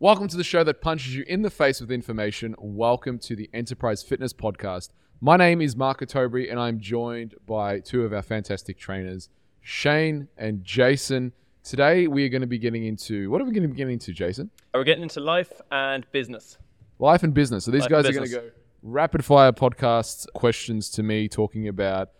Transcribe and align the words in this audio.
Welcome 0.00 0.28
to 0.28 0.36
the 0.36 0.44
show 0.44 0.62
that 0.62 0.80
punches 0.80 1.16
you 1.16 1.24
in 1.26 1.42
the 1.42 1.50
face 1.50 1.80
with 1.80 1.90
information. 1.90 2.54
Welcome 2.60 3.18
to 3.18 3.34
the 3.34 3.50
Enterprise 3.52 4.00
Fitness 4.00 4.32
Podcast. 4.32 4.90
My 5.20 5.36
name 5.36 5.60
is 5.60 5.74
Mark 5.74 5.98
Ottobre, 5.98 6.48
and 6.48 6.60
I'm 6.60 6.78
joined 6.78 7.34
by 7.48 7.80
two 7.80 8.04
of 8.04 8.12
our 8.12 8.22
fantastic 8.22 8.78
trainers, 8.78 9.28
Shane 9.60 10.28
and 10.36 10.62
Jason. 10.62 11.32
Today, 11.64 12.06
we 12.06 12.24
are 12.24 12.28
going 12.28 12.42
to 12.42 12.46
be 12.46 12.58
getting 12.58 12.86
into 12.86 13.28
what 13.28 13.42
are 13.42 13.44
we 13.44 13.50
going 13.50 13.64
to 13.64 13.68
be 13.68 13.74
getting 13.74 13.94
into, 13.94 14.12
Jason? 14.12 14.52
Uh, 14.72 14.78
we're 14.78 14.84
getting 14.84 15.02
into 15.02 15.18
life 15.18 15.50
and 15.72 16.06
business. 16.12 16.58
Life 17.00 17.24
and 17.24 17.34
business. 17.34 17.64
So 17.64 17.72
these 17.72 17.82
Life 17.82 17.90
guys 17.90 18.06
are 18.06 18.12
going 18.12 18.28
to 18.28 18.32
go 18.32 18.50
rapid 18.84 19.24
fire 19.24 19.50
podcasts, 19.50 20.28
questions 20.32 20.90
to 20.90 21.02
me, 21.02 21.26
talking 21.26 21.66
about 21.66 22.10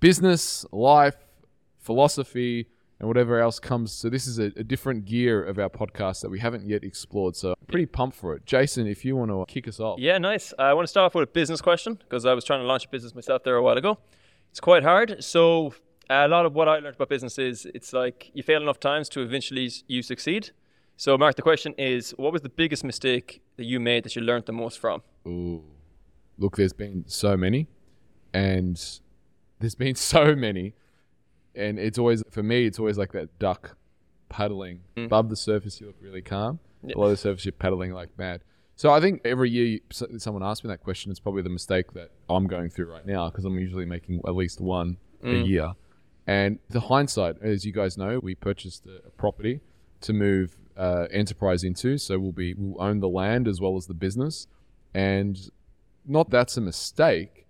business, 0.00 0.66
life, 0.72 1.14
philosophy, 1.78 2.66
and 3.00 3.08
whatever 3.08 3.40
else 3.40 3.58
comes. 3.58 3.92
So 3.92 4.08
this 4.08 4.26
is 4.26 4.38
a, 4.38 4.52
a 4.56 4.62
different 4.62 5.06
gear 5.06 5.42
of 5.42 5.58
our 5.58 5.70
podcast 5.70 6.20
that 6.20 6.30
we 6.30 6.38
haven't 6.38 6.68
yet 6.68 6.84
explored. 6.84 7.34
So 7.34 7.50
I'm 7.50 7.66
pretty 7.66 7.86
pumped 7.86 8.16
for 8.16 8.36
it. 8.36 8.44
Jason, 8.46 8.86
if 8.86 9.04
you 9.04 9.16
want 9.16 9.30
to 9.30 9.44
kick 9.52 9.66
us 9.66 9.80
off. 9.80 9.98
Yeah, 9.98 10.18
nice. 10.18 10.52
I 10.58 10.74
want 10.74 10.84
to 10.84 10.90
start 10.90 11.06
off 11.06 11.14
with 11.14 11.28
a 11.28 11.32
business 11.32 11.60
question 11.60 11.94
because 11.94 12.26
I 12.26 12.34
was 12.34 12.44
trying 12.44 12.60
to 12.60 12.66
launch 12.66 12.84
a 12.84 12.88
business 12.88 13.14
myself 13.14 13.42
there 13.42 13.56
a 13.56 13.62
while 13.62 13.78
ago. 13.78 13.98
It's 14.50 14.60
quite 14.60 14.82
hard. 14.82 15.24
So 15.24 15.74
a 16.10 16.28
lot 16.28 16.44
of 16.44 16.54
what 16.54 16.68
I 16.68 16.74
learned 16.78 16.96
about 16.96 17.08
business 17.08 17.38
is 17.38 17.66
it's 17.74 17.92
like 17.92 18.30
you 18.34 18.42
fail 18.42 18.60
enough 18.60 18.80
times 18.80 19.08
to 19.10 19.22
eventually 19.22 19.70
you 19.86 20.02
succeed. 20.02 20.50
So 20.96 21.16
Mark, 21.16 21.36
the 21.36 21.42
question 21.42 21.74
is, 21.78 22.10
what 22.18 22.32
was 22.32 22.42
the 22.42 22.50
biggest 22.50 22.84
mistake 22.84 23.40
that 23.56 23.64
you 23.64 23.80
made 23.80 24.04
that 24.04 24.14
you 24.14 24.20
learned 24.20 24.44
the 24.44 24.52
most 24.52 24.78
from? 24.78 25.02
Ooh. 25.26 25.64
Look, 26.36 26.56
there's 26.56 26.74
been 26.74 27.04
so 27.06 27.36
many, 27.36 27.68
and 28.34 28.78
there's 29.58 29.74
been 29.74 29.94
so 30.14 30.34
many, 30.34 30.74
and 31.54 31.78
it's 31.78 31.98
always 31.98 32.22
for 32.30 32.42
me. 32.42 32.66
It's 32.66 32.78
always 32.78 32.98
like 32.98 33.12
that 33.12 33.38
duck 33.38 33.76
paddling 34.28 34.80
above 34.96 35.28
the 35.28 35.36
surface. 35.36 35.80
You 35.80 35.88
look 35.88 35.96
really 36.00 36.22
calm. 36.22 36.60
Yeah. 36.82 36.94
Below 36.94 37.10
the 37.10 37.16
surface, 37.16 37.44
you're 37.44 37.52
paddling 37.52 37.92
like 37.92 38.08
mad. 38.16 38.42
So 38.76 38.90
I 38.90 39.00
think 39.00 39.20
every 39.26 39.50
year 39.50 39.66
you, 39.66 39.80
someone 40.18 40.42
asks 40.42 40.64
me 40.64 40.68
that 40.68 40.82
question. 40.82 41.10
It's 41.10 41.20
probably 41.20 41.42
the 41.42 41.50
mistake 41.50 41.92
that 41.92 42.10
I'm 42.30 42.46
going 42.46 42.70
through 42.70 42.90
right 42.90 43.04
now 43.04 43.28
because 43.28 43.44
I'm 43.44 43.58
usually 43.58 43.84
making 43.84 44.22
at 44.26 44.34
least 44.34 44.60
one 44.60 44.96
a 45.22 45.34
year. 45.34 45.72
And 46.26 46.60
the 46.70 46.80
hindsight, 46.80 47.36
as 47.42 47.66
you 47.66 47.72
guys 47.72 47.98
know, 47.98 48.20
we 48.22 48.34
purchased 48.34 48.86
a, 48.86 49.06
a 49.06 49.10
property 49.10 49.60
to 50.00 50.12
move 50.14 50.56
uh, 50.76 51.08
enterprise 51.10 51.62
into. 51.62 51.98
So 51.98 52.18
we'll 52.18 52.32
be 52.32 52.54
we'll 52.54 52.80
own 52.82 53.00
the 53.00 53.08
land 53.08 53.46
as 53.48 53.60
well 53.60 53.76
as 53.76 53.86
the 53.86 53.94
business, 53.94 54.46
and 54.94 55.38
not 56.06 56.30
that's 56.30 56.56
a 56.56 56.60
mistake, 56.60 57.46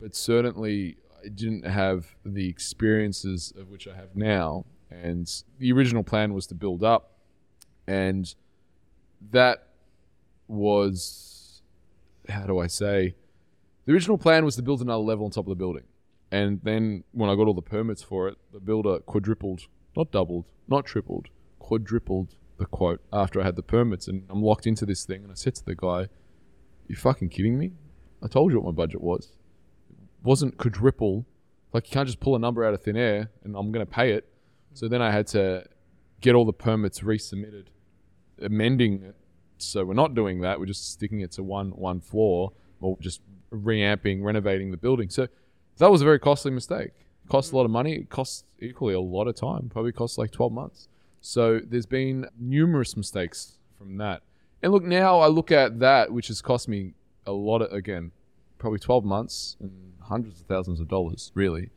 but 0.00 0.14
certainly 0.14 0.96
I 1.24 1.28
didn't 1.28 1.64
have 1.64 2.14
the 2.24 2.48
experiences 2.48 3.52
of 3.58 3.68
which 3.68 3.86
I 3.86 3.94
have 3.94 4.14
now. 4.14 4.64
And 4.90 5.30
the 5.58 5.72
original 5.72 6.02
plan 6.02 6.34
was 6.34 6.46
to 6.48 6.54
build 6.54 6.82
up, 6.82 7.12
and 7.86 8.34
that 9.30 9.68
was 10.48 11.40
how 12.28 12.46
do 12.46 12.58
I 12.58 12.66
say? 12.66 13.14
The 13.86 13.92
original 13.92 14.18
plan 14.18 14.44
was 14.44 14.56
to 14.56 14.62
build 14.62 14.80
another 14.80 15.02
level 15.02 15.24
on 15.24 15.30
top 15.30 15.46
of 15.46 15.50
the 15.50 15.56
building. 15.56 15.84
And 16.30 16.60
then 16.62 17.04
when 17.12 17.28
I 17.28 17.34
got 17.34 17.46
all 17.46 17.54
the 17.54 17.62
permits 17.62 18.02
for 18.02 18.28
it, 18.28 18.38
the 18.52 18.60
builder 18.60 19.00
quadrupled, 19.00 19.62
not 19.96 20.12
doubled, 20.12 20.46
not 20.68 20.86
tripled, 20.86 21.28
quadrupled 21.58 22.36
the 22.58 22.66
quote 22.66 23.00
after 23.12 23.40
I 23.40 23.44
had 23.44 23.56
the 23.56 23.62
permits. 23.62 24.06
And 24.06 24.24
I'm 24.30 24.42
locked 24.42 24.66
into 24.66 24.86
this 24.86 25.04
thing. 25.04 25.22
And 25.22 25.32
I 25.32 25.34
said 25.34 25.56
to 25.56 25.64
the 25.64 25.74
guy, 25.74 26.06
You 26.86 26.94
fucking 26.94 27.30
kidding 27.30 27.58
me? 27.58 27.72
I 28.22 28.28
told 28.28 28.52
you 28.52 28.60
what 28.60 28.74
my 28.74 28.84
budget 28.84 29.00
was. 29.00 29.32
It 30.20 30.24
wasn't 30.24 30.58
quadruple. 30.58 31.26
Like, 31.72 31.88
you 31.88 31.92
can't 31.92 32.06
just 32.06 32.20
pull 32.20 32.36
a 32.36 32.38
number 32.38 32.64
out 32.64 32.74
of 32.74 32.82
thin 32.82 32.96
air 32.96 33.30
and 33.44 33.56
I'm 33.56 33.72
going 33.72 33.84
to 33.84 33.90
pay 33.90 34.12
it. 34.12 34.28
So 34.74 34.88
then 34.88 35.02
I 35.02 35.10
had 35.10 35.26
to 35.28 35.64
get 36.20 36.34
all 36.34 36.44
the 36.44 36.52
permits 36.52 37.00
resubmitted, 37.00 37.66
amending 38.40 39.02
it. 39.02 39.16
So 39.58 39.84
we're 39.84 39.94
not 39.94 40.14
doing 40.14 40.40
that. 40.40 40.58
We're 40.58 40.66
just 40.66 40.92
sticking 40.92 41.20
it 41.20 41.32
to 41.32 41.42
one 41.42 41.70
one 41.70 42.00
floor 42.00 42.52
or 42.80 42.96
just 43.00 43.20
reamping, 43.50 44.22
renovating 44.22 44.70
the 44.70 44.76
building. 44.76 45.10
So 45.10 45.28
that 45.78 45.90
was 45.90 46.02
a 46.02 46.04
very 46.04 46.18
costly 46.18 46.50
mistake. 46.50 46.92
Cost 47.28 47.50
a 47.50 47.52
mm. 47.52 47.56
lot 47.56 47.64
of 47.64 47.70
money. 47.70 47.94
It 47.94 48.10
costs 48.10 48.44
equally 48.60 48.94
a 48.94 49.00
lot 49.00 49.28
of 49.28 49.34
time. 49.34 49.68
Probably 49.68 49.92
costs 49.92 50.18
like 50.18 50.30
12 50.30 50.52
months. 50.52 50.88
So 51.20 51.60
there's 51.62 51.86
been 51.86 52.26
numerous 52.38 52.96
mistakes 52.96 53.58
from 53.76 53.98
that. 53.98 54.22
And 54.62 54.72
look, 54.72 54.84
now 54.84 55.20
I 55.20 55.28
look 55.28 55.50
at 55.50 55.78
that, 55.80 56.12
which 56.12 56.28
has 56.28 56.40
cost 56.40 56.68
me 56.68 56.94
a 57.26 57.32
lot 57.32 57.62
of, 57.62 57.72
again, 57.72 58.12
probably 58.60 58.78
12 58.78 59.04
months 59.04 59.56
and 59.60 59.94
hundreds 60.02 60.40
of 60.40 60.46
thousands 60.46 60.78
of 60.78 60.86
dollars, 60.86 61.32
really. 61.34 61.70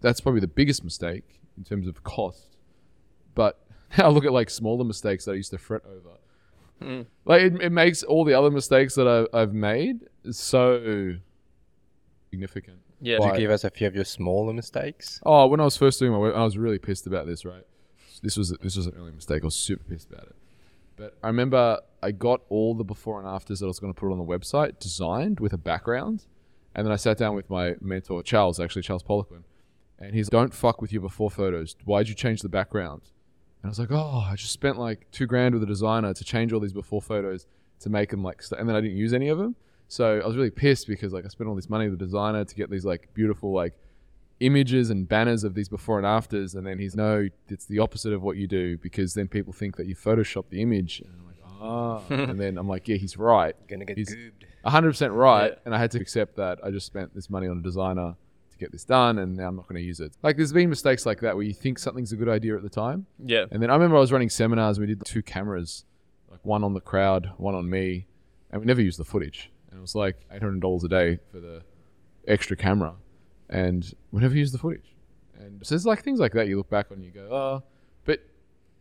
That's 0.00 0.20
probably 0.20 0.40
the 0.40 0.48
biggest 0.48 0.82
mistake 0.82 1.40
in 1.58 1.64
terms 1.64 1.86
of 1.86 2.02
cost. 2.02 2.56
But 3.34 3.62
now 3.98 4.06
I 4.06 4.08
look 4.08 4.24
at 4.24 4.32
like 4.32 4.48
smaller 4.48 4.84
mistakes 4.84 5.26
that 5.26 5.32
I 5.32 5.34
used 5.34 5.50
to 5.50 5.58
fret 5.58 5.82
over. 5.84 6.16
Mm. 6.80 7.06
Like 7.26 7.42
it, 7.42 7.60
it 7.60 7.72
makes 7.72 8.02
all 8.02 8.24
the 8.24 8.32
other 8.32 8.50
mistakes 8.50 8.94
that 8.94 9.06
I, 9.06 9.38
I've 9.38 9.52
made 9.52 10.08
so 10.30 11.16
significant. 12.30 12.78
Yeah. 13.02 13.18
Why? 13.18 13.30
Could 13.30 13.34
you 13.36 13.48
give 13.48 13.50
us 13.50 13.64
a 13.64 13.70
few 13.70 13.86
of 13.86 13.94
your 13.94 14.04
smaller 14.04 14.54
mistakes? 14.54 15.20
Oh, 15.26 15.46
when 15.46 15.60
I 15.60 15.64
was 15.64 15.76
first 15.76 15.98
doing 15.98 16.12
my 16.12 16.18
work, 16.18 16.34
I 16.34 16.44
was 16.44 16.56
really 16.56 16.78
pissed 16.78 17.06
about 17.06 17.26
this. 17.26 17.44
Right, 17.44 17.66
this 18.22 18.36
was 18.36 18.50
this 18.62 18.76
was 18.76 18.86
an 18.86 18.94
early 18.96 19.12
mistake. 19.12 19.42
I 19.42 19.46
was 19.46 19.56
super 19.56 19.84
pissed 19.84 20.10
about 20.10 20.24
it. 20.24 20.36
But 20.96 21.16
I 21.22 21.28
remember 21.28 21.80
I 22.02 22.12
got 22.12 22.40
all 22.48 22.74
the 22.74 22.84
before 22.84 23.18
and 23.18 23.28
afters 23.28 23.60
that 23.60 23.66
I 23.66 23.68
was 23.68 23.78
going 23.78 23.92
to 23.92 23.98
put 23.98 24.10
on 24.10 24.18
the 24.18 24.24
website 24.24 24.78
designed 24.78 25.40
with 25.40 25.52
a 25.52 25.58
background, 25.58 26.24
and 26.74 26.86
then 26.86 26.92
I 26.92 26.96
sat 26.96 27.18
down 27.18 27.34
with 27.34 27.50
my 27.50 27.74
mentor 27.80 28.22
Charles, 28.22 28.58
actually 28.58 28.82
Charles 28.82 29.02
Poliquin, 29.02 29.44
and 29.98 30.14
he's 30.14 30.28
don't 30.28 30.54
fuck 30.54 30.80
with 30.80 30.92
your 30.92 31.02
before 31.02 31.30
photos. 31.30 31.76
Why'd 31.84 32.08
you 32.08 32.14
change 32.14 32.42
the 32.42 32.48
background? 32.48 33.02
And 33.62 33.68
I 33.68 33.70
was 33.70 33.78
like, 33.78 33.90
oh, 33.90 34.26
I 34.26 34.36
just 34.36 34.52
spent 34.52 34.78
like 34.78 35.06
two 35.10 35.26
grand 35.26 35.54
with 35.54 35.62
a 35.62 35.66
designer 35.66 36.14
to 36.14 36.24
change 36.24 36.52
all 36.52 36.60
these 36.60 36.72
before 36.72 37.02
photos 37.02 37.46
to 37.80 37.90
make 37.90 38.10
them 38.10 38.22
like, 38.22 38.42
st- 38.42 38.58
and 38.58 38.68
then 38.68 38.76
I 38.76 38.80
didn't 38.80 38.96
use 38.96 39.12
any 39.12 39.28
of 39.28 39.38
them. 39.38 39.56
So 39.88 40.20
I 40.20 40.26
was 40.26 40.36
really 40.36 40.50
pissed 40.50 40.86
because 40.86 41.12
like 41.12 41.24
I 41.24 41.28
spent 41.28 41.48
all 41.48 41.56
this 41.56 41.68
money 41.68 41.88
with 41.88 41.98
the 41.98 42.04
designer 42.04 42.44
to 42.44 42.54
get 42.54 42.70
these 42.70 42.84
like 42.84 43.12
beautiful 43.12 43.52
like 43.52 43.74
images 44.38 44.88
and 44.88 45.06
banners 45.06 45.44
of 45.44 45.54
these 45.54 45.68
before 45.68 45.98
and 45.98 46.06
afters, 46.06 46.54
and 46.54 46.66
then 46.66 46.78
he's 46.78 46.96
no, 46.96 47.28
it's 47.48 47.66
the 47.66 47.78
opposite 47.78 48.12
of 48.12 48.22
what 48.22 48.36
you 48.36 48.46
do 48.46 48.78
because 48.78 49.14
then 49.14 49.28
people 49.28 49.52
think 49.52 49.76
that 49.76 49.86
you 49.86 49.94
Photoshop 49.94 50.44
the 50.48 50.62
image, 50.62 51.02
and 51.60 51.68
I'm 51.70 51.92
like, 51.98 52.02
ah, 52.10 52.14
and 52.30 52.40
then 52.40 52.58
I'm 52.58 52.68
like, 52.68 52.88
yeah, 52.88 52.96
he's 52.96 53.16
right, 53.16 53.54
Gonna 53.68 53.84
get 53.84 53.96
He's- 53.96 54.12
goobed. 54.14 54.44
hundred 54.64 54.90
percent 54.90 55.12
right, 55.12 55.52
Yeah. 55.52 55.58
and 55.66 55.74
I 55.74 55.78
had 55.78 55.90
to 55.92 56.00
accept 56.00 56.36
that 56.36 56.58
I 56.64 56.70
just 56.70 56.86
spent 56.86 57.14
this 57.14 57.28
money 57.30 57.46
on 57.48 57.58
a 57.58 57.62
designer 57.62 58.14
to 58.50 58.58
get 58.58 58.72
this 58.72 58.84
done, 58.84 59.18
and 59.18 59.36
now 59.36 59.48
I'm 59.48 59.56
not 59.56 59.66
going 59.68 59.80
to 59.80 59.86
use 59.86 60.00
it. 60.00 60.12
Like 60.22 60.36
there's 60.36 60.52
been 60.52 60.68
mistakes 60.70 61.06
like 61.06 61.20
that 61.20 61.34
where 61.36 61.44
you 61.44 61.54
think 61.54 61.78
something's 61.78 62.12
a 62.12 62.16
good 62.16 62.28
idea 62.28 62.56
at 62.56 62.62
the 62.62 62.68
time, 62.68 63.06
Yeah. 63.24 63.44
and 63.50 63.62
then 63.62 63.70
I 63.70 63.74
remember 63.74 63.96
I 63.96 64.00
was 64.00 64.12
running 64.12 64.28
seminars 64.30 64.78
and 64.78 64.86
we 64.86 64.94
did 64.94 65.04
two 65.04 65.22
cameras, 65.22 65.84
like 66.30 66.44
one 66.44 66.62
on 66.64 66.74
the 66.74 66.80
crowd, 66.80 67.30
one 67.36 67.54
on 67.54 67.68
me, 67.70 68.06
and 68.50 68.60
we 68.60 68.66
never 68.66 68.82
used 68.82 68.98
the 68.98 69.04
footage. 69.04 69.50
And 69.70 69.78
it 69.78 69.80
was 69.80 69.94
like 69.94 70.16
eight 70.32 70.42
hundred 70.42 70.60
dollars 70.60 70.82
a 70.84 70.88
day 70.88 71.18
for 71.30 71.38
the 71.40 71.62
extra 72.28 72.56
camera, 72.56 72.94
and 73.48 73.92
we 74.12 74.20
never 74.20 74.34
used 74.36 74.52
the 74.52 74.58
footage. 74.58 74.94
And 75.38 75.64
so 75.64 75.74
there's 75.74 75.86
like 75.86 76.02
things 76.02 76.20
like 76.20 76.32
that 76.34 76.48
you 76.48 76.56
look 76.58 76.68
back 76.68 76.90
on 76.90 76.98
and 76.98 77.04
you 77.06 77.12
go, 77.12 77.28
oh, 77.30 77.62
but 78.04 78.20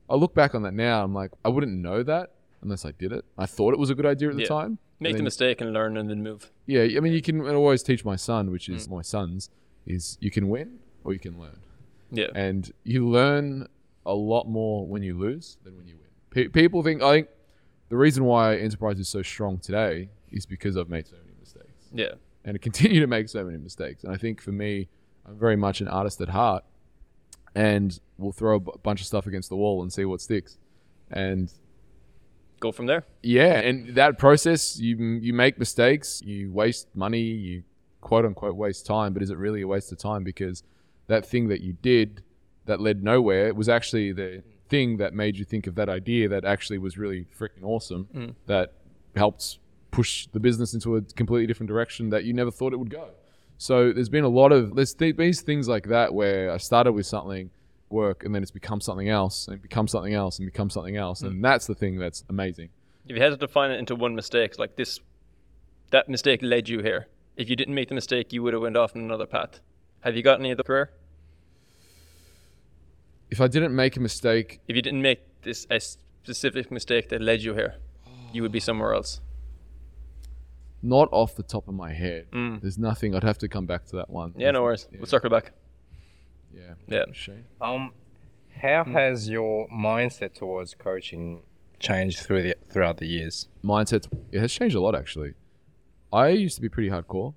I 0.10 0.16
look 0.16 0.34
back 0.34 0.56
on 0.56 0.64
that 0.64 0.74
now, 0.74 1.04
I'm 1.04 1.14
like, 1.14 1.32
I 1.46 1.50
wouldn't 1.50 1.72
know 1.72 2.04
that 2.04 2.32
unless 2.62 2.86
I 2.86 2.92
did 2.92 3.12
it. 3.12 3.26
I 3.38 3.46
thought 3.46 3.74
it 3.74 3.80
was 3.80 3.90
a 3.90 3.96
good 3.96 4.06
idea 4.06 4.30
at 4.30 4.36
the 4.36 4.42
Yeah. 4.44 4.48
time. 4.48 4.78
Make 5.00 5.12
and 5.12 5.20
the 5.20 5.24
mistake 5.24 5.62
and 5.62 5.72
learn 5.74 5.96
and 5.98 6.10
then 6.10 6.22
move. 6.24 6.52
Yeah, 6.66 6.82
I 6.84 7.00
mean, 7.00 7.14
you 7.14 7.22
can 7.22 7.42
always 7.48 7.84
teach 7.84 8.04
my 8.04 8.16
son, 8.18 8.52
which 8.52 8.68
is 8.68 8.88
Mm. 8.88 8.92
my 8.98 9.02
son's, 9.02 9.50
is 9.86 10.18
you 10.20 10.30
can 10.30 10.50
win 10.50 10.80
or 11.04 11.14
you 11.14 11.20
can 11.20 11.40
learn 11.40 11.60
Yeah. 12.12 12.28
and 12.36 12.72
you 12.84 13.08
learn 13.08 13.68
a 14.06 14.14
lot 14.14 14.48
more 14.48 14.86
when 14.86 15.02
you 15.04 15.18
lose 15.18 15.58
than 15.64 15.78
when 15.78 15.88
you 15.88 15.96
win. 15.96 16.08
Pe- 16.32 16.48
people 16.50 16.84
think 16.84 17.02
I 17.02 17.14
think 17.18 17.28
the 17.88 17.98
reason 17.98 18.26
why 18.26 18.58
enterprise 18.58 19.00
is 19.00 19.08
so 19.08 19.22
strong 19.22 19.58
today 19.60 20.10
is 20.32 20.46
because 20.46 20.76
I've 20.78 20.90
made 20.90 21.08
so 21.08 21.16
many 21.24 21.36
mistakes 21.40 21.90
Yeah. 21.94 22.14
and 22.44 22.56
I 22.56 22.58
continue 22.58 23.00
to 23.06 23.08
make 23.08 23.30
so 23.30 23.44
many 23.46 23.58
mistakes. 23.58 24.04
And 24.04 24.12
I 24.14 24.18
think 24.18 24.42
for 24.42 24.52
me, 24.52 24.90
I'm 25.26 25.38
very 25.38 25.56
much 25.56 25.80
an 25.82 25.88
artist 25.88 26.20
at 26.22 26.30
heart, 26.30 26.64
and 27.56 28.00
we'll 28.18 28.32
throw 28.32 28.56
a 28.58 28.60
b- 28.60 28.72
bunch 28.84 29.00
of 29.02 29.08
stuff 29.08 29.26
against 29.28 29.50
the 29.50 29.56
wall 29.56 29.82
and 29.82 29.92
see 29.92 30.06
what 30.06 30.22
sticks. 30.22 30.58
And 31.12 31.52
Go 32.60 32.72
from 32.72 32.86
there. 32.88 33.04
yeah, 33.24 33.60
and 33.60 33.96
that 33.96 34.18
process, 34.18 34.78
you 34.80 34.98
you 34.98 35.34
make 35.34 35.58
mistakes, 35.58 36.22
you 36.24 36.52
waste 36.52 36.88
money, 36.96 37.22
you 37.22 37.64
quote 38.02 38.26
unquote 38.26 38.56
waste 38.56 38.86
time, 38.86 39.14
but 39.14 39.22
is 39.22 39.30
it 39.30 39.38
really 39.38 39.62
a 39.62 39.68
waste 39.68 39.92
of 39.92 39.98
time? 39.98 40.24
Because 40.24 40.64
that 41.08 41.26
thing 41.26 41.48
that 41.50 41.62
you 41.62 41.74
did 41.82 42.24
that 42.66 42.80
led 42.80 43.04
nowhere 43.04 43.54
was 43.54 43.68
actually 43.70 44.12
the 44.12 44.44
thing 44.70 44.98
that 44.98 45.14
made 45.14 45.38
you 45.38 45.46
think 45.46 45.66
of 45.68 45.76
that 45.76 45.90
idea 45.90 46.30
that 46.30 46.46
actually 46.46 46.78
was 46.78 46.98
really 46.98 47.26
freaking 47.38 47.64
awesome. 47.64 48.08
Mm. 48.14 48.36
That 48.46 48.74
helped 49.16 49.58
push 49.92 50.28
the 50.32 50.40
business 50.40 50.74
into 50.74 50.96
a 50.96 51.02
completely 51.02 51.48
different 51.48 51.68
direction 51.68 52.10
that 52.12 52.24
you 52.26 52.34
never 52.34 52.52
thought 52.52 52.74
it 52.74 52.78
would 52.78 52.92
go. 52.92 53.10
So 53.58 53.92
there's 53.92 54.10
been 54.10 54.24
a 54.24 54.30
lot 54.30 54.52
of 54.52 54.76
there's 54.76 54.94
th- 54.94 55.18
these 55.18 55.42
things 55.42 55.68
like 55.68 55.88
that 55.88 56.14
where 56.14 56.52
I 56.52 56.58
started 56.58 56.94
with 56.94 57.06
something 57.06 57.50
work 57.90 58.24
and 58.24 58.34
then 58.34 58.42
it's 58.42 58.52
become 58.52 58.82
something 58.82 59.10
else 59.10 59.48
and 59.48 59.56
it 59.56 59.62
becomes 59.62 59.92
something 59.92 60.14
else 60.14 60.38
and 60.40 60.46
becomes 60.46 60.74
something 60.74 60.96
else 60.96 61.22
and 61.22 61.44
that's 61.44 61.68
the 61.68 61.76
thing 61.76 61.98
that's 61.98 62.24
amazing. 62.30 62.70
If 63.08 63.16
you 63.16 63.22
had 63.22 63.30
to 63.30 63.38
define 63.38 63.72
it 63.72 63.80
into 63.80 63.96
one 63.96 64.16
mistake, 64.16 64.60
like 64.60 64.76
this, 64.76 65.00
that 65.92 66.08
mistake 66.10 66.42
led 66.44 66.70
you 66.70 66.80
here. 66.80 67.08
If 67.36 67.50
you 67.50 67.56
didn't 67.56 67.74
make 67.74 67.90
the 67.90 67.96
mistake, 67.96 68.32
you 68.34 68.44
would 68.44 68.54
have 68.54 68.62
went 68.62 68.78
off 68.78 68.96
on 68.96 69.02
another 69.02 69.26
path. 69.26 69.60
Have 70.02 70.16
you 70.16 70.22
got 70.22 70.40
any 70.40 70.52
of 70.52 70.58
the 70.58 70.64
career? 70.64 70.92
If 73.30 73.42
I 73.42 73.48
didn't 73.48 73.76
make 73.76 73.96
a 73.96 74.00
mistake, 74.00 74.60
If 74.68 74.76
you 74.76 74.82
didn't 74.82 75.02
make 75.02 75.20
this 75.44 75.66
a 75.70 75.80
specific 75.80 76.72
mistake 76.72 77.10
that 77.10 77.22
led 77.22 77.42
you 77.42 77.54
here, 77.54 77.76
you 78.34 78.42
would 78.42 78.52
be 78.52 78.60
somewhere 78.60 78.94
else? 78.94 79.22
Not 80.82 81.10
off 81.12 81.36
the 81.36 81.44
top 81.44 81.68
of 81.68 81.74
my 81.74 81.94
head. 81.94 82.28
Mm. 82.32 82.62
There's 82.62 82.78
nothing. 82.78 83.16
I'd 83.16 83.24
have 83.24 83.38
to 83.40 83.48
come 83.48 83.66
back 83.66 83.86
to 83.88 83.98
that 83.98 84.10
one. 84.10 84.34
Yeah, 84.38 84.52
no 84.52 84.64
worries. 84.64 84.88
Yeah. 84.92 85.00
We'll 85.00 85.08
circle 85.08 85.30
back. 85.30 85.52
Yeah. 86.54 86.74
Yeah. 86.88 87.06
Shane? 87.14 87.46
Um, 87.62 87.92
how 88.62 88.84
has 88.84 89.30
your 89.30 89.68
mindset 89.70 90.34
towards 90.34 90.76
coaching 90.76 91.44
changed 91.80 92.20
through 92.20 92.44
the 92.44 92.56
throughout 92.70 92.98
the 92.98 93.06
years? 93.08 93.48
mindset 93.64 94.08
it 94.32 94.40
has 94.40 94.52
changed 94.52 94.76
a 94.76 94.82
lot 94.82 94.96
actually 94.96 95.34
i 96.12 96.28
used 96.28 96.56
to 96.56 96.62
be 96.62 96.68
pretty 96.68 96.90
hardcore 96.90 97.34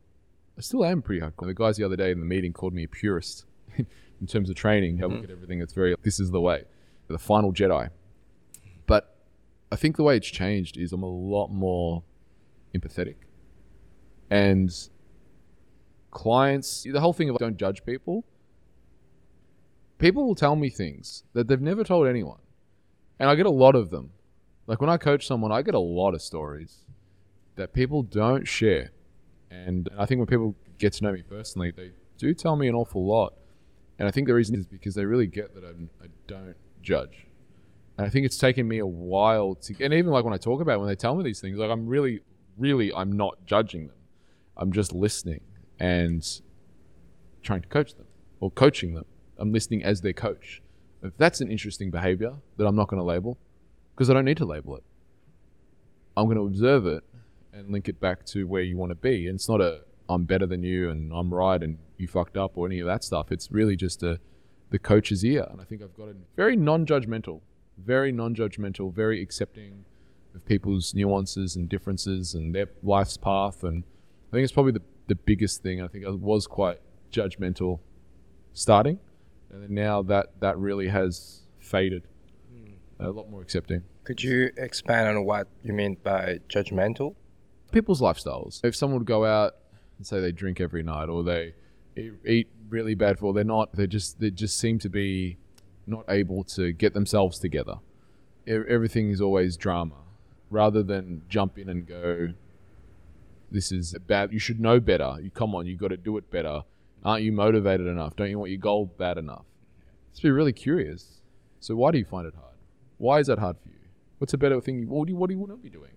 i 0.58 0.60
still 0.60 0.84
am 0.84 1.00
pretty 1.00 1.20
hardcore 1.20 1.46
the 1.46 1.54
guys 1.54 1.76
the 1.76 1.84
other 1.84 1.94
day 1.96 2.10
in 2.10 2.18
the 2.18 2.26
meeting 2.26 2.52
called 2.52 2.72
me 2.72 2.82
a 2.84 2.88
purist 2.88 3.44
in 3.76 4.26
terms 4.26 4.50
of 4.50 4.56
training 4.56 5.02
i 5.02 5.06
look 5.06 5.22
at 5.22 5.30
everything 5.30 5.58
that's 5.60 5.72
very 5.74 5.94
this 6.02 6.18
is 6.18 6.30
the 6.30 6.40
way 6.40 6.64
the 7.08 7.18
final 7.18 7.52
jedi 7.52 7.88
but 8.86 9.16
i 9.70 9.76
think 9.76 9.96
the 9.96 10.02
way 10.02 10.16
it's 10.16 10.28
changed 10.28 10.76
is 10.76 10.92
i'm 10.92 11.02
a 11.02 11.06
lot 11.06 11.48
more 11.48 12.02
empathetic 12.74 13.16
and 14.30 14.88
clients 16.10 16.82
the 16.82 17.00
whole 17.00 17.12
thing 17.12 17.28
of 17.28 17.36
don't 17.38 17.56
judge 17.56 17.84
people 17.84 18.24
people 20.02 20.26
will 20.26 20.34
tell 20.34 20.56
me 20.56 20.68
things 20.68 21.24
that 21.32 21.48
they've 21.48 21.60
never 21.60 21.84
told 21.84 22.06
anyone 22.06 22.40
and 23.18 23.30
i 23.30 23.34
get 23.34 23.46
a 23.46 23.50
lot 23.50 23.74
of 23.74 23.90
them 23.90 24.10
like 24.66 24.80
when 24.80 24.90
I 24.90 24.96
coach 24.96 25.26
someone, 25.26 25.50
I 25.50 25.62
get 25.62 25.74
a 25.74 25.80
lot 25.80 26.14
of 26.14 26.22
stories 26.22 26.84
that 27.56 27.72
people 27.72 28.02
don't 28.02 28.46
share. 28.46 28.90
And 29.50 29.88
I 29.98 30.06
think 30.06 30.18
when 30.18 30.26
people 30.26 30.54
get 30.78 30.92
to 30.94 31.04
know 31.04 31.12
me 31.12 31.22
personally, 31.22 31.72
they 31.72 31.90
do 32.16 32.32
tell 32.32 32.56
me 32.56 32.68
an 32.68 32.74
awful 32.74 33.04
lot. 33.04 33.34
And 33.98 34.08
I 34.08 34.10
think 34.10 34.28
the 34.28 34.34
reason 34.34 34.54
is 34.58 34.66
because 34.66 34.94
they 34.94 35.04
really 35.04 35.26
get 35.26 35.54
that 35.54 35.64
I'm, 35.64 35.90
I 36.02 36.06
don't 36.26 36.56
judge. 36.80 37.26
And 37.98 38.06
I 38.06 38.10
think 38.10 38.24
it's 38.24 38.38
taken 38.38 38.66
me 38.66 38.78
a 38.78 38.86
while 38.86 39.54
to, 39.56 39.74
and 39.84 39.92
even 39.92 40.10
like 40.10 40.24
when 40.24 40.32
I 40.32 40.38
talk 40.38 40.60
about 40.60 40.76
it, 40.76 40.78
when 40.78 40.88
they 40.88 40.96
tell 40.96 41.14
me 41.14 41.24
these 41.24 41.40
things, 41.40 41.58
like 41.58 41.70
I'm 41.70 41.86
really, 41.86 42.20
really, 42.56 42.92
I'm 42.94 43.12
not 43.12 43.44
judging 43.44 43.88
them. 43.88 43.96
I'm 44.56 44.72
just 44.72 44.92
listening 44.92 45.40
and 45.78 46.26
trying 47.42 47.62
to 47.62 47.68
coach 47.68 47.94
them 47.94 48.06
or 48.40 48.50
coaching 48.50 48.94
them. 48.94 49.04
I'm 49.38 49.52
listening 49.52 49.82
as 49.82 50.00
their 50.00 50.12
coach. 50.12 50.62
If 51.02 51.16
that's 51.16 51.40
an 51.40 51.50
interesting 51.50 51.90
behavior 51.90 52.34
that 52.56 52.66
I'm 52.66 52.76
not 52.76 52.88
going 52.88 53.00
to 53.00 53.04
label, 53.04 53.38
because 53.94 54.08
I 54.08 54.14
don't 54.14 54.24
need 54.24 54.36
to 54.38 54.44
label 54.44 54.76
it. 54.76 54.84
I'm 56.16 56.26
going 56.26 56.36
to 56.36 56.46
observe 56.46 56.86
it 56.86 57.02
and 57.52 57.70
link 57.70 57.88
it 57.88 58.00
back 58.00 58.24
to 58.26 58.46
where 58.46 58.62
you 58.62 58.76
want 58.76 58.90
to 58.90 58.96
be. 58.96 59.26
And 59.26 59.36
it's 59.36 59.48
not 59.48 59.60
a 59.60 59.80
I'm 60.08 60.24
better 60.24 60.46
than 60.46 60.62
you 60.62 60.90
and 60.90 61.12
I'm 61.12 61.32
right 61.32 61.62
and 61.62 61.78
you 61.96 62.06
fucked 62.06 62.36
up 62.36 62.56
or 62.56 62.66
any 62.66 62.80
of 62.80 62.86
that 62.86 63.04
stuff. 63.04 63.32
It's 63.32 63.50
really 63.50 63.76
just 63.76 64.02
a 64.02 64.20
the 64.70 64.78
coach's 64.78 65.24
ear. 65.24 65.46
And 65.50 65.60
I 65.60 65.64
think 65.64 65.82
I've 65.82 65.94
got 65.94 66.08
a 66.08 66.14
very 66.34 66.56
non-judgmental, 66.56 67.40
very 67.78 68.10
non-judgmental, 68.10 68.92
very 68.94 69.22
accepting 69.22 69.84
of 70.34 70.44
people's 70.46 70.94
nuances 70.94 71.56
and 71.56 71.68
differences 71.68 72.34
and 72.34 72.54
their 72.54 72.68
life's 72.82 73.18
path. 73.18 73.64
And 73.64 73.84
I 74.30 74.36
think 74.36 74.44
it's 74.44 74.52
probably 74.52 74.72
the, 74.72 74.82
the 75.08 75.14
biggest 75.14 75.62
thing. 75.62 75.82
I 75.82 75.88
think 75.88 76.06
I 76.06 76.10
was 76.10 76.46
quite 76.46 76.80
judgmental 77.12 77.80
starting, 78.54 78.98
and 79.52 79.62
then 79.62 79.74
now 79.74 80.02
that 80.02 80.40
that 80.40 80.58
really 80.58 80.88
has 80.88 81.42
faded. 81.60 82.04
A 82.98 83.10
lot 83.10 83.28
more 83.28 83.42
accepting. 83.42 83.82
Could 84.04 84.22
you 84.22 84.50
expand 84.56 85.08
on 85.08 85.24
what 85.24 85.48
you 85.64 85.72
mean 85.72 85.96
by 86.02 86.38
judgmental? 86.48 87.16
people's 87.72 88.00
lifestyles. 88.00 88.60
If 88.62 88.76
someone 88.76 89.00
would 89.00 89.06
go 89.06 89.24
out 89.24 89.54
and 89.96 90.06
say 90.06 90.20
they 90.20 90.30
drink 90.30 90.60
every 90.60 90.82
night 90.82 91.08
or 91.08 91.24
they 91.24 91.54
eat 91.96 92.48
really 92.68 92.94
bad 92.94 93.18
food, 93.18 93.36
they're 93.36 93.44
not. 93.44 93.74
They 93.74 93.86
just 93.86 94.20
they 94.20 94.30
just 94.30 94.58
seem 94.58 94.78
to 94.80 94.88
be 94.88 95.38
not 95.86 96.04
able 96.08 96.44
to 96.44 96.72
get 96.72 96.94
themselves 96.94 97.38
together. 97.38 97.76
Everything 98.46 99.10
is 99.10 99.20
always 99.20 99.56
drama, 99.56 99.96
rather 100.50 100.82
than 100.82 101.22
jump 101.28 101.58
in 101.58 101.68
and 101.68 101.86
go. 101.86 102.28
This 103.50 103.72
is 103.72 103.94
bad. 104.06 104.32
You 104.32 104.38
should 104.38 104.60
know 104.60 104.80
better. 104.80 105.16
You 105.20 105.30
come 105.30 105.54
on. 105.54 105.66
You 105.66 105.76
got 105.76 105.88
to 105.88 105.96
do 105.96 106.16
it 106.16 106.30
better. 106.30 106.62
Aren't 107.04 107.24
you 107.24 107.32
motivated 107.32 107.86
enough? 107.86 108.16
Don't 108.16 108.30
you 108.30 108.38
want 108.38 108.50
your 108.50 108.60
goal 108.60 108.86
bad 108.86 109.18
enough? 109.18 109.44
Just 110.12 110.22
be 110.22 110.30
really 110.30 110.52
curious. 110.52 111.20
So 111.60 111.74
why 111.74 111.90
do 111.90 111.98
you 111.98 112.04
find 112.04 112.26
it 112.26 112.34
hard? 112.34 112.56
Why 112.98 113.18
is 113.18 113.26
that 113.26 113.38
hard 113.38 113.56
for 113.62 113.68
you? 113.68 113.74
What's 114.18 114.34
a 114.34 114.38
better 114.38 114.60
thing? 114.60 114.88
What 114.88 115.06
do 115.06 115.12
you, 115.12 115.16
what 115.16 115.28
do 115.28 115.34
you 115.34 115.40
want 115.40 115.52
to 115.52 115.56
be 115.56 115.70
doing? 115.70 115.92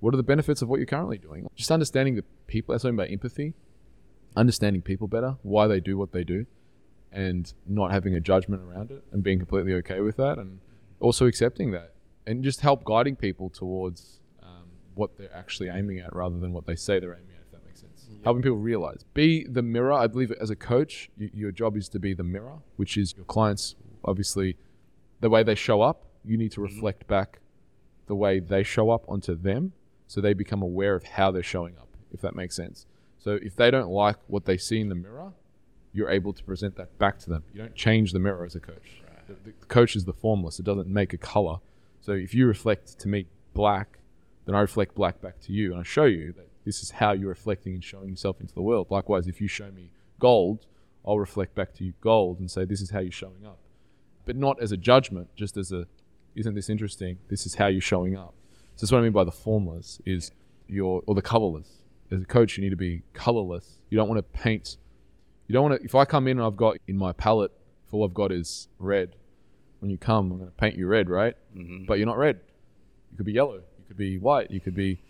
What 0.00 0.12
are 0.12 0.18
the 0.18 0.22
benefits 0.22 0.60
of 0.60 0.68
what 0.68 0.76
you're 0.76 0.86
currently 0.86 1.16
doing? 1.16 1.48
Just 1.54 1.70
understanding 1.70 2.14
the 2.16 2.24
people. 2.46 2.72
That's 2.72 2.82
something 2.82 2.98
about 2.98 3.10
empathy. 3.10 3.54
Understanding 4.36 4.82
people 4.82 5.06
better, 5.06 5.36
why 5.42 5.68
they 5.68 5.78
do 5.78 5.96
what 5.96 6.10
they 6.10 6.24
do, 6.24 6.44
and 7.12 7.54
not 7.66 7.92
having 7.92 8.14
a 8.14 8.20
judgment 8.20 8.62
around 8.62 8.90
it, 8.90 9.04
and 9.12 9.22
being 9.22 9.38
completely 9.38 9.72
okay 9.74 10.00
with 10.00 10.16
that, 10.16 10.38
and 10.38 10.58
also 10.98 11.26
accepting 11.26 11.70
that, 11.70 11.94
and 12.26 12.42
just 12.42 12.60
help 12.60 12.82
guiding 12.84 13.14
people 13.14 13.48
towards 13.48 14.18
um, 14.42 14.66
what 14.96 15.16
they're 15.16 15.34
actually 15.34 15.68
aiming 15.68 16.00
at, 16.00 16.14
rather 16.14 16.38
than 16.38 16.52
what 16.52 16.66
they 16.66 16.74
say 16.74 16.98
they're 16.98 17.14
aiming 17.14 17.28
at. 17.33 17.33
If 18.16 18.22
that 18.22 18.22
makes 18.22 18.22
sense. 18.22 18.24
Helping 18.24 18.42
people 18.42 18.58
realize, 18.58 19.04
be 19.14 19.46
the 19.48 19.62
mirror. 19.62 19.92
I 19.92 20.06
believe 20.06 20.32
as 20.32 20.50
a 20.50 20.56
coach, 20.56 21.10
y- 21.18 21.30
your 21.32 21.52
job 21.52 21.76
is 21.76 21.88
to 21.90 21.98
be 21.98 22.14
the 22.14 22.24
mirror, 22.24 22.58
which 22.76 22.96
is 22.96 23.14
your 23.16 23.26
clients. 23.26 23.76
Obviously, 24.04 24.56
the 25.20 25.30
way 25.30 25.42
they 25.42 25.54
show 25.54 25.82
up, 25.82 26.04
you 26.24 26.36
need 26.36 26.52
to 26.52 26.60
mm-hmm. 26.60 26.74
reflect 26.74 27.06
back 27.06 27.40
the 28.06 28.14
way 28.14 28.40
they 28.40 28.62
show 28.62 28.90
up 28.90 29.04
onto 29.08 29.34
them 29.34 29.72
so 30.06 30.20
they 30.20 30.34
become 30.34 30.62
aware 30.62 30.94
of 30.94 31.04
how 31.04 31.30
they're 31.30 31.42
showing 31.42 31.76
up 31.78 31.88
if 32.12 32.20
that 32.20 32.34
makes 32.34 32.54
sense 32.54 32.86
so 33.18 33.38
if 33.42 33.56
they 33.56 33.70
don't 33.70 33.88
like 33.88 34.16
what 34.26 34.44
they 34.44 34.56
see 34.56 34.80
in 34.80 34.88
the 34.88 34.94
mirror 34.94 35.32
you're 35.92 36.10
able 36.10 36.32
to 36.32 36.42
present 36.44 36.76
that 36.76 36.96
back 36.98 37.18
to 37.18 37.30
them 37.30 37.42
you 37.52 37.60
don't 37.60 37.74
change 37.74 38.12
the 38.12 38.18
mirror 38.18 38.44
as 38.44 38.54
a 38.54 38.60
coach 38.60 39.02
the, 39.26 39.34
the 39.44 39.52
coach 39.66 39.96
is 39.96 40.04
the 40.04 40.12
formless 40.12 40.58
it 40.58 40.64
doesn't 40.64 40.88
make 40.88 41.12
a 41.12 41.18
color 41.18 41.58
so 42.00 42.12
if 42.12 42.34
you 42.34 42.46
reflect 42.46 42.98
to 42.98 43.08
me 43.08 43.26
black 43.54 43.98
then 44.44 44.54
i 44.54 44.60
reflect 44.60 44.94
black 44.94 45.20
back 45.20 45.40
to 45.40 45.52
you 45.52 45.72
and 45.72 45.80
i 45.80 45.82
show 45.82 46.04
you 46.04 46.32
that 46.32 46.48
this 46.64 46.82
is 46.82 46.90
how 46.90 47.12
you're 47.12 47.28
reflecting 47.28 47.74
and 47.74 47.84
showing 47.84 48.10
yourself 48.10 48.40
into 48.40 48.54
the 48.54 48.62
world 48.62 48.86
likewise 48.90 49.26
if 49.26 49.40
you 49.40 49.48
show 49.48 49.70
me 49.70 49.90
gold 50.18 50.66
i'll 51.06 51.18
reflect 51.18 51.54
back 51.54 51.72
to 51.74 51.84
you 51.84 51.92
gold 52.00 52.38
and 52.38 52.50
say 52.50 52.64
this 52.64 52.80
is 52.80 52.90
how 52.90 52.98
you're 53.00 53.12
showing 53.12 53.44
up 53.46 53.58
but 54.24 54.36
not 54.36 54.60
as 54.62 54.72
a 54.72 54.76
judgment 54.76 55.28
just 55.36 55.56
as 55.56 55.72
a 55.72 55.86
isn't 56.34 56.54
this 56.54 56.68
interesting? 56.68 57.18
This 57.28 57.46
is 57.46 57.54
how 57.54 57.66
you're 57.66 57.80
showing 57.80 58.16
up. 58.16 58.34
So 58.76 58.86
that's 58.86 58.92
what 58.92 58.98
I 58.98 59.02
mean 59.02 59.12
by 59.12 59.24
the 59.24 59.32
formless 59.32 60.00
is 60.04 60.32
your 60.66 61.02
or 61.06 61.14
the 61.14 61.22
colorless. 61.22 61.68
As 62.10 62.20
a 62.20 62.24
coach, 62.24 62.56
you 62.56 62.62
need 62.62 62.70
to 62.70 62.76
be 62.76 63.02
colorless. 63.12 63.78
You 63.90 63.96
don't 63.96 64.08
want 64.08 64.18
to 64.18 64.38
paint. 64.40 64.76
You 65.46 65.52
don't 65.52 65.68
want 65.68 65.80
to. 65.80 65.84
If 65.84 65.94
I 65.94 66.04
come 66.04 66.26
in 66.28 66.38
and 66.38 66.46
I've 66.46 66.56
got 66.56 66.76
in 66.86 66.96
my 66.96 67.12
palette, 67.12 67.52
if 67.86 67.94
all 67.94 68.04
I've 68.04 68.14
got 68.14 68.32
is 68.32 68.68
red, 68.78 69.16
when 69.80 69.90
you 69.90 69.98
come, 69.98 70.32
I'm 70.32 70.38
going 70.38 70.50
to 70.50 70.56
paint 70.56 70.76
you 70.76 70.86
red, 70.86 71.08
right? 71.08 71.36
Mm-hmm. 71.56 71.84
But 71.86 71.98
you're 71.98 72.06
not 72.06 72.18
red. 72.18 72.40
You 73.10 73.16
could 73.16 73.26
be 73.26 73.32
yellow. 73.32 73.54
You 73.54 73.84
could 73.86 73.96
be 73.96 74.18
white. 74.18 74.50
You 74.50 74.60
could 74.60 74.74
be 74.74 75.00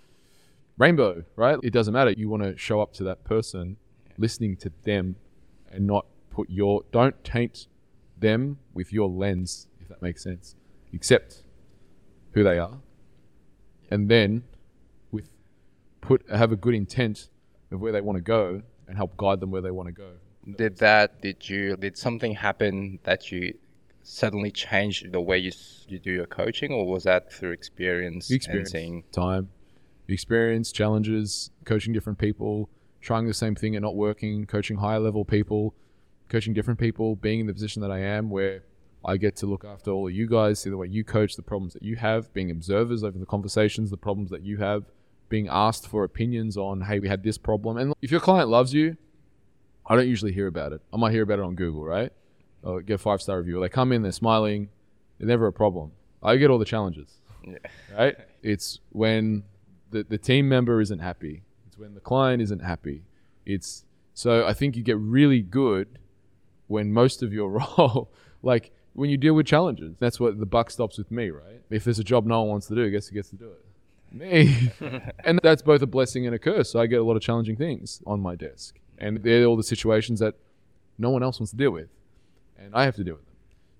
rainbow, 0.79 1.25
right? 1.37 1.59
It 1.63 1.73
doesn't 1.73 1.95
matter. 1.95 2.13
You 2.17 2.29
want 2.29 2.43
to 2.43 2.57
show 2.57 2.81
up 2.81 2.93
to 2.95 3.05
that 3.05 3.25
person, 3.25 3.77
listening 4.19 4.57
to 4.59 4.73
them, 4.85 5.17
and 5.71 5.87
not 5.87 6.07
put 6.31 6.51
your. 6.51 6.83
Don't 6.93 7.23
taint 7.25 7.67
them 8.19 8.59
with 8.73 8.93
your 8.93 9.09
lens, 9.09 9.69
if 9.81 9.89
that 9.89 10.01
makes 10.03 10.23
sense 10.23 10.57
accept 10.95 11.43
who 12.33 12.43
they 12.43 12.59
are, 12.59 12.79
and 13.91 14.09
then 14.09 14.45
with 15.11 15.29
put 16.01 16.25
have 16.31 16.53
a 16.53 16.57
good 16.57 16.75
intent 16.75 17.29
of 17.71 17.81
where 17.81 17.93
they 17.93 18.01
want 18.01 18.17
to 18.17 18.23
go 18.23 18.63
and 18.87 18.97
help 18.97 19.17
guide 19.17 19.41
them 19.41 19.51
where 19.51 19.63
they 19.63 19.71
want 19.71 19.89
to 19.89 19.93
go. 19.93 20.13
Did 20.57 20.79
that? 20.79 21.21
Did 21.23 21.49
you? 21.49 21.77
Did 21.77 21.97
something 21.97 22.35
happen 22.35 22.99
that 23.05 23.33
you 23.33 23.55
suddenly 24.03 24.51
changed 24.51 25.11
the 25.11 25.21
way 25.21 25.39
you 25.39 25.53
you 25.89 25.99
do 25.99 26.13
your 26.13 26.27
coaching, 26.27 26.73
or 26.73 26.87
was 26.87 27.05
that 27.05 27.33
through 27.33 27.53
experience, 27.53 28.31
Experience, 28.31 28.75
and 28.75 29.13
time, 29.13 29.49
experience, 30.13 30.71
challenges, 30.73 31.51
coaching 31.65 31.93
different 31.93 32.19
people, 32.19 32.69
trying 33.01 33.27
the 33.27 33.35
same 33.35 33.55
thing 33.55 33.75
and 33.77 33.83
not 33.83 33.97
working, 33.97 34.47
coaching 34.47 34.77
higher 34.77 34.99
level 34.99 35.25
people, 35.25 35.75
coaching 36.29 36.53
different 36.53 36.79
people, 36.79 37.17
being 37.17 37.41
in 37.41 37.47
the 37.47 37.53
position 37.53 37.81
that 37.83 37.91
I 37.91 38.01
am 38.01 38.31
where 38.31 38.63
I 39.05 39.17
get 39.19 39.37
to 39.37 39.47
look 39.47 39.65
after 39.65 39.91
all 39.91 40.07
of 40.09 40.15
you 40.15 40.27
guys, 40.27 40.61
see 40.61 40.71
the 40.71 40.77
way 40.77 40.87
you 40.87 41.05
coach, 41.05 41.37
the 41.37 41.43
problems 41.43 41.75
that 41.75 41.83
you 41.83 41.97
have, 41.97 42.33
being 42.33 42.51
observers 42.51 43.05
over 43.05 43.19
the 43.19 43.27
conversations, 43.27 43.91
the 43.91 43.97
problems 43.99 44.31
that 44.31 44.43
you 44.43 44.57
have, 44.59 44.85
being 45.29 45.49
asked 45.51 45.87
for 45.89 46.05
opinions 46.05 46.57
on, 46.57 46.83
hey, 46.83 46.99
we 46.99 47.09
had 47.09 47.23
this 47.23 47.37
problem. 47.37 47.77
And 47.77 47.95
if 48.01 48.11
your 48.11 48.21
client 48.21 48.49
loves 48.49 48.73
you, 48.73 48.97
I 49.87 49.95
don't 49.97 50.09
usually 50.09 50.33
hear 50.33 50.47
about 50.47 50.73
it. 50.73 50.81
I 50.93 50.97
might 50.97 51.13
hear 51.13 51.23
about 51.23 51.39
it 51.39 51.45
on 51.45 51.55
Google, 51.55 51.85
right? 51.85 52.11
Or 52.63 52.81
get 52.81 52.95
a 52.95 52.99
five 52.99 53.21
star 53.21 53.39
review. 53.39 53.59
Or 53.59 53.61
they 53.61 53.69
come 53.69 53.93
in, 53.93 54.01
they're 54.03 54.13
smiling, 54.13 54.71
they're 55.19 55.29
never 55.29 55.47
a 55.47 55.53
problem. 55.53 55.93
I 56.23 56.37
get 56.37 56.49
all 56.51 56.59
the 56.59 56.65
challenges, 56.65 57.09
Yeah. 57.47 57.59
right? 57.95 58.17
It's 58.43 58.81
when 58.93 59.45
the, 59.95 60.03
the 60.03 60.19
team 60.19 60.49
member 60.49 60.81
isn't 60.81 60.99
happy. 60.99 61.43
It's 61.69 61.79
when 61.79 61.95
the 61.95 62.01
client 62.01 62.43
isn't 62.43 62.59
happy. 62.59 63.05
It's 63.47 63.85
so 64.13 64.45
I 64.45 64.53
think 64.53 64.77
you 64.77 64.83
get 64.83 64.99
really 64.99 65.41
good 65.41 66.01
when 66.67 66.93
most 66.93 67.23
of 67.23 67.33
your 67.33 67.49
role, 67.79 68.11
like 68.43 68.73
when 68.95 69.09
you 69.09 69.17
deal 69.17 69.35
with 69.35 69.47
challenges. 69.47 69.95
That's 70.01 70.19
what 70.19 70.41
the 70.41 70.47
buck 70.47 70.71
stops 70.71 70.99
with 70.99 71.13
me, 71.13 71.31
right? 71.31 71.63
If 71.71 71.85
there's 71.85 72.01
a 72.01 72.05
job 72.05 72.27
no 72.27 72.41
one 72.41 72.51
wants 72.51 72.67
to 72.67 72.75
do, 72.75 72.91
guess 72.91 73.07
who 73.07 73.15
gets 73.15 73.31
to 73.31 73.37
do 73.37 73.53
it? 73.53 73.65
Me. 74.13 74.73
and 75.25 75.39
that's 75.43 75.63
both 75.63 75.81
a 75.81 75.87
blessing 75.87 76.27
and 76.27 76.35
a 76.35 76.39
curse. 76.41 76.73
So 76.73 76.81
I 76.81 76.87
get 76.87 77.01
a 77.01 77.05
lot 77.05 77.17
of 77.17 77.23
challenging 77.23 77.57
things 77.57 78.03
on 78.05 78.21
my 78.21 78.35
desk. 78.35 78.77
And 78.99 79.23
they're 79.23 79.45
all 79.45 79.57
the 79.57 79.63
situations 79.63 80.19
that 80.21 80.35
no 80.99 81.11
one 81.11 81.23
else 81.23 81.39
wants 81.39 81.53
to 81.53 81.57
deal 81.57 81.71
with. 81.71 81.89
And 82.59 82.75
I 82.75 82.85
have 82.85 82.97
to 82.97 83.05
deal 83.05 83.15
with 83.15 83.27
them. 83.27 83.35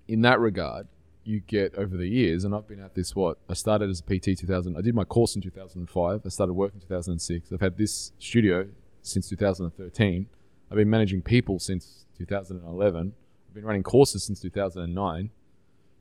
In 0.07 0.21
that 0.21 0.39
regard, 0.39 0.87
you 1.25 1.39
get 1.41 1.75
over 1.75 1.97
the 1.97 2.07
years, 2.07 2.43
and 2.43 2.53
I've 2.53 2.67
been 2.67 2.79
at 2.79 2.93
this 2.95 3.15
what 3.15 3.37
I 3.49 3.53
started 3.53 3.89
as 3.89 3.99
a 3.99 4.03
PT 4.03 4.37
2000. 4.37 4.77
I 4.77 4.81
did 4.81 4.93
my 4.95 5.03
course 5.03 5.35
in 5.35 5.41
2005. 5.41 6.21
I 6.25 6.29
started 6.29 6.53
work 6.53 6.73
in 6.73 6.79
2006. 6.79 7.51
I've 7.51 7.59
had 7.61 7.77
this 7.77 8.11
studio 8.19 8.67
since 9.01 9.27
2013. 9.29 10.27
I've 10.71 10.77
been 10.77 10.89
managing 10.89 11.21
people 11.21 11.59
since 11.59 12.05
2011. 12.17 13.13
I've 13.47 13.53
been 13.53 13.65
running 13.65 13.83
courses 13.83 14.23
since 14.23 14.39
2009. 14.39 15.29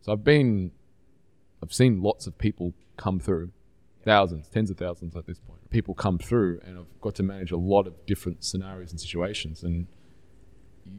So 0.02 0.12
I've 0.12 0.24
been, 0.24 0.70
I've 1.62 1.72
seen 1.72 2.02
lots 2.02 2.26
of 2.26 2.36
people 2.38 2.74
come 2.96 3.18
through, 3.18 3.50
thousands, 4.04 4.48
tens 4.48 4.70
of 4.70 4.76
thousands 4.76 5.16
at 5.16 5.26
this 5.26 5.38
point. 5.38 5.70
People 5.70 5.94
come 5.94 6.18
through, 6.18 6.60
and 6.66 6.78
I've 6.78 7.00
got 7.00 7.14
to 7.16 7.22
manage 7.22 7.50
a 7.50 7.56
lot 7.56 7.86
of 7.86 8.04
different 8.06 8.44
scenarios 8.44 8.90
and 8.90 9.00
situations. 9.00 9.62
And 9.62 9.86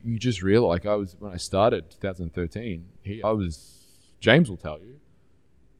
you- 0.04 0.18
just 0.18 0.42
realize, 0.42 0.84
like 0.84 0.86
I 0.88 0.96
was 0.96 1.16
when 1.20 1.32
I 1.32 1.38
started 1.38 1.92
2013, 1.92 2.86
he, 3.04 3.22
I 3.22 3.32
was, 3.32 3.85
James 4.26 4.50
will 4.50 4.58
tell 4.58 4.80
you, 4.80 5.00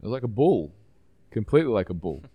I 0.04 0.06
was 0.06 0.12
like 0.12 0.22
a 0.22 0.28
bull, 0.28 0.72
completely 1.32 1.72
like 1.72 1.90
a 1.90 1.96
bull. 1.96 2.24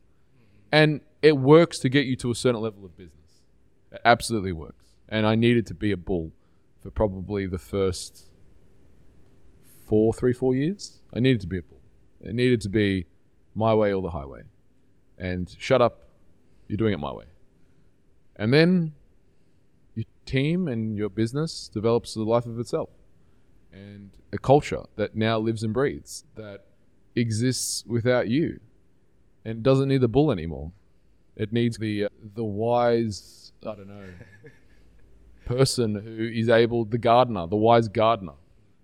And 0.72 1.00
it 1.20 1.36
works 1.36 1.80
to 1.80 1.88
get 1.88 2.06
you 2.06 2.14
to 2.16 2.30
a 2.30 2.34
certain 2.34 2.60
level 2.60 2.84
of 2.84 2.96
business. 2.96 3.42
It 3.90 4.00
absolutely 4.04 4.52
works. 4.52 4.86
And 5.08 5.26
I 5.26 5.34
needed 5.34 5.66
to 5.66 5.74
be 5.74 5.90
a 5.90 5.96
bull 5.96 6.30
for 6.80 6.92
probably 6.92 7.46
the 7.46 7.58
first 7.58 8.28
four, 9.84 10.12
three, 10.12 10.32
four 10.32 10.54
years. 10.54 11.00
I 11.12 11.18
needed 11.18 11.40
to 11.40 11.48
be 11.48 11.58
a 11.58 11.62
bull. 11.62 11.80
It 12.20 12.36
needed 12.36 12.60
to 12.60 12.68
be 12.68 13.06
my 13.56 13.74
way 13.74 13.92
or 13.92 14.00
the 14.00 14.10
highway. 14.10 14.42
And 15.18 15.50
shut 15.58 15.82
up, 15.82 16.08
you're 16.68 16.76
doing 16.76 16.92
it 16.92 17.00
my 17.00 17.12
way. 17.12 17.26
And 18.36 18.54
then 18.54 18.94
your 19.96 20.06
team 20.24 20.68
and 20.68 20.96
your 20.96 21.08
business 21.08 21.68
develops 21.68 22.14
the 22.14 22.22
life 22.22 22.46
of 22.46 22.60
itself. 22.60 22.90
And 23.72 24.10
a 24.32 24.38
culture 24.38 24.82
that 24.96 25.14
now 25.14 25.38
lives 25.38 25.62
and 25.62 25.72
breathes, 25.72 26.24
that 26.36 26.64
exists 27.14 27.84
without 27.86 28.28
you 28.28 28.60
and 29.44 29.62
doesn't 29.62 29.88
need 29.88 30.00
the 30.00 30.08
bull 30.08 30.30
anymore. 30.30 30.72
It 31.36 31.52
needs 31.52 31.78
the 31.78 32.04
uh, 32.04 32.08
the 32.34 32.44
wise, 32.44 33.52
I 33.62 33.74
don't 33.74 33.88
know, 33.88 34.08
person 35.44 35.94
who 35.94 36.30
is 36.32 36.48
able, 36.48 36.84
the 36.84 36.98
gardener, 36.98 37.46
the 37.46 37.56
wise 37.56 37.88
gardener. 37.88 38.34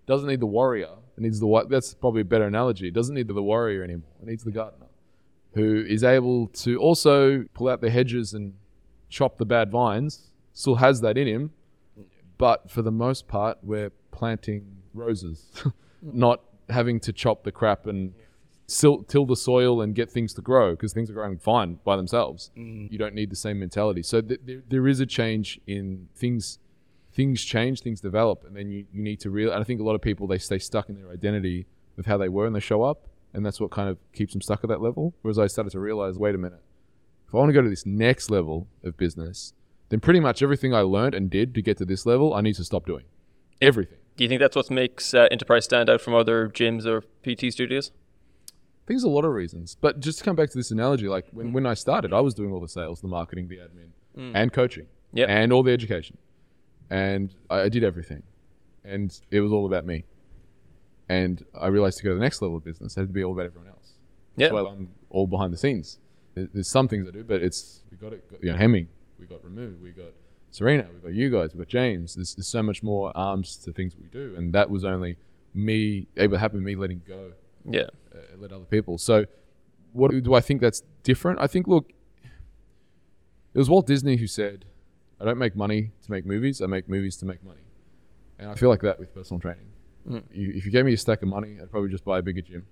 Doesn't 0.06 0.28
need 0.28 0.40
the 0.40 0.46
warrior. 0.46 0.90
It 1.16 1.22
needs 1.22 1.40
the 1.40 1.66
that's 1.68 1.94
probably 1.94 2.20
a 2.20 2.24
better 2.24 2.46
analogy. 2.46 2.88
It 2.88 2.94
doesn't 2.94 3.14
need 3.14 3.26
the, 3.26 3.34
the 3.34 3.42
warrior 3.42 3.82
anymore. 3.82 4.10
It 4.22 4.28
needs 4.28 4.44
the 4.44 4.52
gardener 4.52 4.86
who 5.56 5.84
is 5.88 6.04
able 6.04 6.48
to 6.48 6.78
also 6.78 7.44
pull 7.54 7.68
out 7.68 7.80
the 7.80 7.88
hedges 7.88 8.34
and 8.34 8.52
chop 9.08 9.38
the 9.38 9.46
bad 9.46 9.70
vines. 9.70 10.30
Still 10.52 10.76
has 10.76 11.00
that 11.00 11.16
in 11.16 11.26
him, 11.26 11.52
but 12.36 12.70
for 12.70 12.82
the 12.82 12.92
most 12.92 13.26
part, 13.26 13.58
we're 13.62 13.90
planting 14.10 14.75
roses, 14.96 15.50
not 16.02 16.40
having 16.68 17.00
to 17.00 17.12
chop 17.12 17.44
the 17.44 17.52
crap 17.52 17.86
and 17.86 18.14
sil- 18.66 19.04
till 19.04 19.26
the 19.26 19.36
soil 19.36 19.80
and 19.80 19.94
get 19.94 20.10
things 20.10 20.34
to 20.34 20.42
grow 20.42 20.72
because 20.72 20.92
things 20.92 21.10
are 21.10 21.14
growing 21.14 21.38
fine 21.38 21.78
by 21.84 21.96
themselves. 21.96 22.50
Mm. 22.56 22.90
You 22.90 22.98
don't 22.98 23.14
need 23.14 23.30
the 23.30 23.36
same 23.36 23.58
mentality. 23.58 24.02
So 24.02 24.20
th- 24.20 24.40
there, 24.44 24.62
there 24.68 24.88
is 24.88 25.00
a 25.00 25.06
change 25.06 25.60
in 25.66 26.08
things. 26.14 26.58
Things 27.12 27.42
change, 27.42 27.80
things 27.80 28.02
develop, 28.02 28.44
and 28.46 28.54
then 28.54 28.68
you, 28.70 28.84
you 28.92 29.02
need 29.02 29.20
to 29.20 29.30
real. 29.30 29.50
And 29.50 29.58
I 29.58 29.64
think 29.64 29.80
a 29.80 29.82
lot 29.82 29.94
of 29.94 30.02
people 30.02 30.26
they 30.26 30.36
stay 30.36 30.58
stuck 30.58 30.90
in 30.90 30.96
their 30.96 31.10
identity 31.10 31.64
of 31.96 32.04
how 32.04 32.18
they 32.18 32.28
were 32.28 32.44
and 32.44 32.54
they 32.54 32.60
show 32.60 32.82
up, 32.82 33.08
and 33.32 33.44
that's 33.46 33.58
what 33.58 33.70
kind 33.70 33.88
of 33.88 33.96
keeps 34.12 34.34
them 34.34 34.42
stuck 34.42 34.62
at 34.62 34.68
that 34.68 34.82
level. 34.82 35.14
Whereas 35.22 35.38
I 35.38 35.46
started 35.46 35.70
to 35.70 35.80
realize, 35.80 36.18
wait 36.18 36.34
a 36.34 36.38
minute, 36.38 36.60
if 37.26 37.34
I 37.34 37.38
want 37.38 37.48
to 37.48 37.54
go 37.54 37.62
to 37.62 37.70
this 37.70 37.86
next 37.86 38.30
level 38.30 38.68
of 38.84 38.98
business, 38.98 39.54
then 39.88 40.00
pretty 40.00 40.20
much 40.20 40.42
everything 40.42 40.74
I 40.74 40.80
learned 40.80 41.14
and 41.14 41.30
did 41.30 41.54
to 41.54 41.62
get 41.62 41.78
to 41.78 41.86
this 41.86 42.04
level, 42.04 42.34
I 42.34 42.42
need 42.42 42.56
to 42.56 42.64
stop 42.64 42.84
doing. 42.84 43.04
Everything. 43.62 43.98
Do 44.16 44.24
you 44.24 44.28
think 44.28 44.40
that's 44.40 44.56
what 44.56 44.70
makes 44.70 45.12
uh, 45.14 45.28
Enterprise 45.30 45.64
stand 45.64 45.90
out 45.90 46.00
from 46.00 46.14
other 46.14 46.48
gyms 46.48 46.86
or 46.86 47.02
PT 47.22 47.52
studios? 47.52 47.90
I 48.48 48.86
think 48.86 48.96
there's 48.98 49.04
a 49.04 49.08
lot 49.08 49.24
of 49.24 49.32
reasons. 49.32 49.76
But 49.80 50.00
just 50.00 50.18
to 50.18 50.24
come 50.24 50.36
back 50.36 50.50
to 50.50 50.56
this 50.58 50.70
analogy, 50.70 51.08
like 51.08 51.26
when, 51.32 51.52
when 51.52 51.66
I 51.66 51.74
started, 51.74 52.12
I 52.12 52.20
was 52.20 52.32
doing 52.34 52.52
all 52.52 52.60
the 52.60 52.68
sales, 52.68 53.00
the 53.00 53.08
marketing, 53.08 53.48
the 53.48 53.56
admin, 53.58 54.32
and 54.34 54.52
coaching, 54.52 54.86
Yep. 55.12 55.28
and 55.28 55.52
all 55.52 55.62
the 55.62 55.72
education. 55.72 56.16
And 56.88 57.34
I, 57.50 57.62
I 57.62 57.68
did 57.68 57.84
everything. 57.84 58.22
And 58.84 59.18
it 59.30 59.40
was 59.40 59.52
all 59.52 59.66
about 59.66 59.84
me. 59.84 60.04
And 61.08 61.44
I 61.60 61.66
realized 61.66 61.98
to 61.98 62.04
go 62.04 62.10
to 62.10 62.14
the 62.14 62.20
next 62.20 62.40
level 62.40 62.56
of 62.56 62.64
business, 62.64 62.96
it 62.96 63.00
had 63.00 63.08
to 63.08 63.12
be 63.12 63.22
all 63.24 63.32
about 63.32 63.46
everyone 63.46 63.68
else. 63.68 63.94
Yeah. 64.36 64.52
Why 64.52 64.60
I'm 64.60 64.88
all 65.10 65.26
behind 65.26 65.52
the 65.52 65.56
scenes. 65.58 65.98
There's 66.34 66.68
some 66.70 66.86
things 66.88 67.06
I 67.08 67.10
do, 67.10 67.24
but 67.24 67.42
it's, 67.42 67.82
we 67.90 67.96
got 67.96 68.12
it, 68.12 68.30
got, 68.30 68.42
you 68.44 68.52
know, 68.52 68.58
Hemming, 68.58 68.88
we 69.18 69.24
got 69.26 69.42
Remove, 69.42 69.80
we 69.80 69.90
got 69.90 70.12
Serena, 70.56 70.86
we've 70.90 71.02
got 71.02 71.12
you 71.12 71.28
guys, 71.28 71.52
we've 71.52 71.58
got 71.58 71.68
James. 71.68 72.14
There's, 72.14 72.34
there's 72.34 72.48
so 72.48 72.62
much 72.62 72.82
more 72.82 73.12
arms 73.14 73.56
to 73.58 73.72
things 73.74 73.94
we 73.94 74.06
do. 74.08 74.34
And 74.38 74.54
that 74.54 74.70
was 74.70 74.86
only 74.86 75.18
me, 75.52 76.06
able 76.16 76.32
to 76.32 76.38
happen, 76.38 76.64
me 76.64 76.74
letting 76.74 77.02
go 77.06 77.32
Yeah. 77.70 77.82
uh, 78.14 78.18
let 78.38 78.52
other 78.52 78.64
people. 78.64 78.96
So, 78.96 79.26
what 79.92 80.12
do 80.12 80.32
I 80.32 80.40
think 80.40 80.62
that's 80.62 80.82
different? 81.02 81.40
I 81.42 81.46
think, 81.46 81.66
look, 81.66 81.92
it 83.52 83.58
was 83.58 83.68
Walt 83.68 83.86
Disney 83.86 84.16
who 84.16 84.26
said, 84.26 84.64
"I 85.20 85.26
don't 85.26 85.36
make 85.36 85.54
money 85.56 85.90
to 86.04 86.10
make 86.10 86.24
movies. 86.24 86.62
I 86.62 86.66
make 86.66 86.88
movies 86.88 87.16
to 87.18 87.26
make 87.26 87.44
money." 87.44 87.60
And 88.38 88.48
I 88.50 88.54
feel 88.54 88.70
like 88.70 88.80
that 88.80 88.98
with 88.98 89.14
personal 89.14 89.38
training. 89.40 89.66
Mm. 90.08 90.22
You, 90.32 90.52
if 90.54 90.64
you 90.64 90.70
gave 90.72 90.86
me 90.86 90.94
a 90.94 90.96
stack 90.96 91.20
of 91.20 91.28
money, 91.28 91.58
I'd 91.60 91.70
probably 91.70 91.90
just 91.90 92.04
buy 92.04 92.18
a 92.18 92.22
bigger 92.22 92.40
gym 92.40 92.64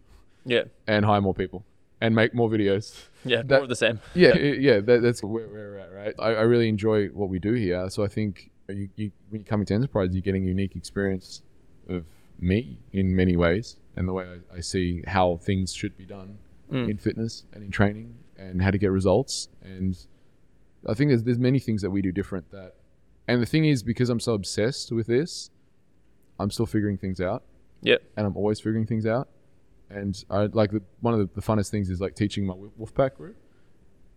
Yeah. 0.46 0.64
and 0.86 1.04
hire 1.04 1.20
more 1.20 1.34
people 1.34 1.64
and 2.04 2.14
make 2.14 2.34
more 2.34 2.48
videos. 2.48 2.94
Yeah. 3.24 3.38
That- 3.38 3.48
more 3.50 3.62
of 3.62 3.68
the 3.68 3.76
same. 3.76 4.00
Yeah, 4.14 4.34
yeah, 4.36 4.80
that, 4.80 5.02
that's 5.02 5.22
where, 5.22 5.46
we're 5.48 5.78
at, 5.78 5.92
right? 5.92 6.14
I, 6.18 6.28
I 6.34 6.42
really 6.42 6.68
enjoy 6.68 7.08
what 7.08 7.28
we 7.28 7.38
do 7.38 7.52
here. 7.54 7.88
So 7.90 8.04
I 8.04 8.08
think 8.08 8.50
you, 8.68 8.88
you, 8.96 9.10
when 9.30 9.40
you're 9.42 9.46
coming 9.48 9.66
to 9.66 9.74
enterprise, 9.74 10.10
you're 10.12 10.22
getting 10.22 10.44
a 10.44 10.48
unique 10.48 10.76
experience 10.76 11.42
of 11.88 12.04
me 12.38 12.78
in 12.92 13.14
many 13.14 13.36
ways 13.36 13.76
and 13.96 14.06
the 14.08 14.12
way 14.12 14.24
I, 14.52 14.56
I 14.56 14.60
see 14.60 15.02
how 15.06 15.36
things 15.38 15.72
should 15.74 15.96
be 15.96 16.04
done 16.04 16.38
Mm. 16.72 16.88
in 16.92 16.96
fitness 16.96 17.44
and 17.52 17.62
in 17.62 17.70
training 17.70 18.14
and 18.38 18.62
how 18.62 18.70
to 18.70 18.78
get 18.78 18.90
results. 18.90 19.48
And 19.62 19.94
I 20.88 20.94
think 20.94 21.10
there's, 21.10 21.22
there's 21.22 21.38
many 21.38 21.58
things 21.58 21.82
that 21.82 21.90
we 21.90 22.00
do 22.00 22.10
different 22.10 22.50
that, 22.52 22.72
and 23.28 23.40
the 23.42 23.46
thing 23.46 23.66
is, 23.66 23.82
because 23.82 24.08
I'm 24.08 24.18
so 24.18 24.32
obsessed 24.32 24.90
with 24.90 25.06
this, 25.06 25.50
I'm 26.40 26.50
still 26.50 26.64
figuring 26.64 26.96
things 26.96 27.20
out 27.20 27.42
Yeah. 27.82 27.96
and 28.16 28.26
I'm 28.26 28.34
always 28.34 28.60
figuring 28.60 28.86
things 28.86 29.04
out. 29.04 29.28
And 29.94 30.24
I 30.30 30.46
like 30.46 30.72
the, 30.72 30.82
one 31.00 31.14
of 31.14 31.20
the, 31.20 31.28
the 31.34 31.40
funnest 31.40 31.70
things 31.70 31.90
is 31.90 32.00
like 32.00 32.14
teaching 32.14 32.46
my 32.46 32.54
Wolfpack 32.54 33.14
group 33.14 33.36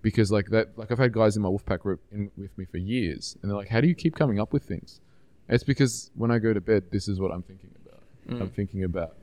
because 0.02 0.32
like 0.32 0.48
that, 0.50 0.78
like 0.78 0.92
I've 0.92 0.98
had 0.98 1.12
guys 1.12 1.36
in 1.36 1.42
my 1.42 1.50
Wolfpack 1.50 1.80
group 1.80 2.02
in 2.12 2.32
with 2.38 2.58
me 2.58 2.66
for 2.66 2.78
years, 2.78 3.38
and 3.42 3.50
they're 3.50 3.58
like, 3.58 3.70
"How 3.70 3.82
do 3.82 3.88
you 3.88 3.96
keep 3.96 4.16
coming 4.16 4.40
up 4.40 4.54
with 4.54 4.64
things?" 4.64 5.00
And 5.48 5.56
it's 5.56 5.64
because 5.64 6.12
when 6.16 6.32
I 6.32 6.40
go 6.40 6.54
to 6.54 6.62
bed, 6.62 6.86
this 6.92 7.08
is 7.08 7.20
what 7.20 7.32
I'm 7.32 7.44
thinking 7.44 7.72
about. 7.86 8.04
Mm. 8.30 8.42
I'm 8.42 8.50
thinking 8.50 8.84
about, 8.84 9.16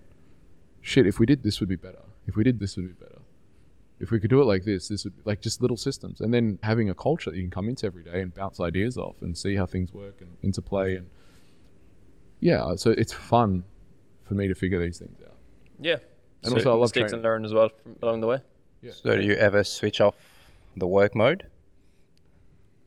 shit. 0.80 1.06
If 1.06 1.18
we 1.18 1.26
did 1.26 1.42
this, 1.42 1.60
would 1.60 1.68
be 1.68 1.76
better. 1.76 2.02
If 2.26 2.36
we 2.36 2.44
did 2.44 2.60
this, 2.60 2.76
would 2.76 2.86
be 2.86 3.04
better. 3.04 3.20
If 4.00 4.10
we 4.10 4.18
could 4.18 4.30
do 4.30 4.40
it 4.40 4.44
like 4.44 4.64
this, 4.64 4.88
this 4.88 5.04
would 5.04 5.14
like 5.24 5.40
just 5.40 5.60
little 5.62 5.76
systems, 5.76 6.20
and 6.20 6.32
then 6.32 6.58
having 6.62 6.90
a 6.90 6.94
culture 6.94 7.30
that 7.30 7.36
you 7.36 7.42
can 7.42 7.50
come 7.50 7.68
into 7.68 7.86
every 7.86 8.02
day 8.02 8.20
and 8.20 8.34
bounce 8.34 8.60
ideas 8.60 8.98
off 8.98 9.16
and 9.22 9.36
see 9.36 9.56
how 9.56 9.66
things 9.66 9.92
work 9.92 10.20
and 10.20 10.30
interplay 10.42 10.96
and 10.96 11.06
yeah, 12.44 12.74
so 12.76 12.90
it's 12.90 13.12
fun 13.12 13.64
for 14.24 14.34
me 14.34 14.48
to 14.48 14.54
figure 14.54 14.78
these 14.78 14.98
things 14.98 15.16
out. 15.24 15.36
Yeah. 15.80 15.96
And 16.44 16.50
So 16.52 16.56
also 16.56 16.70
I 16.70 16.72
love 16.74 16.80
mistakes 16.82 17.10
training. 17.10 17.14
and 17.14 17.22
learn 17.22 17.44
as 17.44 17.52
well 17.54 17.70
from 17.82 17.96
along 18.02 18.20
the 18.20 18.26
way. 18.26 18.38
So 18.92 19.16
do 19.16 19.22
you 19.22 19.32
ever 19.34 19.64
switch 19.64 20.00
off 20.00 20.14
the 20.76 20.86
work 20.86 21.14
mode? 21.14 21.46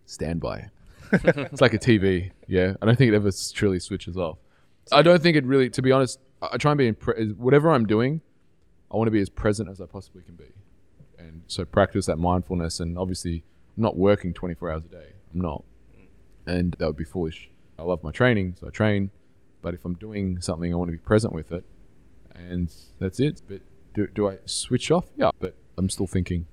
Standby. 0.06 0.70
it's 1.12 1.62
like 1.62 1.74
a 1.74 1.80
TV. 1.80 2.32
Yeah, 2.48 2.74
I 2.82 2.86
don't 2.86 2.98
think 2.98 3.12
it 3.12 3.16
ever 3.16 3.32
truly 3.54 3.80
switches 3.80 4.18
off. 4.18 4.38
I 4.92 5.02
don't 5.02 5.22
think 5.22 5.36
it 5.38 5.46
really. 5.46 5.70
To 5.72 5.82
be 5.82 5.92
honest, 5.92 6.20
I 6.42 6.50
I 6.54 6.58
try 6.58 6.72
and 6.72 6.78
be 6.78 6.88
in 6.88 6.96
pre- 6.96 7.32
whatever 7.34 7.72
I'm 7.72 7.86
doing. 7.86 8.22
I 8.92 8.96
want 8.98 9.08
to 9.08 9.12
be 9.12 9.20
as 9.22 9.30
present 9.30 9.70
as 9.70 9.82
I 9.82 9.86
possibly 9.86 10.22
can 10.22 10.36
be, 10.36 10.46
and 11.18 11.42
so 11.48 11.66
practice 11.66 12.06
that 12.06 12.18
mindfulness. 12.18 12.80
And 12.80 12.98
obviously, 12.98 13.44
I'm 13.76 13.84
not 13.84 13.98
working 13.98 14.34
24 14.34 14.72
hours 14.72 14.86
a 14.86 14.88
day. 14.90 15.08
I'm 15.34 15.42
not, 15.42 15.64
and 16.46 16.74
that 16.80 16.86
would 16.88 16.96
be 16.98 17.04
foolish. 17.04 17.50
I 17.80 17.84
love 17.84 18.04
my 18.04 18.12
training, 18.12 18.56
so 18.60 18.68
I 18.68 18.70
train. 18.70 19.12
But 19.62 19.74
if 19.74 19.84
I'm 19.84 19.96
doing 19.96 20.40
something, 20.42 20.72
I 20.72 20.78
want 20.78 20.88
to 20.90 20.94
be 20.94 20.98
present 21.00 21.34
with 21.34 21.52
it, 21.52 21.66
and 22.38 22.74
that's 23.00 23.20
it. 23.20 23.42
But 23.48 23.62
do 23.94 24.08
do 24.08 24.28
I 24.30 24.38
switch 24.46 24.92
off? 24.92 25.06
Yeah, 25.18 25.32
but 25.40 25.56
I'm 25.78 25.90
still 25.90 26.08
thinking, 26.08 26.46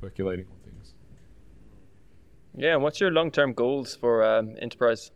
percolating 0.00 0.46
on 0.46 0.56
things. 0.70 0.94
Yeah. 2.56 2.74
And 2.74 2.82
what's 2.82 3.00
your 3.00 3.10
long 3.10 3.30
term 3.30 3.52
goals 3.52 3.94
for 3.94 4.24
um, 4.24 4.56
Enterprise? 4.60 5.10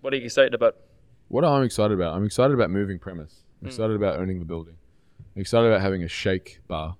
What 0.00 0.12
are 0.12 0.16
you 0.16 0.24
excited 0.24 0.54
about? 0.54 0.76
What 1.28 1.44
I'm 1.44 1.62
excited 1.62 1.92
about, 1.94 2.14
I'm 2.14 2.24
excited 2.24 2.54
about 2.54 2.70
moving 2.70 2.98
premise. 2.98 3.42
I'm 3.60 3.66
Hmm. 3.66 3.68
excited 3.68 3.96
about 3.96 4.18
owning 4.18 4.38
the 4.38 4.44
building. 4.44 4.76
I'm 5.36 5.40
excited 5.42 5.66
about 5.66 5.80
having 5.82 6.02
a 6.02 6.08
shake 6.08 6.60
bar. 6.68 6.96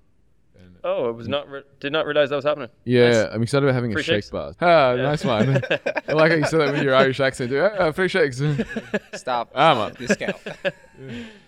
And 0.59 0.76
Oh, 0.85 1.07
I 1.07 1.11
was 1.11 1.28
not 1.28 1.49
re- 1.49 1.62
did 1.81 1.93
not 1.93 2.05
realize 2.07 2.31
that 2.31 2.37
was 2.37 2.45
happening. 2.45 2.69
yeah, 2.85 3.09
Nice. 3.11 3.35
I'm 3.35 3.43
excited 3.43 3.64
about 3.67 3.75
having 3.75 3.93
Free 3.93 4.00
a 4.02 4.05
shake 4.05 4.31
bar. 4.31 4.52
Ah, 4.61 4.93
Yeah. 4.95 5.02
nice 5.02 5.25
one. 5.25 5.49
I 6.09 6.12
like 6.12 6.31
how 6.33 6.37
you 6.37 6.45
said 6.45 6.61
that 6.61 6.73
with 6.73 6.83
your 6.83 6.95
Irish 6.95 7.21
accent. 7.21 7.50
too. 7.50 7.61
Ah, 7.78 7.90
free 7.93 8.09
shakes. 8.09 8.40
Stop. 9.14 9.50
Ah, 9.55 9.75
man. 9.75 9.95
Discount. 9.99 10.37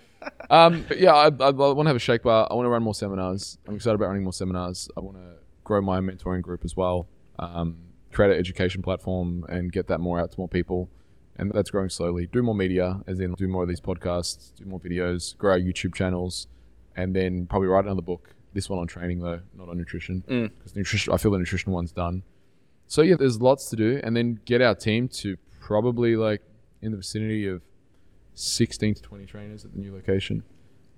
um, 0.50 0.84
but 0.88 0.98
yeah, 0.98 1.12
I, 1.14 1.26
I, 1.26 1.48
I 1.48 1.50
want 1.50 1.80
to 1.80 1.88
have 1.88 1.96
a 1.96 2.00
shake 2.00 2.22
bar. 2.22 2.46
I 2.50 2.54
want 2.54 2.66
to 2.66 2.70
run 2.70 2.82
more 2.82 2.94
seminars. 2.94 3.58
I'm 3.66 3.74
excited 3.76 3.94
about 3.94 4.08
running 4.08 4.22
more 4.24 4.32
seminars. 4.32 4.88
I 4.96 5.00
want 5.00 5.16
to 5.16 5.34
grow 5.64 5.80
my 5.80 6.00
mentoring 6.00 6.42
group 6.42 6.64
as 6.64 6.76
well. 6.76 7.06
Um, 7.38 7.76
create 8.12 8.32
an 8.32 8.38
education 8.38 8.82
platform 8.82 9.44
and 9.48 9.70
get 9.72 9.86
that 9.88 10.00
more 10.00 10.18
out 10.20 10.32
to 10.32 10.38
more 10.38 10.48
people. 10.48 10.88
and 11.36 11.50
that's 11.52 11.70
growing 11.70 11.88
slowly. 11.88 12.26
Do 12.26 12.42
more 12.42 12.54
media, 12.54 13.00
as 13.06 13.20
in 13.20 13.32
do 13.34 13.48
more 13.48 13.62
of 13.62 13.68
these 13.68 13.80
podcasts, 13.80 14.54
do 14.56 14.64
more 14.66 14.80
videos, 14.80 15.36
grow 15.38 15.52
our 15.52 15.58
YouTube 15.58 15.94
channels, 15.94 16.48
and 16.96 17.14
then 17.16 17.46
probably 17.46 17.68
write 17.68 17.84
another 17.84 18.02
book. 18.02 18.34
This 18.52 18.68
one 18.68 18.78
on 18.80 18.88
training 18.88 19.20
though, 19.20 19.40
not 19.56 19.68
on 19.68 19.78
nutrition, 19.78 20.24
Mm. 20.28 20.50
because 20.58 20.74
nutrition. 20.76 21.12
I 21.12 21.16
feel 21.18 21.30
the 21.30 21.38
nutrition 21.38 21.72
one's 21.72 21.92
done. 21.92 22.24
So 22.88 23.00
yeah, 23.02 23.14
there's 23.16 23.40
lots 23.40 23.70
to 23.70 23.76
do, 23.76 24.00
and 24.02 24.14
then 24.16 24.40
get 24.44 24.60
our 24.60 24.74
team 24.74 25.06
to 25.22 25.36
probably 25.60 26.16
like 26.16 26.42
in 26.82 26.90
the 26.90 26.96
vicinity 26.98 27.46
of 27.46 27.62
16 28.34 28.94
to 28.94 29.02
20 29.02 29.26
trainers 29.26 29.64
at 29.64 29.72
the 29.72 29.78
new 29.78 29.92
location, 29.92 30.42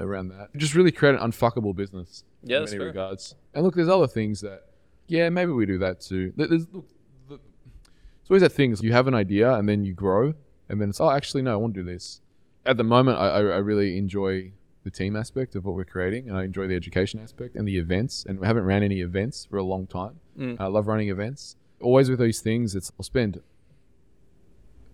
around 0.00 0.28
that. 0.28 0.48
Just 0.56 0.74
really 0.74 0.92
create 0.92 1.14
an 1.14 1.20
unfuckable 1.20 1.74
business 1.74 2.24
Yeah, 2.42 2.58
in 2.58 2.64
many 2.64 2.76
fair. 2.78 2.86
regards. 2.86 3.34
And 3.54 3.64
look, 3.64 3.74
there's 3.74 3.88
other 3.88 4.06
things 4.06 4.40
that, 4.40 4.62
yeah, 5.06 5.28
maybe 5.28 5.52
we 5.52 5.66
do 5.66 5.78
that 5.78 6.00
too. 6.00 6.32
There's, 6.36 6.66
look, 6.72 6.88
the, 7.28 7.34
it's 7.34 8.30
always 8.30 8.42
that 8.42 8.52
thing. 8.52 8.72
is 8.72 8.82
You 8.82 8.92
have 8.92 9.06
an 9.06 9.14
idea 9.14 9.52
and 9.54 9.68
then 9.68 9.84
you 9.84 9.94
grow, 9.94 10.34
and 10.68 10.80
then 10.80 10.88
it's 10.90 11.00
oh, 11.00 11.10
actually 11.10 11.42
no, 11.42 11.52
I 11.52 11.56
want 11.56 11.74
to 11.74 11.80
do 11.82 11.86
this. 11.86 12.20
At 12.64 12.76
the 12.76 12.84
moment, 12.84 13.18
I, 13.18 13.28
I, 13.28 13.38
I 13.40 13.58
really 13.58 13.98
enjoy 13.98 14.52
the 14.84 14.90
team 14.90 15.14
aspect 15.16 15.54
of 15.54 15.64
what 15.64 15.74
we're 15.74 15.84
creating, 15.84 16.28
and 16.28 16.36
I 16.36 16.44
enjoy 16.44 16.66
the 16.66 16.74
education 16.76 17.20
aspect 17.20 17.54
and 17.56 17.66
the 17.66 17.76
events. 17.78 18.24
And 18.28 18.38
we 18.40 18.46
haven't 18.46 18.64
ran 18.64 18.82
any 18.82 19.00
events 19.00 19.44
for 19.44 19.56
a 19.56 19.62
long 19.62 19.86
time. 19.86 20.18
Mm. 20.38 20.56
I 20.60 20.66
love 20.66 20.86
running 20.88 21.08
events. 21.08 21.56
Always 21.80 22.08
with 22.10 22.20
these 22.20 22.40
things, 22.40 22.74
it's 22.74 22.90
I'll 22.98 23.04
spend, 23.04 23.40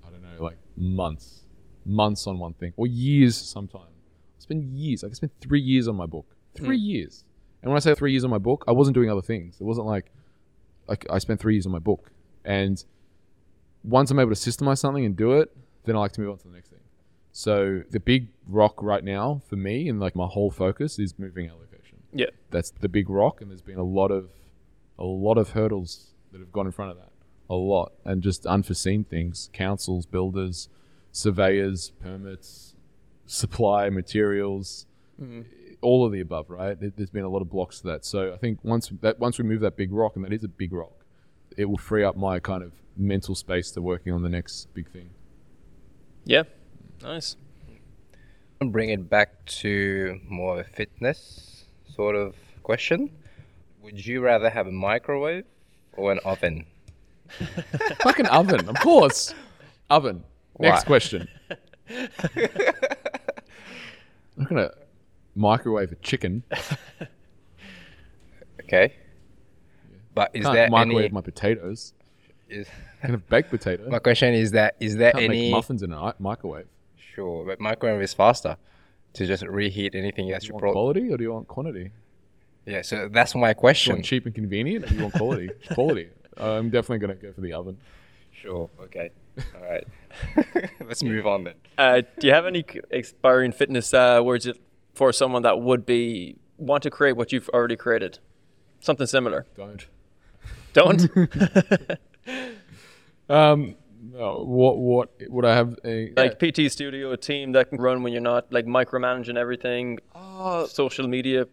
I 0.07 0.11
don't 0.11 0.23
know, 0.23 0.43
like 0.43 0.57
months, 0.77 1.45
months 1.85 2.27
on 2.27 2.39
one 2.39 2.55
thing, 2.55 2.73
or 2.77 2.87
years 2.87 3.37
sometimes. 3.37 3.85
I 4.39 4.41
spend 4.41 4.65
years. 4.79 5.03
Like 5.03 5.13
I 5.13 5.15
spent 5.15 5.33
three 5.41 5.61
years 5.61 5.89
on 5.89 5.97
my 5.97 6.07
book. 6.07 6.27
Hmm. 6.57 6.65
Three 6.65 6.79
years. 6.79 7.25
And 7.63 7.71
when 7.71 7.77
I 7.77 7.81
say 7.81 7.95
three 7.95 8.13
years 8.13 8.25
on 8.25 8.31
my 8.31 8.39
book, 8.39 8.65
I 8.69 8.73
wasn't 8.73 8.95
doing 8.95 9.11
other 9.11 9.23
things. 9.23 9.57
It 9.61 9.65
wasn't 9.65 9.87
like, 9.87 10.13
like 10.87 11.07
I 11.11 11.19
spent 11.19 11.41
three 11.41 11.55
years 11.55 11.67
on 11.67 11.73
my 11.73 11.81
book. 11.81 12.11
And 12.45 12.83
once 13.83 14.11
I'm 14.11 14.19
able 14.19 14.35
to 14.35 14.37
systemize 14.37 14.79
something 14.79 15.05
and 15.05 15.17
do 15.17 15.33
it, 15.33 15.55
then 15.85 15.97
I 15.97 15.99
like 15.99 16.13
to 16.13 16.21
move 16.21 16.31
on 16.31 16.39
to 16.39 16.49
the 16.49 16.55
next 16.55 16.69
thing. 16.69 16.79
So 17.33 17.83
the 17.91 18.01
big 18.01 18.29
rock 18.49 18.83
right 18.83 19.05
now 19.05 19.43
for 19.49 19.57
me 19.57 19.89
and 19.89 20.01
like 20.01 20.17
my 20.17 20.27
whole 20.27 20.51
focus 20.51 20.99
is 20.99 21.19
moving 21.19 21.51
our 21.51 21.57
location. 21.57 21.99
Yeah. 22.13 22.27
That's 22.51 22.71
the 22.71 22.89
big 22.89 23.11
rock, 23.11 23.41
and 23.41 23.51
there's 23.51 23.63
been 23.63 23.79
a 23.79 23.85
lot 23.85 24.11
of, 24.11 24.31
a 24.99 25.05
lot 25.05 25.37
of 25.37 25.51
hurdles 25.51 26.15
that 26.33 26.39
have 26.39 26.53
gone 26.53 26.67
in 26.67 26.73
front 26.73 26.93
of 26.93 26.97
that. 26.97 27.11
A 27.51 27.55
lot, 27.55 27.93
and 28.05 28.23
just 28.23 28.45
unforeseen 28.47 29.05
things: 29.05 29.49
councils, 29.53 30.05
builders, 30.05 30.69
surveyors, 31.19 31.91
permits, 32.01 32.75
supply 33.27 33.91
materials, 33.91 34.87
mm-hmm. 35.21 35.43
all 35.81 36.07
of 36.07 36.13
the 36.13 36.21
above. 36.21 36.49
Right? 36.51 36.79
There- 36.79 36.93
There's 36.97 37.11
been 37.11 37.25
a 37.25 37.29
lot 37.29 37.43
of 37.43 37.51
blocks 37.51 37.81
to 37.81 37.89
that. 37.89 38.05
So 38.05 38.33
I 38.33 38.37
think 38.37 38.61
once 38.63 38.91
that 39.01 39.19
once 39.19 39.39
we 39.39 39.45
move 39.45 39.61
that 39.61 39.77
big 39.77 39.93
rock, 39.93 40.17
and 40.17 40.25
that 40.25 40.33
is 40.33 40.45
a 40.45 40.49
big 40.49 40.73
rock, 40.73 41.05
it 41.57 41.65
will 41.67 41.79
free 41.79 42.05
up 42.05 42.17
my 42.17 42.39
kind 42.39 42.63
of 42.63 42.73
mental 42.97 43.35
space 43.35 43.71
to 43.73 43.83
working 43.83 44.13
on 44.13 44.23
the 44.23 44.29
next 44.29 44.73
big 44.75 44.89
thing. 44.91 45.11
Yeah. 46.25 46.45
Nice. 47.03 47.37
I'll 48.61 48.69
bring 48.69 48.91
it 48.91 49.09
back 49.09 49.45
to 49.63 50.21
more 50.29 50.59
of 50.59 50.67
a 50.67 50.69
fitness 50.69 51.65
sort 51.95 52.17
of 52.17 52.35
question. 52.65 53.11
Would 53.83 54.05
you 54.05 54.21
rather 54.21 54.51
have 54.51 54.67
a 54.67 54.73
microwave 54.73 55.45
or 55.97 56.11
an 56.11 56.19
oven? 56.25 56.67
Fucking 58.03 58.27
oven, 58.27 58.69
of 58.69 58.77
course. 58.81 59.33
Oven. 59.91 60.25
Next 60.59 60.85
question. 60.85 61.29
I'm 61.91 62.09
not 64.37 64.49
gonna 64.49 64.71
microwave 65.35 65.93
a 65.93 65.97
chicken. 65.97 66.43
Okay. 68.65 68.95
But 70.15 70.31
is 70.35 70.43
Can't 70.45 70.55
there 70.55 70.69
microwave 70.71 71.05
any? 71.07 71.13
my 71.15 71.21
potatoes. 71.21 71.93
Is, 72.49 72.67
Can 73.03 73.11
have 73.11 73.29
baked 73.29 73.51
potato. 73.51 73.89
my 73.89 73.99
question 74.01 74.35
is 74.35 74.51
that 74.53 74.75
is 74.81 74.97
there 74.97 75.13
Can't 75.13 75.25
any? 75.25 75.43
make 75.43 75.53
muffins 75.53 75.83
in 75.83 75.93
a 75.93 76.07
mi- 76.07 76.13
microwave. 76.19 76.67
Sure, 77.15 77.45
but 77.47 77.61
microwave 77.61 78.01
is 78.03 78.13
faster 78.15 78.57
to 79.15 79.27
just 79.27 79.43
reheat 79.45 79.95
anything 79.95 80.29
that 80.31 80.41
Do 80.43 80.47
you 80.47 80.49
you 80.51 80.55
want 80.55 80.61
brought. 80.63 80.73
quality 80.73 81.11
or 81.13 81.17
do 81.17 81.25
you 81.25 81.33
want 81.33 81.49
quantity? 81.49 81.91
Yeah, 82.67 82.83
so 82.83 83.09
that's 83.11 83.35
my 83.35 83.49
Do 83.49 83.51
you 83.51 83.55
question. 83.61 83.95
want 83.97 84.05
cheap 84.05 84.27
and 84.27 84.35
convenient 84.35 84.85
or 84.85 84.89
do 84.89 84.95
you 84.97 85.03
want 85.03 85.15
quality? 85.15 85.51
quality. 85.75 86.09
I'm 86.37 86.71
definitely 86.71 86.99
gonna 86.99 87.15
go 87.15 87.33
for 87.33 87.41
the 87.41 87.53
oven. 87.53 87.77
Sure. 88.33 88.69
Okay. 88.83 89.11
All 89.55 89.63
right. 89.71 89.87
Let's 90.87 91.03
move 91.03 91.27
on 91.27 91.45
then. 91.45 91.55
Uh, 91.77 92.03
do 92.19 92.27
you 92.27 92.33
have 92.33 92.47
any 92.47 92.65
c- 92.71 92.81
inspiring 92.91 93.53
fitness 93.53 93.93
uh, 93.95 94.21
words 94.25 94.45
that- 94.45 94.59
for 94.95 95.13
someone 95.13 95.43
that 95.43 95.61
would 95.61 95.87
be 95.87 96.37
want 96.57 96.83
to 96.83 96.91
create 96.91 97.17
what 97.17 97.31
you've 97.33 97.49
already 97.51 97.77
created? 97.77 98.19
Something 98.81 99.07
similar. 99.07 99.47
Don't. 99.57 99.87
Don't. 100.73 101.09
Um. 103.31 103.75
no, 104.01 104.43
what 104.45 104.79
what 104.79 105.11
would 105.29 105.45
I 105.45 105.55
have? 105.55 105.77
A, 105.85 106.13
like 106.17 106.39
PT 106.39 106.71
Studio, 106.73 107.13
a 107.13 107.17
team 107.17 107.53
that 107.53 107.69
can 107.69 107.79
run 107.79 108.03
when 108.03 108.13
you're 108.13 108.23
not 108.23 108.51
like 108.53 108.65
micromanaging 108.65 109.37
everything, 109.37 109.99
Uh, 110.15 110.67
social 110.67 111.07
media. 111.07 111.47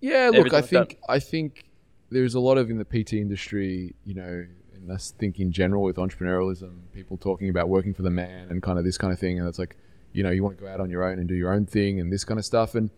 Yeah, 0.00 0.26
look, 0.28 0.36
everything 0.36 0.56
I 0.56 0.60
like 0.60 0.70
that. 0.70 0.88
think 0.90 0.98
I 1.08 1.18
think 1.18 1.64
there's 2.10 2.34
a 2.34 2.40
lot 2.40 2.56
of 2.56 2.70
in 2.70 2.78
the 2.78 2.84
PT 2.84 3.14
industry, 3.14 3.94
you 4.04 4.14
know, 4.14 4.46
and 4.88 4.96
I 4.96 5.00
think 5.18 5.38
in 5.38 5.52
general 5.52 5.82
with 5.82 5.96
entrepreneurialism, 5.96 6.72
people 6.94 7.18
talking 7.18 7.50
about 7.50 7.68
working 7.68 7.92
for 7.92 8.02
the 8.02 8.10
man 8.10 8.48
and 8.48 8.62
kind 8.62 8.78
of 8.78 8.84
this 8.84 8.96
kind 8.96 9.12
of 9.12 9.18
thing, 9.18 9.38
and 9.38 9.46
it's 9.46 9.58
like, 9.58 9.76
you 10.12 10.22
know, 10.22 10.30
you 10.30 10.42
want 10.42 10.56
to 10.56 10.64
go 10.64 10.70
out 10.70 10.80
on 10.80 10.88
your 10.88 11.04
own 11.04 11.18
and 11.18 11.28
do 11.28 11.34
your 11.34 11.52
own 11.52 11.66
thing 11.66 12.00
and 12.00 12.10
this 12.10 12.24
kind 12.24 12.38
of 12.38 12.44
stuff, 12.44 12.74
and 12.74 12.90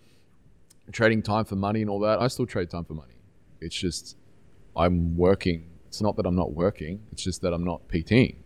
trading 0.93 1.23
time 1.23 1.45
for 1.45 1.57
money 1.57 1.81
and 1.81 1.91
all 1.91 2.01
that. 2.01 2.21
I 2.21 2.29
still 2.29 2.47
trade 2.47 2.71
time 2.71 2.85
for 2.85 2.95
money. 2.95 3.15
It's 3.61 3.75
just 3.75 4.17
I'm 4.77 5.17
working. 5.17 5.69
It's 5.89 6.01
not 6.01 6.17
that 6.17 6.27
I'm 6.27 6.37
not 6.37 6.53
working. 6.53 7.03
It's 7.11 7.23
just 7.23 7.43
that 7.43 7.53
I'm 7.53 7.65
not 7.65 7.89
PTing, 7.89 8.37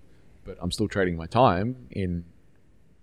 but 0.44 0.56
I'm 0.60 0.70
still 0.70 0.88
trading 0.88 1.16
my 1.16 1.26
time 1.26 1.86
in 1.90 2.24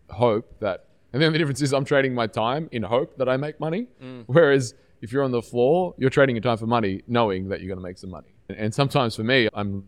hope 0.09 0.59
that. 0.59 0.85
And 1.13 1.21
then 1.21 1.33
the 1.33 1.37
difference 1.37 1.61
is 1.61 1.73
I'm 1.73 1.85
trading 1.85 2.15
my 2.15 2.25
time 2.25 2.67
in 2.71 2.83
hope 2.83 3.17
that 3.17 3.29
I 3.29 3.37
make 3.37 3.59
money. 3.59 3.87
Mm. 4.01 4.23
Whereas 4.25 4.73
if 5.01 5.11
you're 5.11 5.23
on 5.23 5.31
the 5.31 5.41
floor, 5.41 5.93
you're 5.97 6.09
trading 6.09 6.35
your 6.35 6.43
time 6.43 6.57
for 6.57 6.67
money, 6.67 7.01
knowing 7.07 7.49
that 7.49 7.59
you're 7.59 7.67
going 7.67 7.79
to 7.79 7.83
make 7.83 7.97
some 7.97 8.09
money. 8.09 8.29
And, 8.49 8.73
sometimes 8.73 9.15
for 9.15 9.23
me, 9.23 9.49
I'm 9.53 9.87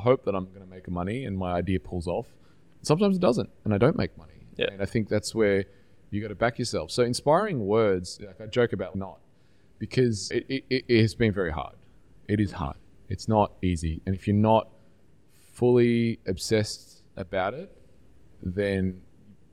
hope 0.00 0.24
that 0.24 0.34
I'm 0.34 0.46
going 0.46 0.60
to 0.60 0.66
make 0.66 0.88
money 0.88 1.24
and 1.24 1.36
my 1.36 1.52
idea 1.52 1.78
pulls 1.80 2.06
off. 2.06 2.26
Sometimes 2.82 3.16
it 3.16 3.20
doesn't, 3.20 3.50
and 3.64 3.74
I 3.74 3.78
don't 3.78 3.96
make 3.96 4.16
money. 4.16 4.46
Yeah. 4.56 4.66
And 4.72 4.82
I 4.82 4.86
think 4.86 5.08
that's 5.08 5.34
where 5.34 5.64
you 6.10 6.20
got 6.20 6.28
to 6.28 6.34
back 6.34 6.58
yourself. 6.58 6.90
So 6.90 7.02
inspiring 7.02 7.66
words, 7.66 8.20
like 8.24 8.40
I 8.40 8.46
joke 8.46 8.72
about 8.72 8.96
not, 8.96 9.18
because 9.78 10.30
it, 10.30 10.46
it, 10.48 10.84
it 10.88 11.00
has 11.00 11.14
been 11.14 11.32
very 11.32 11.52
hard. 11.52 11.76
It 12.28 12.40
is 12.40 12.52
hard. 12.52 12.76
It's 13.08 13.28
not 13.28 13.52
easy. 13.62 14.00
And 14.06 14.14
if 14.14 14.26
you're 14.26 14.36
not 14.36 14.68
fully 15.52 16.18
obsessed 16.26 17.02
about 17.16 17.54
it, 17.54 17.70
then 18.42 19.00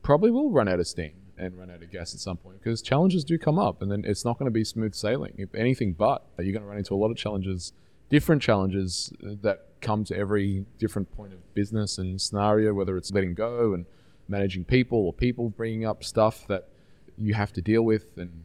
probably 0.01 0.31
will 0.31 0.49
run 0.49 0.67
out 0.67 0.79
of 0.79 0.87
steam 0.87 1.13
and 1.37 1.57
run 1.57 1.69
out 1.69 1.81
of 1.81 1.91
gas 1.91 2.13
at 2.13 2.19
some 2.19 2.37
point 2.37 2.61
because 2.61 2.81
challenges 2.81 3.23
do 3.23 3.37
come 3.37 3.57
up 3.57 3.81
and 3.81 3.91
then 3.91 4.03
it's 4.05 4.25
not 4.25 4.37
going 4.37 4.45
to 4.45 4.51
be 4.51 4.63
smooth 4.63 4.93
sailing. 4.93 5.33
If 5.37 5.55
anything 5.55 5.93
but, 5.93 6.25
you're 6.37 6.51
going 6.51 6.63
to 6.63 6.67
run 6.67 6.77
into 6.77 6.93
a 6.93 6.97
lot 6.97 7.11
of 7.11 7.17
challenges, 7.17 7.73
different 8.09 8.41
challenges 8.41 9.13
uh, 9.23 9.31
that 9.41 9.67
come 9.81 10.03
to 10.03 10.15
every 10.15 10.65
different 10.77 11.11
point 11.15 11.33
of 11.33 11.53
business 11.53 11.97
and 11.97 12.19
scenario, 12.19 12.73
whether 12.73 12.97
it's 12.97 13.11
letting 13.11 13.33
go 13.33 13.73
and 13.73 13.85
managing 14.27 14.65
people 14.65 14.99
or 14.99 15.13
people 15.13 15.49
bringing 15.49 15.85
up 15.85 16.03
stuff 16.03 16.45
that 16.47 16.69
you 17.17 17.33
have 17.33 17.53
to 17.53 17.61
deal 17.61 17.81
with 17.83 18.17
and 18.17 18.43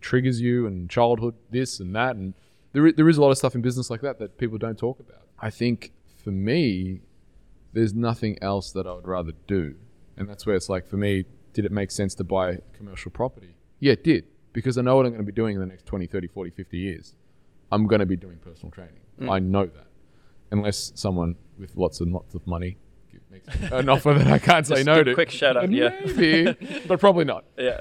triggers 0.00 0.40
you 0.40 0.66
and 0.66 0.90
childhood 0.90 1.34
this 1.50 1.80
and 1.80 1.94
that. 1.94 2.16
And 2.16 2.34
there, 2.72 2.90
there 2.92 3.08
is 3.08 3.16
a 3.16 3.22
lot 3.22 3.30
of 3.30 3.38
stuff 3.38 3.54
in 3.54 3.62
business 3.62 3.90
like 3.90 4.00
that 4.00 4.18
that 4.18 4.38
people 4.38 4.58
don't 4.58 4.78
talk 4.78 4.98
about. 5.00 5.22
I 5.40 5.50
think 5.50 5.92
for 6.22 6.30
me 6.30 7.00
there's 7.72 7.94
nothing 7.94 8.38
else 8.42 8.70
that 8.72 8.86
i 8.86 8.92
would 8.92 9.08
rather 9.08 9.32
do. 9.46 9.74
And 10.16 10.28
that's 10.28 10.44
where 10.46 10.54
it's 10.54 10.68
like 10.68 10.86
for 10.86 10.96
me 10.96 11.24
did 11.52 11.64
it 11.64 11.72
make 11.72 11.90
sense 11.90 12.14
to 12.16 12.24
buy 12.24 12.58
commercial 12.72 13.10
property? 13.10 13.56
Yeah 13.80 13.92
it 13.92 14.04
did 14.04 14.24
because 14.52 14.78
i 14.78 14.82
know 14.82 14.96
what 14.96 15.06
i'm 15.06 15.12
going 15.12 15.24
to 15.24 15.26
be 15.26 15.34
doing 15.34 15.54
in 15.54 15.60
the 15.60 15.66
next 15.66 15.86
20 15.86 16.06
30 16.06 16.28
40 16.28 16.50
50 16.50 16.78
years 16.78 17.14
i'm 17.72 17.86
going 17.86 18.00
to 18.00 18.06
be 18.06 18.16
doing 18.16 18.38
personal 18.38 18.70
training 18.70 19.00
i 19.28 19.38
know 19.38 19.66
that 19.66 19.86
unless 20.50 20.92
someone 20.94 21.34
with 21.58 21.76
lots 21.76 22.00
and 22.00 22.12
lots 22.12 22.34
of 22.34 22.46
money 22.46 22.76
makes 23.30 23.48
an 23.72 23.88
offer 23.88 24.14
that 24.14 24.26
i 24.28 24.38
can't 24.38 24.66
say 24.66 24.82
no 24.82 25.02
to 25.02 25.14
quick 25.14 25.30
shout 25.30 25.56
out, 25.56 25.70
yeah. 25.70 25.88
maybe 26.04 26.54
but 26.86 27.00
probably 27.00 27.24
not 27.24 27.44
Yeah. 27.58 27.80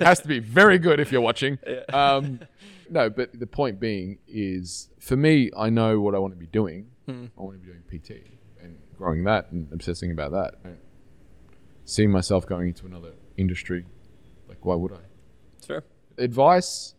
has 0.00 0.20
to 0.20 0.28
be 0.28 0.38
very 0.38 0.78
good 0.78 1.00
if 1.00 1.10
you're 1.10 1.20
watching. 1.22 1.58
Yeah. 1.66 1.80
Um, 1.92 2.40
no, 2.92 3.08
but 3.08 3.38
the 3.38 3.46
point 3.46 3.80
being 3.80 4.18
is, 4.28 4.90
for 5.00 5.16
me, 5.16 5.50
I 5.56 5.70
know 5.70 6.00
what 6.00 6.14
I 6.14 6.18
want 6.18 6.34
to 6.34 6.38
be 6.38 6.46
doing. 6.46 6.88
Hmm. 7.06 7.26
I 7.38 7.42
want 7.42 7.60
to 7.60 7.66
be 7.66 7.72
doing 7.72 7.82
PT 7.88 8.26
and 8.62 8.76
growing 8.96 9.24
that 9.24 9.50
and 9.50 9.72
obsessing 9.72 10.10
about 10.10 10.32
that. 10.32 10.54
I 10.64 10.68
don't 11.96 12.12
myself 12.12 12.46
going 12.46 12.68
into 12.68 12.86
another 12.86 13.12
industry. 13.36 13.86
Like, 14.48 14.64
why 14.64 14.74
would 14.74 14.92
I? 14.92 15.66
Fair. 15.66 15.84
Advice: 16.18 16.94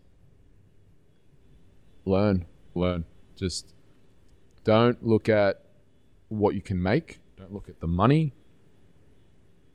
learn, 2.06 2.46
learn. 2.76 3.06
Just 3.36 3.74
don't 4.63 5.06
look 5.06 5.30
at 5.30 5.63
what 6.30 6.56
you 6.56 6.62
can 6.62 6.82
make. 6.82 7.20
Don't 7.38 7.54
look 7.54 7.70
at 7.70 7.80
the 7.80 7.88
money 7.88 8.34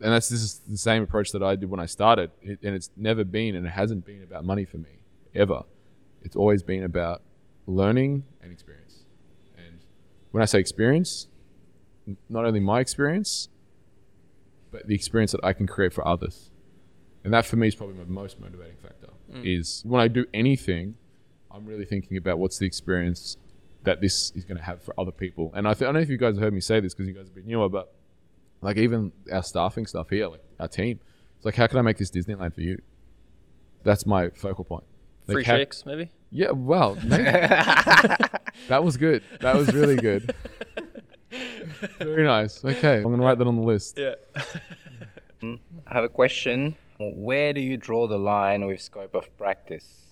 and 0.00 0.12
that's 0.12 0.28
this 0.28 0.42
is 0.42 0.60
the 0.68 0.76
same 0.76 1.02
approach 1.02 1.32
that 1.32 1.42
I 1.42 1.56
did 1.56 1.70
when 1.70 1.80
I 1.80 1.86
started, 1.86 2.30
it, 2.40 2.60
and 2.62 2.74
it's 2.74 2.90
never 2.96 3.24
been 3.24 3.54
and 3.56 3.66
it 3.66 3.70
hasn't 3.70 4.04
been 4.04 4.22
about 4.22 4.44
money 4.44 4.64
for 4.64 4.78
me 4.78 5.00
ever. 5.34 5.62
It's 6.22 6.36
always 6.36 6.62
been 6.62 6.84
about 6.84 7.22
learning 7.66 8.24
and 8.40 8.52
experience. 8.52 9.04
And 9.56 9.80
when 10.30 10.42
I 10.42 10.46
say 10.46 10.60
experience, 10.60 11.28
n- 12.06 12.16
not 12.28 12.44
only 12.44 12.60
my 12.60 12.80
experience, 12.80 13.48
but 14.70 14.86
the 14.86 14.94
experience 14.94 15.32
that 15.32 15.40
I 15.42 15.52
can 15.52 15.66
create 15.66 15.92
for 15.92 16.06
others. 16.06 16.50
And 17.24 17.32
that 17.34 17.44
for 17.44 17.56
me 17.56 17.68
is 17.68 17.74
probably 17.74 17.96
my 17.96 18.04
most 18.04 18.40
motivating 18.40 18.76
factor. 18.76 19.08
Mm. 19.32 19.42
Is 19.44 19.82
when 19.84 20.00
I 20.00 20.08
do 20.08 20.26
anything, 20.32 20.94
I'm 21.50 21.64
really 21.66 21.84
thinking 21.84 22.16
about 22.16 22.38
what's 22.38 22.58
the 22.58 22.66
experience 22.66 23.36
that 23.84 24.00
this 24.00 24.32
is 24.34 24.44
going 24.44 24.58
to 24.58 24.64
have 24.64 24.82
for 24.82 24.94
other 24.98 25.12
people. 25.12 25.52
And 25.54 25.66
I, 25.66 25.72
th- 25.72 25.82
I 25.82 25.84
don't 25.86 25.94
know 25.94 26.00
if 26.00 26.08
you 26.10 26.16
guys 26.18 26.34
have 26.34 26.42
heard 26.42 26.52
me 26.52 26.60
say 26.60 26.80
this 26.80 26.94
because 26.94 27.08
you 27.08 27.14
guys 27.14 27.26
have 27.26 27.34
bit 27.34 27.46
newer, 27.46 27.68
but 27.68 27.92
like 28.60 28.76
even 28.76 29.12
our 29.32 29.42
staffing 29.42 29.86
stuff 29.86 30.10
here, 30.10 30.28
like 30.28 30.42
our 30.60 30.68
team, 30.68 31.00
it's 31.36 31.44
like, 31.44 31.54
how 31.54 31.66
can 31.66 31.78
I 31.78 31.82
make 31.82 31.96
this 31.96 32.10
Disneyland 32.10 32.54
for 32.54 32.60
you? 32.62 32.80
That's 33.84 34.04
my 34.04 34.30
focal 34.30 34.64
point. 34.64 34.84
Like, 35.26 35.34
Free 35.36 35.44
how- 35.44 35.56
shakes, 35.56 35.86
maybe. 35.86 36.10
Yeah, 36.30 36.50
well, 36.50 36.94
maybe. 37.04 37.22
that 37.24 38.82
was 38.84 38.96
good. 38.98 39.22
That 39.40 39.56
was 39.56 39.72
really 39.72 39.96
good. 39.96 40.34
Very 41.98 42.24
nice. 42.24 42.62
Okay, 42.64 42.96
I'm 42.98 43.04
gonna 43.04 43.22
write 43.22 43.38
that 43.38 43.46
on 43.46 43.56
the 43.56 43.62
list. 43.62 43.96
Yeah. 43.98 44.14
I 45.42 45.58
have 45.94 46.04
a 46.04 46.08
question. 46.08 46.76
Where 46.98 47.52
do 47.52 47.60
you 47.60 47.76
draw 47.76 48.06
the 48.08 48.18
line 48.18 48.66
with 48.66 48.80
scope 48.82 49.14
of 49.14 49.34
practice 49.38 50.07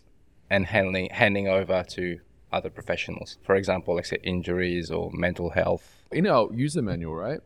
and 0.51 0.67
handling 0.67 1.09
handing 1.11 1.49
over 1.49 1.85
to 1.91 2.21
other 2.53 2.71
professionals? 2.71 3.39
For 3.43 3.55
example, 3.57 3.95
like 3.95 4.07
say 4.07 4.19
injuries 4.23 4.91
or 4.91 5.11
mental 5.13 5.51
health. 5.51 6.05
In 6.13 6.27
our 6.27 6.49
user 6.53 6.83
manual, 6.83 7.15
right? 7.15 7.41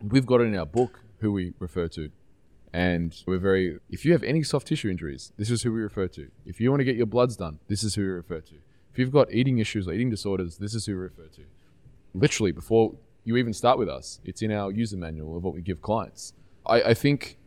We've 0.00 0.26
got 0.26 0.40
in 0.40 0.56
our 0.56 0.66
book 0.66 1.00
who 1.18 1.32
we 1.32 1.54
refer 1.58 1.88
to. 1.88 2.10
And 2.72 3.14
we're 3.24 3.38
very, 3.38 3.78
if 3.88 4.04
you 4.04 4.10
have 4.12 4.24
any 4.24 4.42
soft 4.42 4.66
tissue 4.66 4.90
injuries, 4.90 5.32
this 5.36 5.48
is 5.48 5.62
who 5.62 5.72
we 5.72 5.80
refer 5.80 6.08
to. 6.08 6.28
If 6.44 6.60
you 6.60 6.70
want 6.70 6.80
to 6.80 6.84
get 6.84 6.96
your 6.96 7.06
bloods 7.06 7.36
done, 7.36 7.60
this 7.68 7.84
is 7.84 7.94
who 7.94 8.02
we 8.02 8.08
refer 8.08 8.40
to. 8.40 8.54
If 8.90 8.98
you've 8.98 9.12
got 9.12 9.32
eating 9.32 9.58
issues 9.58 9.86
or 9.86 9.92
eating 9.92 10.10
disorders, 10.10 10.58
this 10.58 10.74
is 10.74 10.86
who 10.86 10.94
we 10.94 11.02
refer 11.02 11.28
to. 11.36 11.42
Literally, 12.14 12.50
before 12.50 12.96
you 13.22 13.36
even 13.36 13.52
start 13.52 13.78
with 13.78 13.88
us, 13.88 14.20
it's 14.24 14.42
in 14.42 14.50
our 14.50 14.72
user 14.72 14.96
manual 14.96 15.36
of 15.36 15.44
what 15.44 15.54
we 15.54 15.62
give 15.62 15.80
clients. 15.82 16.32
I, 16.66 16.82
I 16.82 16.94
think 16.94 17.38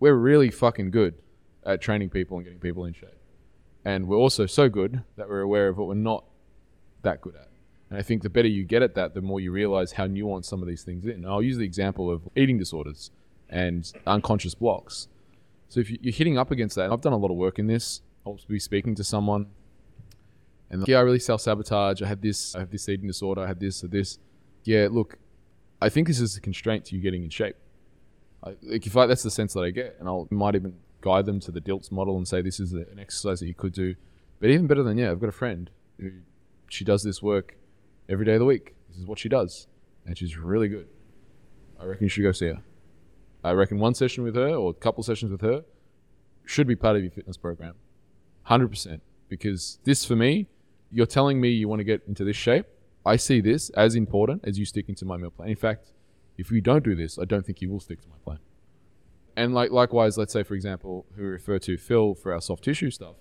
we're 0.00 0.14
really 0.14 0.50
fucking 0.50 0.90
good 0.90 1.14
at 1.66 1.80
training 1.80 2.08
people 2.10 2.36
and 2.38 2.44
getting 2.46 2.60
people 2.60 2.84
in 2.84 2.94
shape. 2.94 3.10
And 3.84 4.08
we're 4.08 4.16
also 4.16 4.46
so 4.46 4.68
good 4.68 5.02
that 5.16 5.28
we're 5.28 5.40
aware 5.40 5.68
of 5.68 5.76
what 5.78 5.88
we're 5.88 5.94
not 5.94 6.24
that 7.02 7.20
good 7.20 7.34
at. 7.36 7.48
And 7.90 7.98
I 7.98 8.02
think 8.02 8.22
the 8.22 8.30
better 8.30 8.48
you 8.48 8.64
get 8.64 8.82
at 8.82 8.94
that, 8.94 9.14
the 9.14 9.20
more 9.20 9.38
you 9.40 9.52
realize 9.52 9.92
how 9.92 10.06
nuanced 10.06 10.46
some 10.46 10.60
of 10.62 10.66
these 10.68 10.82
things 10.82 11.06
are. 11.06 11.10
And 11.10 11.26
I'll 11.26 11.42
use 11.42 11.56
the 11.58 11.64
example 11.64 12.10
of 12.10 12.22
eating 12.34 12.58
disorders 12.58 13.10
and 13.48 13.92
unconscious 14.06 14.54
blocks. 14.54 15.06
So 15.68 15.78
if 15.80 15.90
you- 15.90 15.98
you're 16.00 16.14
hitting 16.14 16.36
up 16.38 16.50
against 16.50 16.74
that, 16.76 16.90
I've 16.90 17.00
done 17.00 17.12
a 17.12 17.16
lot 17.16 17.30
of 17.30 17.36
work 17.36 17.58
in 17.58 17.66
this. 17.68 18.02
I'll 18.24 18.38
be 18.48 18.58
speaking 18.58 18.96
to 18.96 19.04
someone, 19.04 19.46
and 20.70 20.86
yeah, 20.88 20.98
I 20.98 21.02
really 21.02 21.20
self 21.20 21.40
sabotage. 21.40 22.02
I 22.02 22.06
had 22.08 22.22
this, 22.22 22.56
I 22.56 22.60
have 22.60 22.70
this 22.70 22.88
eating 22.88 23.06
disorder. 23.06 23.40
I 23.42 23.46
have 23.46 23.60
this 23.60 23.84
or 23.84 23.88
this. 23.88 24.18
Yeah, 24.64 24.88
look, 24.90 25.18
I 25.80 25.88
think 25.88 26.08
this 26.08 26.18
is 26.18 26.36
a 26.36 26.40
constraint 26.40 26.86
to 26.86 26.96
you 26.96 27.00
getting 27.02 27.22
in 27.22 27.30
shape. 27.30 27.54
I, 28.42 28.56
like 28.62 28.84
if 28.84 28.96
I, 28.96 29.06
that's 29.06 29.22
the 29.22 29.30
sense 29.30 29.52
that 29.54 29.60
I 29.60 29.70
get, 29.70 29.96
and 30.00 30.08
I'll 30.08 30.26
might 30.30 30.56
even 30.56 30.74
guide 31.06 31.24
them 31.24 31.38
to 31.38 31.52
the 31.52 31.60
DILTS 31.60 31.92
model 31.92 32.16
and 32.16 32.26
say 32.26 32.42
this 32.42 32.58
is 32.58 32.72
an 32.72 32.98
exercise 32.98 33.38
that 33.38 33.46
you 33.46 33.54
could 33.54 33.72
do. 33.72 33.94
But 34.40 34.50
even 34.50 34.66
better 34.66 34.82
than 34.82 34.98
yeah, 34.98 35.12
I've 35.12 35.20
got 35.20 35.28
a 35.28 35.40
friend 35.44 35.70
who 36.00 36.10
she 36.68 36.84
does 36.84 37.04
this 37.04 37.22
work 37.22 37.56
every 38.08 38.26
day 38.26 38.32
of 38.32 38.40
the 38.40 38.44
week. 38.44 38.74
This 38.88 38.98
is 38.98 39.06
what 39.06 39.20
she 39.20 39.28
does, 39.28 39.68
and 40.04 40.18
she's 40.18 40.36
really 40.36 40.68
good. 40.68 40.88
I 41.80 41.84
reckon 41.84 42.06
you 42.06 42.08
should 42.08 42.24
go 42.24 42.32
see 42.32 42.48
her. 42.48 42.60
I 43.44 43.52
reckon 43.52 43.78
one 43.78 43.94
session 43.94 44.24
with 44.24 44.34
her 44.34 44.48
or 44.48 44.70
a 44.70 44.74
couple 44.74 45.04
sessions 45.04 45.30
with 45.30 45.42
her 45.42 45.64
should 46.44 46.66
be 46.66 46.74
part 46.74 46.96
of 46.96 47.02
your 47.02 47.12
fitness 47.12 47.36
program, 47.36 47.76
hundred 48.42 48.68
percent. 48.68 49.00
Because 49.28 49.78
this 49.84 50.04
for 50.04 50.16
me, 50.16 50.48
you're 50.90 51.06
telling 51.06 51.40
me 51.40 51.50
you 51.50 51.68
want 51.68 51.78
to 51.78 51.84
get 51.84 52.02
into 52.08 52.24
this 52.24 52.36
shape. 52.36 52.66
I 53.04 53.14
see 53.14 53.40
this 53.40 53.70
as 53.70 53.94
important 53.94 54.42
as 54.44 54.58
you 54.58 54.64
sticking 54.64 54.96
to 54.96 55.04
my 55.04 55.16
meal 55.16 55.30
plan. 55.30 55.50
In 55.50 55.56
fact, 55.56 55.92
if 56.36 56.50
you 56.50 56.60
don't 56.60 56.82
do 56.82 56.96
this, 56.96 57.16
I 57.16 57.24
don't 57.24 57.46
think 57.46 57.60
you 57.60 57.70
will 57.70 57.78
stick 57.78 58.00
to 58.02 58.08
my 58.08 58.16
plan. 58.24 58.40
And 59.36 59.54
like 59.54 59.70
likewise, 59.70 60.16
let's 60.16 60.32
say 60.32 60.42
for 60.42 60.54
example, 60.54 61.06
who 61.16 61.22
refer 61.24 61.58
to 61.60 61.76
Phil 61.76 62.14
for 62.14 62.32
our 62.32 62.40
soft 62.40 62.64
tissue 62.64 62.90
stuff. 62.90 63.16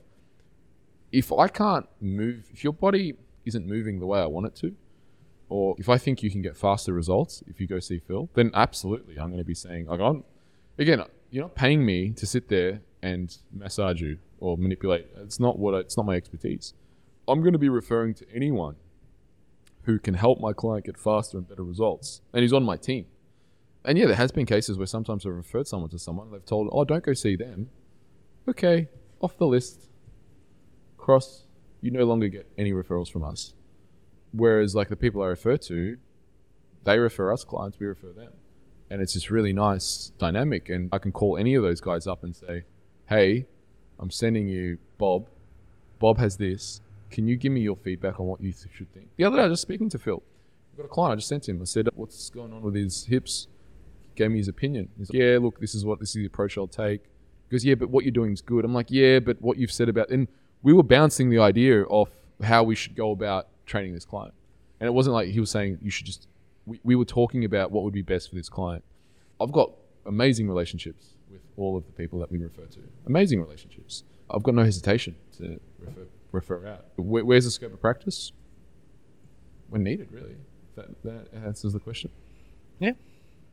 If 1.12 1.32
I 1.32 1.48
can't 1.48 1.88
move, 2.02 2.50
if 2.52 2.64
your 2.64 2.74
body 2.74 3.14
isn't 3.46 3.68
moving 3.68 4.00
the 4.00 4.06
way 4.06 4.20
I 4.20 4.26
want 4.26 4.48
it 4.48 4.56
to, 4.58 4.76
or 5.50 5.76
if 5.78 5.90
I 5.90 5.98
think 5.98 6.24
you 6.24 6.32
can 6.32 6.42
get 6.42 6.58
faster 6.58 6.94
results 6.94 7.44
if 7.48 7.60
you 7.60 7.68
go 7.68 7.80
see 7.80 8.00
Phil, 8.00 8.30
then 8.34 8.52
absolutely 8.54 9.16
I'm 9.20 9.28
going 9.28 9.38
to 9.38 9.46
be 9.46 9.54
saying 9.54 9.88
like 9.88 10.00
I'm 10.00 10.24
again, 10.78 11.04
you're 11.30 11.44
not 11.44 11.56
paying 11.56 11.86
me 11.86 12.12
to 12.12 12.26
sit 12.26 12.48
there 12.48 12.82
and 13.02 13.38
massage 13.52 14.02
you 14.02 14.18
or 14.40 14.58
manipulate. 14.58 15.08
It's 15.18 15.40
not 15.40 15.60
what 15.60 15.76
I, 15.76 15.80
it's 15.80 15.98
not 15.98 16.06
my 16.06 16.16
expertise. 16.16 16.74
I'm 17.28 17.42
going 17.42 17.54
to 17.54 17.60
be 17.60 17.70
referring 17.70 18.14
to 18.16 18.26
anyone 18.34 18.76
who 19.84 20.00
can 20.00 20.16
help 20.16 20.40
my 20.40 20.54
client 20.54 20.86
get 20.86 20.98
faster 20.98 21.38
and 21.38 21.48
better 21.48 21.64
results, 21.64 22.22
and 22.34 22.42
he's 22.42 22.54
on 22.54 22.64
my 22.64 22.78
team. 22.78 23.06
And 23.86 23.98
yeah, 23.98 24.08
there 24.08 24.16
has 24.16 24.32
been 24.32 24.46
cases 24.46 24.78
where 24.78 24.88
sometimes 24.88 25.26
I've 25.26 25.34
referred 25.34 25.68
someone 25.68 25.90
to 25.92 26.00
someone, 26.00 26.32
they've 26.32 26.46
told, 26.46 26.70
"Oh, 26.72 26.84
don't 26.84 27.04
go 27.04 27.14
see 27.14 27.36
them." 27.36 27.70
Okay, 28.48 28.90
off 29.22 29.38
the 29.38 29.48
list. 29.48 29.90
Cross. 30.98 31.46
You 31.82 31.92
no 31.92 32.06
longer 32.06 32.28
get 32.30 32.48
any 32.58 32.72
referrals 32.72 33.12
from 33.12 33.24
us. 33.24 33.54
Whereas, 34.32 34.74
like 34.74 34.90
the 34.90 34.96
people 34.96 35.22
I 35.22 35.28
refer 35.28 35.56
to, 35.58 35.98
they 36.84 36.98
refer 36.98 37.32
us 37.32 37.44
clients, 37.44 37.80
we 37.80 37.86
refer 37.86 38.12
them, 38.12 38.34
and 38.90 39.02
it's 39.02 39.14
this 39.14 39.30
really 39.30 39.54
nice 39.54 40.12
dynamic. 40.18 40.68
And 40.70 40.90
I 40.92 40.98
can 40.98 41.12
call 41.12 41.38
any 41.38 41.54
of 41.54 41.62
those 41.62 41.82
guys 41.82 42.08
up 42.08 42.24
and 42.24 42.36
say, 42.36 42.64
"Hey, 43.08 43.46
I'm 44.00 44.10
sending 44.10 44.48
you 44.48 44.80
Bob. 44.98 45.30
Bob 46.00 46.18
has 46.18 46.38
this. 46.38 46.82
Can 47.12 47.28
you 47.28 47.38
give 47.38 47.52
me 47.52 47.62
your 47.62 47.76
feedback 47.76 48.20
on 48.20 48.26
what 48.26 48.42
you 48.42 48.52
should 48.52 48.92
think?" 48.94 49.10
The 49.16 49.26
other 49.26 49.38
day, 49.38 49.44
I 49.44 49.48
was 49.48 49.54
just 49.54 49.62
speaking 49.62 49.90
to 49.90 50.00
Phil. 50.00 50.24
I've 50.72 50.78
got 50.78 50.86
a 50.86 50.90
client. 50.90 51.14
I 51.14 51.16
just 51.18 51.28
sent 51.28 51.48
him. 51.48 51.62
I 51.62 51.66
said, 51.66 51.88
"What's 51.94 52.32
going 52.32 52.52
on 52.52 52.64
with 52.64 52.76
his 52.76 53.06
hips?" 53.06 53.48
Gave 54.16 54.32
me 54.32 54.38
his 54.38 54.48
opinion. 54.48 54.90
He's 54.98 55.10
like, 55.10 55.18
"Yeah, 55.18 55.38
look, 55.42 55.60
this 55.60 55.76
is 55.76 55.86
what 55.86 56.00
this 56.00 56.10
is 56.10 56.16
the 56.16 56.26
approach 56.26 56.58
I'll 56.58 56.68
take." 56.68 57.04
He 57.04 57.56
goes, 57.56 57.66
"Yeah, 57.66 57.76
but 57.76 57.90
what 57.90 58.04
you're 58.06 58.12
doing 58.12 58.34
is 58.34 58.42
good." 58.42 58.66
I'm 58.66 58.74
like, 58.74 58.90
"Yeah, 58.90 59.20
but 59.20 59.42
what 59.42 59.58
you've 59.58 59.72
said 59.72 59.90
about..." 59.90 60.10
And 60.10 60.28
we 60.64 60.74
were 60.74 60.84
bouncing 60.84 61.30
the 61.30 61.40
idea 61.40 61.84
off 61.84 62.10
how 62.42 62.64
we 62.64 62.76
should 62.76 62.96
go 62.96 63.12
about 63.12 63.48
training 63.66 63.94
this 63.94 64.06
client, 64.06 64.34
and 64.80 64.88
it 64.88 64.92
wasn't 64.92 65.14
like 65.14 65.30
he 65.30 65.40
was 65.40 65.50
saying 65.50 65.80
you 65.82 65.92
should 65.92 66.06
just. 66.06 66.28
We, 66.66 66.80
we 66.84 66.96
were 66.96 67.06
talking 67.06 67.46
about 67.46 67.72
what 67.72 67.84
would 67.84 67.94
be 67.94 68.02
best 68.02 68.30
for 68.30 68.36
this 68.36 68.50
client. 68.50 68.84
I've 69.40 69.52
got 69.52 69.72
amazing 70.06 70.48
relationships 70.48 71.14
with 71.30 71.42
all 71.58 71.78
of 71.78 71.86
the 71.86 71.92
people 71.92 72.20
that 72.20 72.32
we 72.32 72.40
refer 72.40 72.66
to. 72.66 72.80
Amazing 73.06 73.42
relationships. 73.42 74.04
I've 74.30 74.44
got 74.44 74.56
no 74.56 74.64
hesitation 74.64 75.16
to 75.38 75.60
refer, 75.80 76.08
refer 76.32 76.68
out. 76.68 76.86
Where, 76.96 77.24
where's 77.24 77.46
the 77.46 77.52
scope 77.52 77.74
of 77.74 77.82
practice? 77.82 78.32
When 79.70 79.84
needed, 79.84 80.12
really. 80.12 80.36
That, 80.76 81.04
that 81.04 81.28
answers 81.46 81.74
the 81.74 81.80
question. 81.80 82.12
Yeah, 82.80 82.92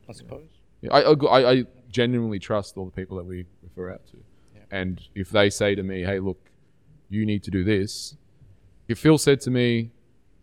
I 0.09 0.13
suppose. 0.13 0.49
Yeah, 0.81 0.93
I, 0.93 1.13
I, 1.13 1.51
I 1.51 1.63
genuinely 1.89 2.39
trust 2.39 2.77
all 2.77 2.85
the 2.85 2.91
people 2.91 3.17
that 3.17 3.25
we 3.25 3.45
refer 3.61 3.91
out 3.91 4.05
to. 4.07 4.17
Yeah. 4.55 4.61
And 4.71 5.01
if 5.15 5.29
they 5.29 5.49
say 5.49 5.75
to 5.75 5.83
me, 5.83 6.03
hey, 6.03 6.19
look, 6.19 6.49
you 7.09 7.25
need 7.25 7.43
to 7.43 7.51
do 7.51 7.63
this, 7.63 8.15
if 8.87 8.99
Phil 8.99 9.17
said 9.17 9.39
to 9.41 9.51
me, 9.51 9.91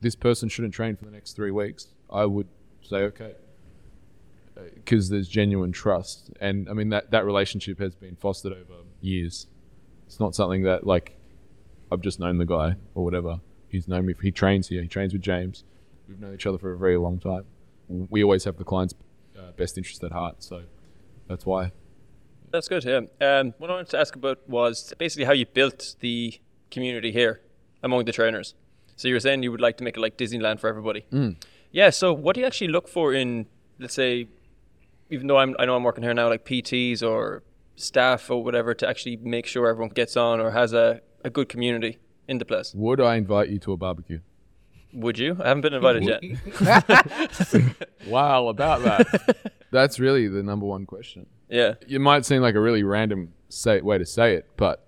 this 0.01 0.17
person 0.17 0.49
shouldn't 0.49 0.73
train 0.73 0.97
for 0.97 1.05
the 1.05 1.11
next 1.11 1.35
three 1.35 1.51
weeks, 1.51 1.89
I 2.11 2.25
would 2.25 2.49
say, 2.83 2.99
okay. 2.99 3.35
Uh, 4.57 4.63
because 4.75 5.11
there's 5.11 5.29
genuine 5.29 5.73
trust. 5.73 6.31
And 6.41 6.69
I 6.69 6.73
mean, 6.73 6.89
that, 6.89 7.11
that 7.11 7.25
relationship 7.25 7.79
has 7.81 7.95
been 7.95 8.17
fostered 8.17 8.53
over 8.53 8.83
years. 9.01 9.47
It's 10.07 10.19
not 10.19 10.35
something 10.35 10.63
that, 10.63 10.87
like, 10.87 11.17
I've 11.93 12.01
just 12.01 12.19
known 12.19 12.39
the 12.39 12.47
guy 12.47 12.77
or 12.95 13.05
whatever. 13.05 13.41
He's 13.69 13.87
known 13.87 14.07
me. 14.07 14.15
He 14.23 14.31
trains 14.31 14.69
here. 14.69 14.81
He 14.83 14.89
trains 14.89 15.13
with 15.13 15.23
James. 15.23 15.65
We've 16.09 16.19
known 16.19 16.35
each 16.35 16.47
other 16.47 16.59
for 16.59 16.73
a 16.73 16.79
very 16.79 16.97
long 16.97 17.19
time. 17.21 17.45
We 17.89 18.25
always 18.25 18.45
have 18.45 18.57
the 18.57 18.65
client's 18.65 18.95
uh, 19.41 19.53
best 19.53 19.79
interest 19.79 20.03
at 20.05 20.13
heart. 20.13 20.43
So 20.43 20.63
that's 21.29 21.47
why. 21.47 21.73
That's 22.51 22.69
good. 22.69 22.85
Yeah. 22.85 23.03
Um, 23.21 23.55
what 23.59 23.71
I 23.71 23.75
wanted 23.75 23.91
to 23.91 23.99
ask 23.99 24.15
about 24.17 24.49
was 24.49 24.93
basically 24.99 25.25
how 25.25 25.33
you 25.33 25.47
built 25.47 25.97
the 26.01 26.35
community 26.71 27.13
here 27.13 27.41
among 27.83 28.05
the 28.05 28.13
trainers. 28.13 28.55
So 28.97 29.09
you 29.09 29.15
were 29.15 29.21
saying 29.21 29.43
you 29.43 29.53
would 29.53 29.61
like 29.61 29.77
to 29.79 29.85
make 29.85 29.97
it 29.97 30.01
like 30.01 30.17
Disneyland 30.17 30.61
for 30.61 30.69
everybody. 30.69 31.07
Mm. 31.13 31.37
Yeah. 31.71 31.91
So 31.91 32.13
what 32.13 32.35
do 32.35 32.41
you 32.41 32.47
actually 32.47 32.69
look 32.69 32.89
for 32.89 33.15
in, 33.15 33.47
let's 33.79 33.95
say, 33.95 34.29
even 35.11 35.27
though 35.27 35.39
I'm, 35.39 35.55
I 35.59 35.65
know 35.65 35.77
I'm 35.77 35.85
working 35.85 36.03
here 36.03 36.15
now, 36.15 36.29
like 36.29 36.45
PTs 36.45 37.03
or 37.03 37.43
staff 37.77 38.31
or 38.31 38.43
whatever, 38.43 38.75
to 38.75 38.89
actually 38.89 39.17
make 39.17 39.47
sure 39.47 39.69
everyone 39.69 39.91
gets 39.91 40.17
on 40.17 40.41
or 40.41 40.51
has 40.51 40.73
a, 40.73 41.01
a 41.25 41.31
good 41.31 41.49
community 41.49 41.99
in 42.29 42.39
the 42.39 42.45
place? 42.45 42.73
Would 42.75 43.01
I 43.01 43.17
invite 43.17 43.49
you 43.49 43.59
to 43.61 43.73
a 43.73 43.77
barbecue? 43.77 44.21
Would 44.93 45.19
you? 45.19 45.37
I 45.43 45.49
haven't 45.49 45.61
been 45.63 45.75
invited 45.75 46.05
yet. 46.05 46.23
Wow, 48.07 48.49
about 48.49 48.83
that. 48.83 49.53
That's 49.71 50.01
really 50.01 50.27
the 50.27 50.43
number 50.43 50.67
one 50.67 50.87
question. 50.87 51.27
Yeah. 51.49 51.75
It 51.89 52.01
might 52.01 52.25
seem 52.25 52.43
like 52.43 52.55
a 52.55 52.61
really 52.61 52.83
random 52.83 53.33
say, 53.49 53.81
way 53.81 53.99
to 53.99 54.07
say 54.07 54.35
it, 54.35 54.47
but 54.57 54.87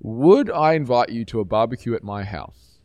would 0.00 0.50
I 0.50 0.72
invite 0.74 1.10
you 1.10 1.24
to 1.26 1.40
a 1.40 1.44
barbecue 1.44 1.94
at 1.94 2.02
my 2.02 2.22
house? 2.24 2.78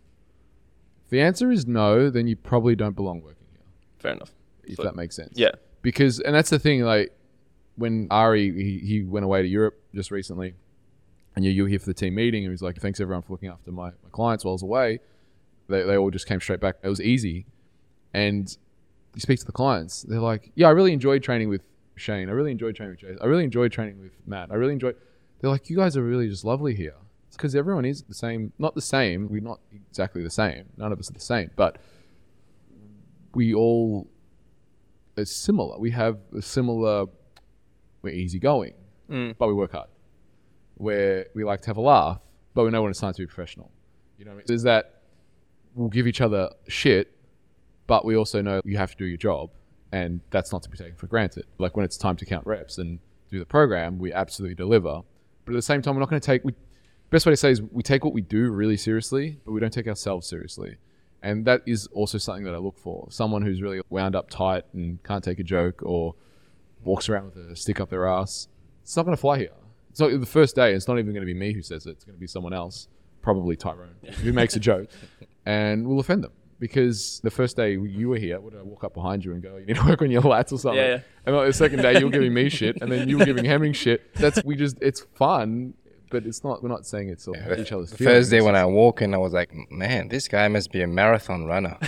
If 1.06 1.10
the 1.12 1.22
answer 1.22 1.52
is 1.52 1.66
no, 1.68 2.10
then 2.10 2.28
you 2.28 2.36
probably 2.36 2.76
don't 2.76 2.96
belong 2.96 3.22
working 3.22 3.48
here, 3.52 3.62
Fair 4.00 4.12
enough. 4.14 4.34
if 4.64 4.76
So- 4.76 4.84
that 4.84 4.96
makes 4.96 5.16
sense. 5.16 5.34
Yeah. 5.36 5.52
because 5.82 6.20
and 6.20 6.36
that's 6.36 6.50
the 6.50 6.60
thing 6.60 6.82
like 6.82 7.14
when 7.76 8.08
Ari 8.12 8.52
he, 8.54 8.80
he 8.80 9.04
went 9.04 9.24
away 9.24 9.42
to 9.42 9.48
Europe 9.48 9.80
just 9.94 10.10
recently 10.12 10.56
and 11.36 11.46
you, 11.46 11.52
you 11.52 11.64
were 11.64 11.70
here 11.70 11.80
for 11.80 11.86
the 11.86 11.94
team 11.94 12.16
meeting 12.16 12.44
and 12.44 12.50
he 12.50 12.52
was 12.52 12.62
like 12.64 12.78
thanks 12.82 13.00
everyone 13.00 13.22
for 13.22 13.34
looking 13.34 13.50
after 13.50 13.72
my, 13.72 13.90
my 14.04 14.10
clients 14.12 14.44
while 14.44 14.54
I 14.54 14.56
was 14.56 14.64
away 14.64 15.00
they, 15.68 15.84
they 15.84 15.98
all 15.98 16.10
just 16.12 16.28
came 16.28 16.40
straight 16.40 16.60
back 16.60 16.76
it 16.84 16.88
was 16.90 17.02
easy 17.02 17.46
and 18.14 18.58
you 19.14 19.22
speak 19.22 19.40
to 19.40 19.46
the 19.46 19.52
clients, 19.52 20.04
they're 20.04 20.20
like, 20.20 20.52
"Yeah, 20.56 20.68
I 20.68 20.72
really 20.72 20.94
enjoyed 20.94 21.24
training 21.24 21.50
with 21.50 21.62
Shane. 21.96 22.30
I 22.30 22.34
really 22.34 22.52
enjoyed 22.52 22.76
training 22.76 22.92
with 22.92 23.00
Jason. 23.02 23.18
I 23.22 23.26
really 23.26 23.44
enjoyed 23.44 23.72
training 23.72 24.00
with 24.00 24.12
Matt. 24.28 24.50
I 24.52 24.56
really 24.56 24.74
enjoyed." 24.74 24.96
They're 25.40 25.50
like, 25.50 25.70
"You 25.72 25.78
guys 25.78 25.98
are 25.98 26.04
really 26.04 26.28
just 26.30 26.46
lovely 26.46 26.76
here." 26.76 26.94
It's 27.28 27.36
because 27.36 27.56
everyone 27.56 27.84
is 27.86 28.04
the 28.04 28.14
same. 28.14 28.54
Not 28.60 28.76
the 28.76 28.82
same. 28.82 29.28
We're 29.30 29.42
not 29.42 29.60
exactly 29.74 30.22
the 30.24 30.30
same. 30.30 30.66
None 30.78 30.92
of 30.92 31.00
us 31.00 31.10
are 31.10 31.14
the 31.14 31.20
same, 31.20 31.50
but 31.56 31.78
we 33.34 33.54
all 33.54 34.08
are 35.18 35.26
similar. 35.26 35.78
We 35.80 35.92
have 35.92 36.20
a 36.36 36.42
similar. 36.42 37.06
We're 38.04 38.14
easygoing, 38.14 38.74
Mm. 39.10 39.36
but 39.38 39.48
we 39.48 39.54
work 39.54 39.72
hard. 39.72 39.90
Where 40.76 41.26
we 41.34 41.44
like 41.44 41.62
to 41.62 41.68
have 41.68 41.78
a 41.78 41.82
laugh, 41.82 42.22
but 42.54 42.64
we 42.64 42.70
know 42.70 42.84
when 42.84 42.92
it's 42.92 43.00
time 43.00 43.14
to 43.14 43.22
be 43.22 43.26
professional. 43.26 43.72
You 44.18 44.26
know, 44.26 44.32
what 44.32 44.36
I 44.36 44.38
mean? 44.38 44.46
there's 44.48 44.64
that 44.64 44.97
we'll 45.78 45.90
give 45.90 46.08
each 46.08 46.22
other 46.22 46.50
shit, 46.68 47.12
but 47.86 48.04
we 48.04 48.16
also 48.16 48.42
know 48.42 48.62
you 48.66 48.78
have 48.78 48.92
to 48.92 48.98
do 48.98 49.06
your 49.06 49.18
job, 49.18 49.52
and 49.92 50.22
that's 50.32 50.52
not 50.52 50.64
to 50.64 50.70
be 50.70 50.78
taken 50.78 50.96
for 50.96 51.08
granted. 51.08 51.46
Like 51.58 51.78
when 51.78 51.86
it's 51.86 51.98
time 51.98 52.18
to 52.18 52.26
count 52.26 52.46
reps 52.46 52.78
and 52.78 53.00
do 53.30 53.40
the 53.40 53.46
program, 53.46 54.00
we 54.00 54.12
absolutely 54.12 54.56
deliver. 54.56 55.02
But 55.46 55.54
at 55.54 55.56
the 55.56 55.62
same 55.62 55.82
time, 55.82 55.96
we're 55.96 56.02
not 56.02 56.10
going 56.10 56.22
to 56.22 56.26
take. 56.26 56.44
We, 56.44 56.54
best 57.10 57.26
way 57.26 57.32
to 57.32 57.38
say 57.38 57.52
is 57.52 57.62
we 57.62 57.84
take 57.84 58.04
what 58.04 58.14
we 58.14 58.22
do 58.22 58.50
really 58.50 58.78
seriously, 58.78 59.40
but 59.46 59.52
we 59.52 59.60
don't 59.60 59.72
take 59.72 59.88
ourselves 59.88 60.28
seriously. 60.28 60.78
And 61.24 61.46
that 61.46 61.62
is 61.66 61.88
also 61.88 62.18
something 62.18 62.44
that 62.44 62.54
I 62.54 62.58
look 62.58 62.78
for. 62.78 63.08
Someone 63.10 63.42
who's 63.42 63.62
really 63.62 63.82
wound 63.90 64.16
up 64.16 64.30
tight 64.30 64.66
and 64.74 65.02
can't 65.04 65.24
take 65.24 65.40
a 65.40 65.44
joke 65.44 65.82
or 65.84 66.16
walks 66.84 67.10
around 67.10 67.26
with 67.34 67.52
a 67.52 67.56
stick 67.56 67.80
up 67.80 67.90
their 67.90 68.08
ass. 68.08 68.48
It's 68.84 68.96
not 68.96 69.04
going 69.04 69.16
to 69.16 69.22
fly 69.22 69.40
here. 69.40 69.50
It's 69.90 70.00
not 70.00 70.12
the 70.12 70.26
first 70.28 70.56
day. 70.56 70.74
It's 70.74 70.88
not 70.88 71.00
even 71.00 71.12
going 71.14 71.22
to 71.22 71.26
be 71.26 71.34
me 71.34 71.54
who 71.54 71.62
says 71.62 71.88
it. 71.88 71.92
It's 71.92 72.04
going 72.04 72.16
to 72.16 72.20
be 72.20 72.28
someone 72.28 72.54
else, 72.54 72.88
probably 73.22 73.56
Tyrone, 73.56 73.96
who 74.22 74.32
makes 74.32 74.56
a 74.56 74.60
joke, 74.60 74.90
and 75.48 75.88
we'll 75.88 76.00
offend 76.00 76.24
them 76.26 76.34
because 76.60 77.22
the 77.22 77.32
first 77.32 77.56
day 77.56 77.72
you 77.72 78.10
were 78.10 78.18
here, 78.18 78.40
would 78.40 78.54
I 78.54 78.62
walk 78.62 78.84
up 78.84 78.94
behind 78.94 79.24
you 79.24 79.32
and 79.34 79.42
go, 79.42 79.56
"You 79.56 79.66
need 79.66 79.78
to 79.78 79.86
work 79.86 80.02
on 80.02 80.12
your 80.12 80.22
lats 80.24 80.52
or 80.52 80.58
something?" 80.60 80.76
Yeah, 80.84 80.96
yeah. 80.96 81.00
And 81.26 81.36
like 81.36 81.48
the 81.48 81.54
second 81.54 81.82
day, 81.82 81.98
you 82.00 82.06
were 82.06 82.12
giving 82.12 82.34
me 82.34 82.50
shit, 82.50 82.82
and 82.82 82.92
then 82.92 83.08
you 83.08 83.18
were 83.18 83.26
giving 83.26 83.46
Hemming 83.46 83.74
shit. 83.74 84.14
That's 84.16 84.44
we 84.44 84.56
just 84.56 84.78
it's 84.82 85.02
fun, 85.16 85.74
but 86.12 86.26
it's 86.26 86.44
not. 86.44 86.62
We're 86.62 86.70
not 86.70 86.86
saying 86.86 87.10
it's 87.10 87.28
all 87.30 87.36
each 87.58 87.72
other's. 87.72 87.92
The 87.92 87.98
feelings. 87.98 88.18
first 88.18 88.32
day 88.32 88.42
when 88.42 88.56
I 88.56 88.66
walk 88.66 89.02
in, 89.02 89.14
I 89.14 89.18
was 89.18 89.32
like, 89.34 89.52
man, 89.72 90.10
this 90.10 90.28
guy 90.28 90.48
must 90.50 90.72
be 90.72 90.82
a 90.82 90.88
marathon 90.88 91.46
runner. 91.46 91.78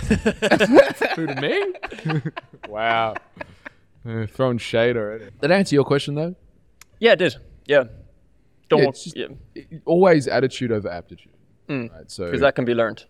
Who 1.16 1.26
to 1.26 1.40
me? 1.40 2.22
wow. 2.68 3.14
Uh, 4.08 4.26
throwing 4.26 4.56
shade 4.56 4.96
already. 4.96 5.24
Did 5.24 5.40
that 5.40 5.50
answer 5.50 5.74
your 5.74 5.84
question 5.84 6.14
though? 6.14 6.34
Yeah, 6.98 7.12
it 7.12 7.16
did. 7.16 7.36
Yeah. 7.66 7.84
Don't 8.70 8.78
Yeah, 8.78 8.84
want, 8.86 8.96
just- 8.96 9.16
yeah, 9.16 9.26
It- 9.54 9.82
always 9.84 10.26
attitude 10.28 10.72
over 10.72 10.88
aptitude. 10.88 11.32
Mm. 11.68 11.90
Right. 11.90 12.10
So 12.10 12.24
because 12.24 12.40
that 12.40 12.54
can 12.54 12.64
be 12.64 12.74
learned. 12.74 13.04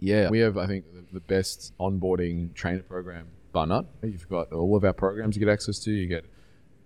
Yeah, 0.00 0.28
we 0.30 0.40
have 0.40 0.56
I 0.56 0.66
think 0.66 0.84
the, 1.12 1.20
best 1.20 1.72
onboarding 1.80 2.54
trainer 2.54 2.82
program, 2.82 3.28
bar 3.52 3.66
none. 3.66 3.86
You've 4.02 4.28
got 4.28 4.52
all 4.52 4.76
of 4.76 4.84
our 4.84 4.92
programs 4.92 5.36
you 5.36 5.44
get 5.44 5.52
access 5.52 5.78
to. 5.80 5.90
You 5.90 6.06
get 6.06 6.24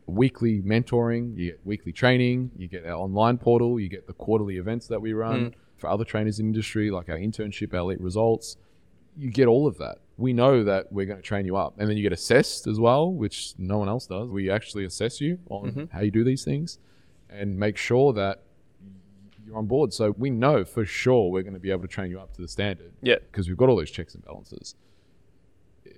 weekly 0.07 0.63
mentoring, 0.63 1.37
you 1.37 1.53
get 1.53 1.61
weekly 1.65 1.93
training, 1.93 2.51
you 2.57 2.69
get 2.69 2.87
our 2.87 2.95
online 2.95 3.39
portal, 3.39 3.79
you 3.79 3.89
get 3.89 4.07
the 4.07 4.13
quarterly 4.13 4.57
events 4.57 4.87
that 4.89 5.01
we 5.01 5.13
run 5.13 5.51
mm. 5.51 5.55
for 5.77 5.89
other 5.89 6.05
trainers 6.05 6.39
in 6.39 6.47
industry, 6.47 6.91
like 6.91 7.09
our 7.09 7.17
internship, 7.17 7.73
our 7.75 7.81
elite 7.81 8.01
results. 8.01 8.57
You 9.17 9.31
get 9.31 9.47
all 9.47 9.67
of 9.67 9.79
that. 9.79 9.99
We 10.17 10.33
know 10.33 10.65
that 10.65 10.93
we're 10.93 11.07
going 11.07 11.21
to 11.21 11.23
train 11.23 11.45
you 11.45 11.57
up, 11.57 11.75
and 11.79 11.89
then 11.89 11.97
you 11.97 12.03
get 12.03 12.13
assessed 12.13 12.67
as 12.67 12.79
well, 12.81 13.13
which 13.13 13.55
no 13.59 13.79
one 13.79 13.89
else 13.89 14.07
does. 14.07 14.29
We 14.29 14.51
actually 14.51 14.85
assess 14.85 15.21
you 15.21 15.39
on 15.51 15.71
mm-hmm. 15.71 15.85
how 15.91 16.01
you 16.01 16.11
do 16.11 16.25
these 16.25 16.45
things, 16.45 16.79
and 17.29 17.59
make 17.59 17.77
sure 17.77 18.13
that 18.15 18.43
you're 19.53 19.59
on 19.59 19.67
board. 19.67 19.93
So 19.93 20.15
we 20.17 20.31
know 20.31 20.65
for 20.65 20.85
sure 20.85 21.31
we're 21.31 21.43
going 21.43 21.55
to 21.55 21.61
be 21.61 21.71
able 21.71 21.83
to 21.83 21.89
train 21.89 22.11
you 22.11 22.19
up 22.21 22.33
to 22.35 22.43
the 22.43 22.49
standard 22.49 22.93
Yeah. 23.03 23.17
because 23.31 23.49
we've 23.49 23.57
got 23.57 23.69
all 23.69 23.77
those 23.77 23.91
checks 23.91 24.15
and 24.15 24.25
balances. 24.25 24.75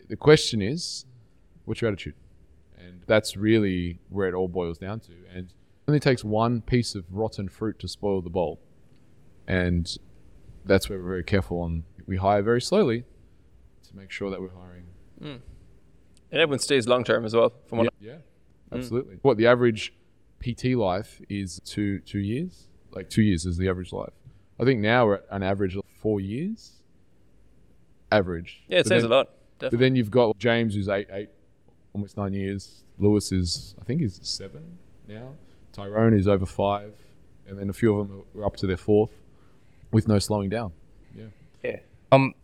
The 0.09 0.17
question 0.17 0.61
is, 0.61 1.07
what's 1.65 1.81
your 1.81 1.89
attitude? 1.91 2.15
And 2.79 3.03
that's 3.07 3.37
really 3.37 4.01
where 4.11 4.29
it 4.29 4.35
all 4.35 4.49
boils 4.49 4.79
down 4.79 5.01
to. 5.01 5.13
And 5.33 5.47
it 5.47 5.55
only 5.89 6.01
takes 6.01 6.25
one 6.25 6.61
piece 6.61 6.95
of 6.95 7.05
rotten 7.11 7.49
fruit 7.49 7.79
to 7.79 7.89
spoil 7.89 8.21
the 8.21 8.31
bowl. 8.31 8.61
And 9.47 9.97
that's 10.65 10.89
where 10.89 10.99
we're 10.99 11.09
very 11.09 11.25
careful 11.25 11.61
on. 11.61 11.85
We 12.07 12.17
hire 12.17 12.43
very 12.43 12.61
slowly 12.61 13.05
to 13.89 13.97
make 13.97 14.11
sure 14.11 14.31
that 14.31 14.41
we're 14.41 14.51
hiring. 14.51 14.85
Mm. 15.23 15.41
And 16.33 16.41
everyone 16.41 16.59
stays 16.59 16.89
long 16.89 17.05
term 17.05 17.25
as 17.25 17.35
well. 17.35 17.53
From 17.69 17.79
what 17.79 17.89
Yeah, 18.01 18.11
yeah 18.13 18.17
mm. 18.73 18.79
absolutely. 18.79 19.19
What 19.23 19.37
the 19.37 19.47
average 19.47 19.95
PT 20.41 20.65
life 20.77 21.21
is 21.29 21.61
two 21.65 22.01
two 22.01 22.19
years. 22.19 22.69
Like 22.95 23.11
two 23.11 23.23
years 23.23 23.45
is 23.47 23.57
the 23.57 23.69
average 23.69 23.93
life. 23.93 24.13
I 24.61 24.65
think 24.65 24.81
now 24.81 25.07
we're 25.07 25.15
at 25.17 25.25
an 25.31 25.43
average 25.43 25.77
of 25.77 25.83
four 26.01 26.21
years. 26.21 26.73
Average. 28.13 28.63
yeah, 28.69 28.79
it 28.79 28.83
But 28.85 28.89
says 28.89 29.03
then- 29.03 29.11
a 29.13 29.15
lot. 29.15 29.31
But 29.59 29.79
then 29.79 29.97
you've 29.97 30.11
got 30.11 30.37
James, 30.39 30.75
who's 30.75 30.89
eight, 30.89 31.07
eight, 31.11 31.31
almost 31.95 32.17
nine 32.17 32.33
years. 32.35 32.83
Lewis 32.99 33.33
is, 33.33 33.75
I 33.81 33.85
think, 33.85 34.01
he's 34.03 34.19
seven 34.23 34.79
now. 35.09 35.31
Tyrone 35.73 36.13
is 36.13 36.29
over 36.29 36.45
five, 36.45 36.93
and 37.49 37.59
then 37.59 37.71
a 37.71 37.73
few 37.73 37.99
of 37.99 38.09
them 38.09 38.23
are 38.37 38.45
up 38.45 38.57
to 38.57 38.67
their 38.67 38.77
fourth, 38.77 39.11
with 39.91 40.07
no 40.07 40.19
slowing 40.19 40.51
down. 40.51 40.73
Yeah. 41.17 41.25
Yeah. 41.63 41.79
Um, 42.13 42.35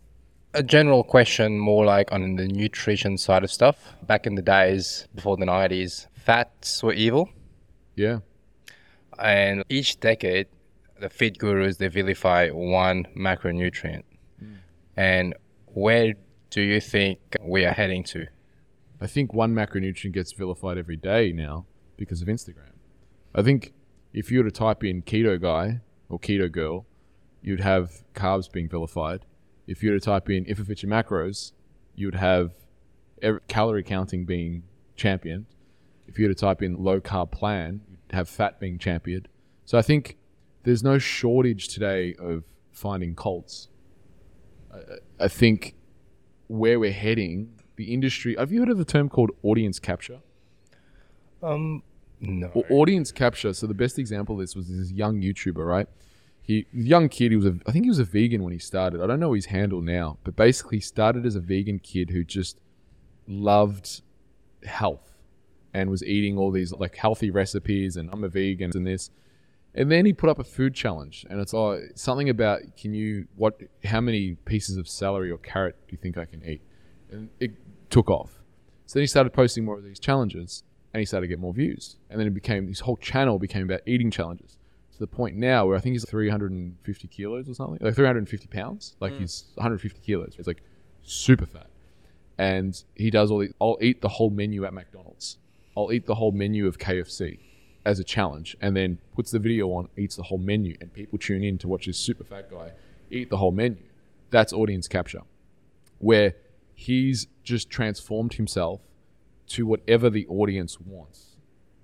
a 0.53 0.63
general 0.63 1.03
question, 1.03 1.59
more 1.59 1.85
like 1.85 2.11
on 2.11 2.37
the 2.37 2.47
nutrition 2.47 3.17
side 3.17 3.43
of 3.43 3.51
stuff. 3.51 3.93
Back 4.07 4.25
in 4.25 4.35
the 4.35 4.41
days 4.41 5.07
before 5.13 5.37
the 5.37 5.45
nineties, 5.45 6.07
fats 6.15 6.81
were 6.81 6.93
evil, 6.93 7.29
Yeah. 7.95 8.19
And 9.21 9.63
each 9.69 9.99
decade, 9.99 10.47
the 10.99 11.09
feed 11.09 11.39
gurus 11.39 11.77
they 11.77 11.87
vilify 11.87 12.49
one 12.49 13.05
macronutrient. 13.15 14.03
Hmm. 14.39 14.53
And 14.97 15.35
where 15.67 16.13
do 16.49 16.61
you 16.61 16.81
think 16.81 17.19
we 17.41 17.65
are 17.65 17.71
heading 17.71 18.03
to? 18.05 18.27
I 18.99 19.07
think 19.07 19.33
one 19.33 19.53
macronutrient 19.53 20.13
gets 20.13 20.31
vilified 20.33 20.77
every 20.77 20.97
day 20.97 21.31
now 21.31 21.65
because 21.97 22.21
of 22.21 22.27
Instagram. 22.27 22.73
I 23.33 23.41
think 23.41 23.73
if 24.13 24.31
you 24.31 24.39
were 24.39 24.49
to 24.49 24.51
type 24.51 24.83
in 24.83 25.01
keto 25.01 25.41
guy 25.41 25.81
or 26.09 26.19
keto 26.19 26.51
girl, 26.51 26.85
you'd 27.41 27.61
have 27.61 28.03
carbs 28.13 28.51
being 28.51 28.69
vilified. 28.69 29.25
If 29.65 29.81
you 29.81 29.91
were 29.91 29.99
to 29.99 30.05
type 30.05 30.29
in 30.29 30.45
if 30.47 30.59
it 30.59 30.65
fits 30.65 30.83
your 30.83 30.91
macros, 30.91 31.53
you'd 31.95 32.15
have 32.15 32.51
calorie 33.47 33.83
counting 33.83 34.25
being 34.25 34.63
championed. 34.95 35.45
If 36.07 36.19
you 36.19 36.27
were 36.27 36.33
to 36.33 36.39
type 36.39 36.61
in 36.61 36.83
low 36.83 36.99
carb 36.99 37.31
plan, 37.31 37.81
have 38.13 38.29
fat 38.29 38.59
being 38.59 38.77
championed. 38.77 39.27
So 39.65 39.77
I 39.77 39.81
think 39.81 40.17
there's 40.63 40.83
no 40.83 40.97
shortage 40.97 41.67
today 41.69 42.15
of 42.19 42.43
finding 42.71 43.15
cults. 43.15 43.69
I, 44.73 45.25
I 45.25 45.27
think 45.27 45.75
where 46.47 46.79
we're 46.79 46.91
heading, 46.91 47.53
the 47.75 47.93
industry. 47.93 48.35
Have 48.37 48.51
you 48.51 48.59
heard 48.59 48.69
of 48.69 48.77
the 48.77 48.85
term 48.85 49.09
called 49.09 49.31
audience 49.43 49.79
capture? 49.79 50.19
Um, 51.41 51.83
no. 52.19 52.51
Well, 52.53 52.65
audience 52.69 53.11
capture. 53.11 53.53
So 53.53 53.67
the 53.67 53.73
best 53.73 53.97
example 53.97 54.35
of 54.35 54.41
this 54.41 54.55
was 54.55 54.67
this 54.67 54.91
young 54.91 55.21
YouTuber, 55.21 55.65
right? 55.65 55.87
He 56.41 56.67
young 56.73 57.09
kid. 57.09 57.31
He 57.31 57.37
was 57.37 57.45
a. 57.45 57.57
I 57.67 57.71
think 57.71 57.85
he 57.85 57.89
was 57.89 57.99
a 57.99 58.03
vegan 58.03 58.43
when 58.43 58.53
he 58.53 58.59
started. 58.59 59.01
I 59.01 59.07
don't 59.07 59.19
know 59.19 59.33
his 59.33 59.47
handle 59.47 59.81
now, 59.81 60.17
but 60.23 60.35
basically 60.35 60.77
he 60.77 60.81
started 60.81 61.25
as 61.25 61.35
a 61.35 61.39
vegan 61.39 61.79
kid 61.79 62.09
who 62.09 62.23
just 62.23 62.59
loved 63.27 64.01
health 64.65 65.10
and 65.73 65.89
was 65.89 66.03
eating 66.03 66.37
all 66.37 66.51
these 66.51 66.73
like 66.73 66.95
healthy 66.95 67.31
recipes 67.31 67.95
and 67.95 68.09
I'm 68.11 68.23
a 68.23 68.29
vegan 68.29 68.71
and 68.73 68.85
this. 68.85 69.09
And 69.73 69.89
then 69.89 70.05
he 70.05 70.13
put 70.13 70.29
up 70.29 70.37
a 70.37 70.43
food 70.43 70.73
challenge, 70.73 71.25
and 71.29 71.39
it's 71.39 71.53
all 71.53 71.81
something 71.95 72.29
about 72.29 72.75
can 72.75 72.93
you 72.93 73.27
what 73.37 73.57
how 73.85 74.01
many 74.01 74.35
pieces 74.43 74.75
of 74.75 74.87
celery 74.87 75.31
or 75.31 75.37
carrot 75.37 75.77
do 75.87 75.93
you 75.93 75.97
think 75.97 76.17
I 76.17 76.25
can 76.25 76.43
eat? 76.45 76.61
And 77.09 77.29
it 77.39 77.51
took 77.89 78.09
off. 78.09 78.41
So 78.85 78.99
then 78.99 79.03
he 79.03 79.07
started 79.07 79.31
posting 79.31 79.63
more 79.63 79.77
of 79.77 79.85
these 79.85 79.99
challenges, 79.99 80.63
and 80.93 80.99
he 80.99 81.05
started 81.05 81.27
to 81.27 81.29
get 81.29 81.39
more 81.39 81.53
views. 81.53 81.95
And 82.09 82.19
then 82.19 82.27
it 82.27 82.33
became 82.33 82.67
his 82.67 82.81
whole 82.81 82.97
channel 82.97 83.39
became 83.39 83.63
about 83.63 83.81
eating 83.85 84.11
challenges 84.11 84.57
to 84.91 84.99
the 84.99 85.07
point 85.07 85.37
now 85.37 85.65
where 85.65 85.77
I 85.77 85.79
think 85.79 85.93
he's 85.93 86.03
350 86.03 87.07
kilos 87.07 87.47
or 87.47 87.53
something, 87.53 87.77
like 87.79 87.95
350 87.95 88.47
pounds. 88.47 88.97
Like 88.99 89.13
hmm. 89.13 89.19
he's 89.19 89.45
150 89.55 90.01
kilos. 90.01 90.35
It's 90.37 90.47
like 90.47 90.63
super 91.03 91.45
fat, 91.45 91.67
and 92.37 92.81
he 92.95 93.09
does 93.09 93.31
all 93.31 93.39
these. 93.39 93.53
I'll 93.61 93.77
eat 93.81 94.01
the 94.01 94.09
whole 94.09 94.29
menu 94.29 94.65
at 94.65 94.73
McDonald's. 94.73 95.37
I'll 95.75 95.91
eat 95.91 96.05
the 96.05 96.15
whole 96.15 96.31
menu 96.31 96.67
of 96.67 96.77
KFC 96.77 97.39
as 97.85 97.99
a 97.99 98.03
challenge, 98.03 98.55
and 98.61 98.75
then 98.75 98.99
puts 99.15 99.31
the 99.31 99.39
video 99.39 99.69
on, 99.69 99.89
eats 99.97 100.15
the 100.15 100.23
whole 100.23 100.37
menu, 100.37 100.75
and 100.79 100.93
people 100.93 101.17
tune 101.17 101.43
in 101.43 101.57
to 101.57 101.67
watch 101.67 101.87
this 101.87 101.97
super 101.97 102.23
fat 102.23 102.49
guy 102.51 102.71
eat 103.09 103.29
the 103.29 103.37
whole 103.37 103.51
menu. 103.51 103.81
That's 104.29 104.53
audience 104.53 104.87
capture, 104.87 105.21
where 105.99 106.35
he's 106.75 107.27
just 107.43 107.69
transformed 107.69 108.35
himself 108.35 108.81
to 109.47 109.65
whatever 109.65 110.09
the 110.09 110.25
audience 110.27 110.79
wants, 110.79 111.35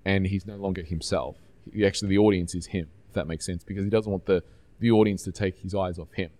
and 0.04 0.26
he's 0.26 0.46
no 0.46 0.56
longer 0.56 0.82
himself. 0.82 1.36
He 1.72 1.84
actually, 1.84 2.08
the 2.08 2.18
audience 2.18 2.54
is 2.54 2.66
him, 2.66 2.88
if 3.08 3.14
that 3.14 3.26
makes 3.26 3.44
sense, 3.44 3.64
because 3.64 3.84
he 3.84 3.90
doesn't 3.90 4.10
want 4.10 4.26
the 4.26 4.42
the 4.80 4.90
audience 4.90 5.22
to 5.24 5.32
take 5.32 5.58
his 5.58 5.74
eyes 5.74 5.98
off 5.98 6.12
him. 6.12 6.30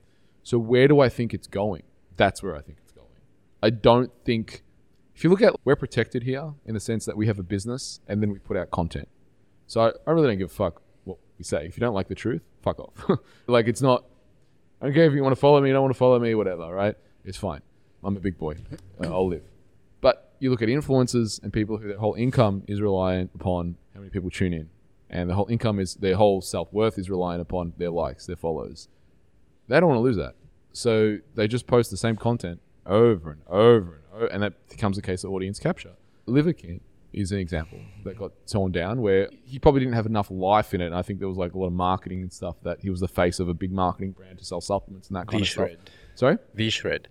So 0.42 0.58
where 0.58 0.88
do 0.88 1.00
I 1.00 1.08
think 1.08 1.34
it's 1.34 1.46
going? 1.46 1.82
That's 2.16 2.42
where 2.42 2.56
I 2.56 2.60
think 2.60 2.78
it's 2.82 2.92
going. 2.92 3.06
I 3.62 3.70
don't 3.70 4.12
think 4.24 4.62
if 5.18 5.24
you 5.24 5.30
look 5.30 5.42
at 5.42 5.52
we're 5.64 5.74
protected 5.74 6.22
here 6.22 6.52
in 6.64 6.74
the 6.74 6.80
sense 6.80 7.04
that 7.04 7.16
we 7.16 7.26
have 7.26 7.40
a 7.40 7.42
business 7.42 7.98
and 8.06 8.22
then 8.22 8.30
we 8.30 8.38
put 8.38 8.56
out 8.56 8.70
content. 8.70 9.08
So 9.66 9.80
I, 9.80 9.92
I 10.06 10.12
really 10.12 10.28
don't 10.28 10.38
give 10.38 10.52
a 10.52 10.54
fuck 10.54 10.80
what 11.02 11.18
we 11.36 11.42
say. 11.42 11.66
If 11.66 11.76
you 11.76 11.80
don't 11.80 11.92
like 11.92 12.06
the 12.06 12.14
truth, 12.14 12.42
fuck 12.62 12.78
off. 12.78 13.18
like 13.48 13.66
it's 13.66 13.82
not. 13.82 14.04
I 14.80 14.84
don't 14.84 14.94
care 14.94 15.06
if 15.06 15.14
you 15.14 15.24
want 15.24 15.32
to 15.32 15.40
follow 15.40 15.60
me, 15.60 15.70
you 15.70 15.74
don't 15.74 15.82
want 15.82 15.92
to 15.92 15.98
follow 15.98 16.20
me, 16.20 16.36
whatever. 16.36 16.72
Right? 16.72 16.94
It's 17.24 17.36
fine. 17.36 17.62
I'm 18.04 18.16
a 18.16 18.20
big 18.20 18.38
boy. 18.38 18.58
Uh, 19.02 19.08
I'll 19.08 19.26
live. 19.26 19.42
But 20.00 20.34
you 20.38 20.50
look 20.50 20.62
at 20.62 20.68
influencers 20.68 21.42
and 21.42 21.52
people 21.52 21.78
who 21.78 21.88
their 21.88 21.98
whole 21.98 22.14
income 22.14 22.62
is 22.68 22.80
reliant 22.80 23.32
upon 23.34 23.76
how 23.94 23.98
many 23.98 24.10
people 24.10 24.30
tune 24.30 24.52
in, 24.52 24.70
and 25.10 25.28
the 25.28 25.34
whole 25.34 25.48
income 25.48 25.80
is 25.80 25.94
their 25.94 26.14
whole 26.14 26.40
self 26.40 26.72
worth 26.72 26.96
is 26.96 27.10
reliant 27.10 27.42
upon 27.42 27.72
their 27.76 27.90
likes, 27.90 28.26
their 28.26 28.36
follows. 28.36 28.86
They 29.66 29.80
don't 29.80 29.88
want 29.88 29.98
to 29.98 30.02
lose 30.02 30.16
that, 30.16 30.36
so 30.72 31.18
they 31.34 31.48
just 31.48 31.66
post 31.66 31.90
the 31.90 31.96
same 31.96 32.14
content 32.14 32.60
over 32.86 33.32
and 33.32 33.42
over 33.48 33.96
and 33.96 34.04
and 34.26 34.42
that 34.42 34.68
becomes 34.68 34.98
a 34.98 35.02
case 35.02 35.24
of 35.24 35.30
audience 35.30 35.58
capture. 35.58 35.92
Liver 36.26 36.52
King 36.52 36.80
is 37.12 37.32
an 37.32 37.38
example 37.38 37.80
that 38.04 38.18
got 38.18 38.32
torn 38.46 38.70
down 38.70 39.00
where 39.00 39.30
he 39.44 39.58
probably 39.58 39.80
didn't 39.80 39.94
have 39.94 40.04
enough 40.04 40.30
life 40.30 40.74
in 40.74 40.80
it. 40.80 40.86
And 40.86 40.94
I 40.94 41.00
think 41.02 41.18
there 41.20 41.28
was 41.28 41.38
like 41.38 41.54
a 41.54 41.58
lot 41.58 41.68
of 41.68 41.72
marketing 41.72 42.20
and 42.20 42.32
stuff 42.32 42.56
that 42.64 42.80
he 42.80 42.90
was 42.90 43.00
the 43.00 43.08
face 43.08 43.40
of 43.40 43.48
a 43.48 43.54
big 43.54 43.72
marketing 43.72 44.12
brand 44.12 44.38
to 44.38 44.44
sell 44.44 44.60
supplements 44.60 45.08
and 45.08 45.16
that 45.16 45.26
kind 45.26 45.40
of 45.40 45.48
stuff. 45.48 45.68
V-Shred. 45.68 45.90
Sorry? 46.14 46.38
V-Shred. 46.54 47.08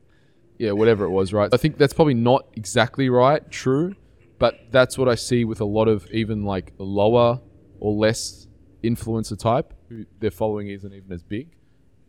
yeah, 0.57 0.71
whatever 0.71 1.05
it 1.05 1.09
was, 1.09 1.33
right? 1.33 1.49
I 1.53 1.57
think 1.57 1.77
that's 1.77 1.93
probably 1.93 2.13
not 2.13 2.47
exactly 2.55 3.09
right, 3.09 3.49
true, 3.51 3.95
but 4.39 4.59
that's 4.71 4.97
what 4.97 5.07
I 5.07 5.15
see 5.15 5.45
with 5.45 5.61
a 5.61 5.65
lot 5.65 5.87
of 5.87 6.07
even 6.11 6.43
like 6.43 6.73
lower 6.77 7.39
or 7.79 7.93
less 7.93 8.47
influencer 8.83 9.37
type 9.37 9.73
who 9.89 10.05
their 10.19 10.31
following 10.31 10.69
isn't 10.69 10.93
even 10.93 11.11
as 11.11 11.23
big. 11.23 11.49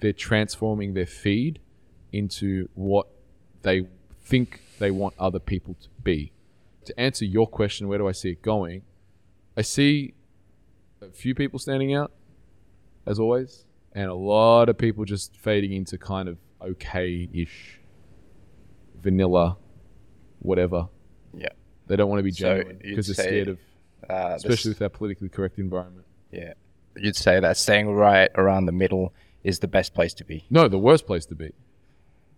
They're 0.00 0.12
transforming 0.12 0.94
their 0.94 1.06
feed 1.06 1.58
into 2.12 2.68
what 2.74 3.08
they 3.62 3.86
think 4.20 4.62
they 4.78 4.90
want 4.90 5.14
other 5.18 5.38
people 5.38 5.74
to 5.80 5.88
be. 6.02 6.32
To 6.86 6.98
answer 6.98 7.24
your 7.24 7.46
question, 7.46 7.88
where 7.88 7.98
do 7.98 8.08
I 8.08 8.12
see 8.12 8.30
it 8.30 8.42
going? 8.42 8.82
I 9.56 9.62
see 9.62 10.14
a 11.02 11.10
few 11.10 11.34
people 11.34 11.58
standing 11.58 11.94
out, 11.94 12.12
as 13.06 13.18
always, 13.18 13.64
and 13.92 14.06
a 14.08 14.14
lot 14.14 14.68
of 14.68 14.78
people 14.78 15.04
just 15.04 15.36
fading 15.36 15.72
into 15.72 15.98
kind 15.98 16.28
of 16.28 16.38
okay 16.62 17.28
ish 17.32 17.80
vanilla, 19.02 19.56
whatever. 20.40 20.88
Yeah. 21.36 21.48
They 21.86 21.96
don't 21.96 22.08
want 22.08 22.20
to 22.20 22.24
be 22.24 22.30
So 22.32 22.56
genuine 22.56 22.78
because 22.82 23.06
they're 23.08 23.14
say, 23.14 23.22
scared 23.22 23.48
of, 23.48 23.58
Uh, 24.08 24.32
especially 24.36 24.70
with 24.72 24.82
our 24.82 24.88
politically 24.88 25.28
correct 25.28 25.58
environment. 25.58 26.06
yeah. 26.30 26.54
You'd 26.96 27.14
say 27.16 27.38
that 27.38 27.56
staying 27.56 27.90
right 27.92 28.28
around 28.34 28.66
the 28.66 28.72
middle 28.72 29.14
is 29.44 29.60
the 29.60 29.68
best 29.68 29.94
place 29.94 30.12
to 30.14 30.24
be. 30.24 30.44
No, 30.50 30.66
the 30.66 30.78
worst 30.80 31.06
place 31.06 31.24
to 31.26 31.36
be. 31.36 31.52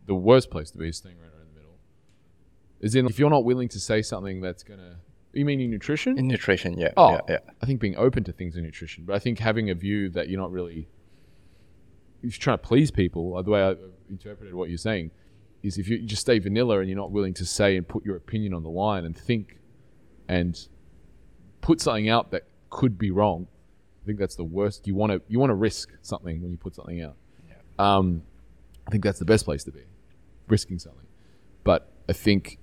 The 0.07 0.15
worst 0.15 0.51
place 0.51 0.71
to 0.73 0.77
be 0.79 0.89
is 0.89 0.99
staying 0.99 1.17
right 1.17 1.23
around 1.25 1.31
the 1.33 1.37
middle. 1.39 1.40
Is 2.81 2.95
in 2.95 3.07
if 3.07 3.19
you're 3.19 3.31
not 3.31 3.45
willing 3.45 3.69
to 3.69 3.81
say 3.81 4.03
something 4.03 4.41
that's 4.41 4.63
gonna. 4.63 4.97
You 5.33 5.45
mean 5.45 5.61
in 5.61 5.71
nutrition? 5.71 6.19
In 6.19 6.27
nutrition, 6.27 6.77
yeah. 6.77 6.91
Oh, 6.97 7.13
yeah, 7.13 7.21
yeah. 7.29 7.39
I 7.63 7.67
think 7.67 7.81
being 7.81 7.97
open 7.97 8.25
to 8.25 8.33
things 8.33 8.57
in 8.57 8.65
nutrition, 8.65 9.05
but 9.05 9.15
I 9.15 9.21
think 9.21 9.39
having 9.39 9.71
a 9.71 9.75
view 9.75 10.09
that 10.11 10.29
you're 10.29 10.41
not 10.41 10.51
really, 10.51 10.89
if 12.23 12.35
you're 12.35 12.43
trying 12.43 12.59
to 12.59 12.65
please 12.67 12.91
people, 12.91 13.41
the 13.43 13.51
way 13.51 13.63
I 13.63 13.77
interpreted 14.09 14.55
what 14.55 14.71
you're 14.71 14.79
saying, 14.79 15.13
is 15.63 15.79
if 15.79 15.89
you 15.89 16.01
just 16.01 16.23
stay 16.23 16.41
vanilla 16.41 16.81
and 16.81 16.89
you're 16.89 16.99
not 16.99 17.13
willing 17.13 17.35
to 17.35 17.45
say 17.45 17.77
and 17.77 17.87
put 17.87 18.05
your 18.05 18.17
opinion 18.17 18.55
on 18.55 18.65
the 18.65 18.71
line 18.71 19.05
and 19.05 19.17
think, 19.17 19.59
and 20.27 20.69
put 21.61 21.81
something 21.81 22.09
out 22.09 22.31
that 22.31 22.45
could 22.71 22.99
be 22.99 23.11
wrong. 23.11 23.47
I 24.03 24.07
think 24.07 24.19
that's 24.19 24.37
the 24.37 24.45
worst. 24.45 24.87
You 24.87 24.95
want 24.95 25.13
to 25.13 25.21
you 25.29 25.39
want 25.39 25.51
to 25.51 25.55
risk 25.55 25.91
something 26.03 26.41
when 26.41 26.51
you 26.51 26.57
put 26.57 26.75
something 26.75 27.03
out. 27.03 27.17
Um, 27.79 28.23
I 28.87 28.91
think 28.91 29.05
that's 29.05 29.19
the 29.19 29.25
best 29.25 29.45
place 29.45 29.65
to 29.65 29.71
be, 29.71 29.83
risking 30.49 30.79
something. 30.79 31.07
But 31.65 31.93
I 32.09 32.13
think 32.13 32.59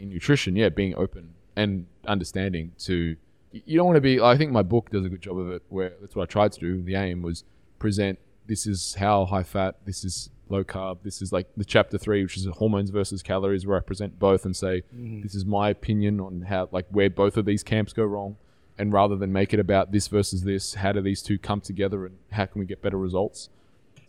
in 0.00 0.08
nutrition, 0.08 0.56
yeah, 0.56 0.68
being 0.68 0.94
open 0.96 1.34
and 1.56 1.86
understanding 2.06 2.72
to 2.78 3.16
you 3.52 3.76
don't 3.76 3.86
want 3.86 3.96
to 3.96 4.00
be. 4.00 4.20
I 4.20 4.36
think 4.36 4.52
my 4.52 4.62
book 4.62 4.90
does 4.90 5.04
a 5.04 5.08
good 5.08 5.22
job 5.22 5.38
of 5.38 5.50
it. 5.50 5.62
Where 5.68 5.92
that's 6.00 6.14
what 6.14 6.22
I 6.22 6.26
tried 6.26 6.52
to 6.52 6.60
do. 6.60 6.82
The 6.82 6.94
aim 6.94 7.22
was 7.22 7.44
present. 7.78 8.18
This 8.46 8.66
is 8.66 8.94
how 8.94 9.24
high 9.24 9.42
fat. 9.42 9.76
This 9.84 10.04
is 10.04 10.30
low 10.48 10.64
carb. 10.64 10.98
This 11.02 11.20
is 11.20 11.32
like 11.32 11.48
the 11.56 11.64
chapter 11.64 11.98
three, 11.98 12.22
which 12.22 12.36
is 12.36 12.46
hormones 12.46 12.90
versus 12.90 13.22
calories, 13.22 13.66
where 13.66 13.76
I 13.76 13.80
present 13.80 14.18
both 14.18 14.44
and 14.44 14.56
say 14.56 14.82
mm-hmm. 14.94 15.22
this 15.22 15.34
is 15.34 15.44
my 15.44 15.70
opinion 15.70 16.20
on 16.20 16.42
how 16.42 16.68
like 16.70 16.86
where 16.90 17.10
both 17.10 17.36
of 17.36 17.44
these 17.44 17.62
camps 17.62 17.92
go 17.92 18.04
wrong. 18.04 18.36
And 18.78 18.92
rather 18.92 19.16
than 19.16 19.30
make 19.30 19.52
it 19.52 19.60
about 19.60 19.92
this 19.92 20.08
versus 20.08 20.42
this, 20.42 20.74
how 20.74 20.92
do 20.92 21.02
these 21.02 21.20
two 21.20 21.38
come 21.38 21.60
together 21.60 22.06
and 22.06 22.16
how 22.30 22.46
can 22.46 22.60
we 22.60 22.66
get 22.66 22.80
better 22.80 22.96
results? 22.96 23.50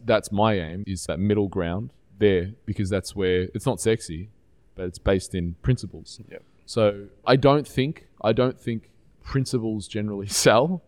That's 0.03 0.31
my 0.31 0.53
aim 0.53 0.85
is 0.87 1.05
that 1.07 1.19
middle 1.19 1.49
ground 1.49 1.89
there 2.19 2.51
because 2.65 2.89
that's 2.89 3.13
where 3.13 3.49
it's 3.53 3.65
not 3.65 3.81
sexy, 3.81 4.29
but 4.81 4.87
it's 4.87 4.97
based 4.97 5.35
in 5.35 5.53
principles. 5.61 6.19
Yep. 6.31 6.43
So 6.65 7.05
I 7.25 7.35
don't 7.35 7.67
think 7.67 8.07
I 8.21 8.33
don't 8.33 8.59
think 8.59 8.89
principles 9.23 9.87
generally 9.87 10.27
sell. 10.45 10.81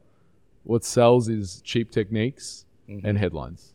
What 0.64 0.84
sells 0.84 1.30
is 1.30 1.62
cheap 1.64 1.92
techniques 1.92 2.66
and 2.88 3.18
headlines. 3.18 3.74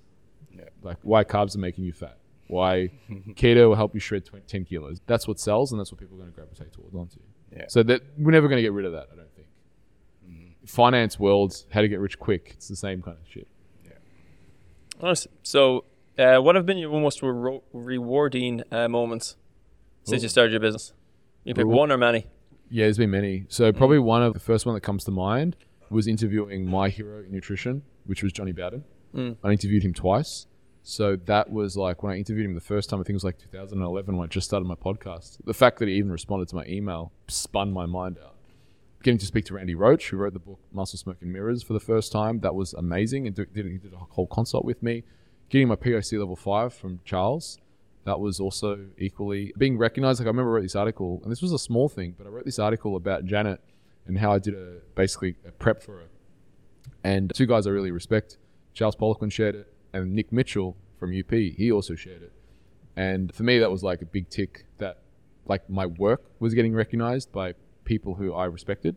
Yeah. 0.50 0.64
Like 0.82 0.96
why 1.02 1.22
carbs 1.22 1.54
are 1.54 1.60
making 1.60 1.84
you 1.84 1.92
fat. 1.92 2.18
Why 2.48 2.90
keto 3.34 3.68
will 3.68 3.76
help 3.76 3.94
you 3.94 4.00
shred 4.00 4.24
20, 4.24 4.44
10 4.46 4.64
kilos. 4.64 5.00
That's 5.06 5.28
what 5.28 5.38
sells, 5.38 5.70
and 5.70 5.78
that's 5.78 5.92
what 5.92 6.00
people 6.00 6.16
are 6.16 6.20
going 6.20 6.30
to 6.30 6.34
gravitate 6.34 6.72
towards 6.72 6.94
onto. 6.94 7.20
Yeah. 7.54 7.66
So 7.68 7.82
that 7.84 8.02
we're 8.18 8.32
never 8.32 8.48
going 8.48 8.58
to 8.58 8.62
get 8.62 8.72
rid 8.72 8.86
of 8.86 8.92
that. 8.92 9.08
I 9.12 9.16
don't 9.16 9.32
think. 9.36 9.46
Finance 10.66 11.18
world, 11.18 11.64
how 11.70 11.80
to 11.80 11.88
get 11.88 12.00
rich 12.00 12.18
quick. 12.18 12.54
It's 12.56 12.68
the 12.68 12.76
same 12.76 13.02
kind 13.02 13.16
of 13.16 13.30
shit. 13.30 13.46
Nice. 15.00 15.28
So, 15.44 15.84
uh, 16.18 16.38
what 16.38 16.56
have 16.56 16.66
been 16.66 16.76
your 16.76 16.90
most 17.00 17.22
re- 17.22 17.60
rewarding 17.72 18.64
uh, 18.72 18.88
moments 18.88 19.36
since 20.08 20.22
Ooh. 20.22 20.24
you 20.24 20.28
started 20.28 20.50
your 20.52 20.60
business? 20.60 20.92
You 21.44 21.54
pick 21.54 21.64
Rewar- 21.66 21.76
one 21.76 21.92
or 21.92 21.98
many? 21.98 22.26
Yeah, 22.70 22.84
there's 22.84 22.98
been 22.98 23.10
many. 23.10 23.46
So 23.48 23.72
probably 23.72 23.98
one 23.98 24.22
of 24.22 24.34
the 24.34 24.40
first 24.40 24.66
one 24.66 24.74
that 24.74 24.82
comes 24.82 25.04
to 25.04 25.10
mind 25.10 25.56
was 25.90 26.06
interviewing 26.06 26.68
my 26.68 26.88
hero 26.88 27.22
in 27.24 27.32
nutrition, 27.32 27.82
which 28.04 28.22
was 28.22 28.32
Jonny 28.32 28.52
Bowden. 28.52 28.84
Mm. 29.14 29.36
I 29.42 29.52
interviewed 29.52 29.82
him 29.82 29.94
twice. 29.94 30.46
So 30.82 31.16
that 31.16 31.50
was 31.50 31.76
like 31.76 32.02
when 32.02 32.12
I 32.14 32.16
interviewed 32.16 32.46
him 32.46 32.54
the 32.54 32.60
first 32.60 32.88
time, 32.88 33.00
I 33.00 33.02
think 33.02 33.10
it 33.10 33.14
was 33.14 33.24
like 33.24 33.38
2011 33.38 34.16
when 34.16 34.24
I 34.24 34.28
just 34.28 34.46
started 34.46 34.66
my 34.66 34.74
podcast. 34.74 35.38
The 35.44 35.54
fact 35.54 35.78
that 35.78 35.88
he 35.88 35.94
even 35.94 36.10
responded 36.10 36.48
to 36.48 36.56
my 36.56 36.64
email 36.66 37.12
spun 37.28 37.72
my 37.72 37.86
mind 37.86 38.18
out. 38.24 38.36
Getting 39.02 39.18
to 39.18 39.26
speak 39.26 39.44
to 39.46 39.54
Randy 39.54 39.74
Roach, 39.74 40.08
who 40.08 40.16
wrote 40.16 40.32
the 40.32 40.38
book 40.38 40.60
Muscle 40.72 40.98
Smoke 40.98 41.18
and 41.20 41.32
Mirrors 41.32 41.62
for 41.62 41.72
the 41.72 41.80
first 41.80 42.10
time, 42.10 42.40
that 42.40 42.54
was 42.54 42.74
amazing. 42.74 43.26
And 43.26 43.36
did, 43.36 43.48
he 43.54 43.62
did 43.78 43.92
a 43.92 43.96
whole 43.96 44.26
consult 44.26 44.64
with 44.64 44.82
me. 44.82 45.04
Getting 45.50 45.68
my 45.68 45.76
POC 45.76 46.18
level 46.18 46.36
five 46.36 46.74
from 46.74 47.00
Charles, 47.04 47.58
that 48.08 48.18
was 48.18 48.40
also 48.40 48.86
equally 48.98 49.52
being 49.58 49.76
recognized. 49.78 50.20
Like 50.20 50.26
I 50.26 50.30
remember 50.30 50.52
I 50.52 50.54
wrote 50.56 50.62
this 50.62 50.76
article, 50.76 51.20
and 51.22 51.30
this 51.30 51.42
was 51.42 51.52
a 51.52 51.58
small 51.58 51.88
thing, 51.88 52.14
but 52.16 52.26
I 52.26 52.30
wrote 52.30 52.44
this 52.44 52.58
article 52.58 52.96
about 52.96 53.24
Janet 53.24 53.60
and 54.06 54.18
how 54.18 54.32
I 54.32 54.38
did 54.38 54.54
a 54.54 54.78
basically 54.94 55.36
a 55.46 55.52
prep 55.52 55.82
for 55.82 55.98
her. 55.98 56.08
And 57.04 57.32
two 57.34 57.46
guys 57.46 57.66
I 57.66 57.70
really 57.70 57.90
respect, 57.90 58.38
Charles 58.74 58.96
Poliquin 58.96 59.30
shared 59.30 59.54
it, 59.54 59.72
and 59.92 60.14
Nick 60.14 60.32
Mitchell 60.32 60.76
from 60.98 61.16
UP, 61.16 61.30
he 61.30 61.70
also 61.70 61.94
shared 61.94 62.22
it. 62.22 62.32
And 62.96 63.32
for 63.34 63.44
me, 63.44 63.58
that 63.58 63.70
was 63.70 63.84
like 63.84 64.02
a 64.02 64.06
big 64.06 64.28
tick 64.28 64.64
that 64.78 64.98
like 65.46 65.68
my 65.70 65.86
work 65.86 66.24
was 66.40 66.54
getting 66.54 66.74
recognized 66.74 67.30
by 67.32 67.54
people 67.84 68.14
who 68.14 68.34
I 68.34 68.46
respected. 68.46 68.96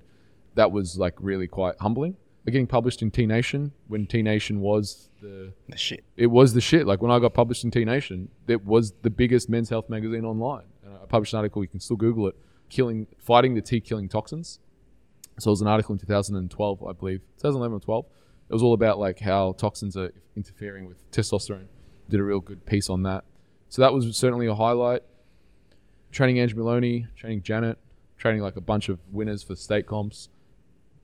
That 0.56 0.72
was 0.72 0.98
like 0.98 1.16
really 1.20 1.48
quite 1.48 1.76
humbling. 1.80 2.18
Getting 2.46 2.68
published 2.68 3.02
in 3.02 3.12
T 3.12 3.26
Nation 3.28 3.72
when 3.88 4.08
T 4.08 4.22
Nation 4.22 4.60
was 4.62 5.10
the 5.22 5.54
The 5.70 5.78
shit. 5.78 6.04
it 6.18 6.28
was 6.28 6.54
the 6.54 6.62
shit. 6.62 6.88
Like 6.88 7.02
when 7.02 7.12
I 7.12 7.20
got 7.20 7.34
published 7.34 7.64
in 7.64 7.72
T 7.72 7.86
Nation, 7.86 8.30
it 8.48 8.66
was 8.66 8.94
the 9.04 9.10
biggest 9.12 9.48
men's 9.50 9.70
health 9.70 9.90
magazine 9.90 10.26
online. 10.26 10.66
And 10.84 10.96
I 10.96 11.06
published 11.06 11.34
an 11.34 11.38
article, 11.38 11.62
you 11.64 11.68
can 11.70 11.80
still 11.80 11.96
Google 11.98 12.28
it, 12.28 12.36
killing, 12.70 13.06
fighting 13.20 13.54
the 13.54 13.62
T 13.62 13.80
killing 13.80 14.10
toxins. 14.10 14.60
So 15.40 15.50
it 15.50 15.54
was 15.54 15.62
an 15.62 15.68
article 15.68 15.94
in 15.94 16.00
2012, 16.00 16.84
I 16.84 16.92
believe, 16.94 17.22
2011 17.38 17.78
or 17.78 17.80
12. 17.80 18.06
It 18.50 18.54
was 18.54 18.64
all 18.64 18.74
about 18.74 18.98
like 19.00 19.20
how 19.20 19.54
toxins 19.54 19.96
are 19.96 20.12
interfering 20.36 20.86
with 20.88 21.10
testosterone. 21.12 21.68
Did 22.10 22.20
a 22.20 22.24
real 22.24 22.40
good 22.42 22.66
piece 22.66 22.90
on 22.90 23.04
that. 23.04 23.24
So 23.70 23.82
that 23.84 23.94
was 23.94 24.18
certainly 24.18 24.48
a 24.48 24.56
highlight. 24.56 25.04
Training 26.12 26.40
Ange 26.40 26.56
Maloney, 26.56 27.08
training 27.16 27.44
Janet, 27.44 27.78
training 28.18 28.42
like 28.42 28.58
a 28.58 28.62
bunch 28.62 28.90
of 28.90 29.00
winners 29.12 29.44
for 29.44 29.56
state 29.56 29.86
comps. 29.88 30.28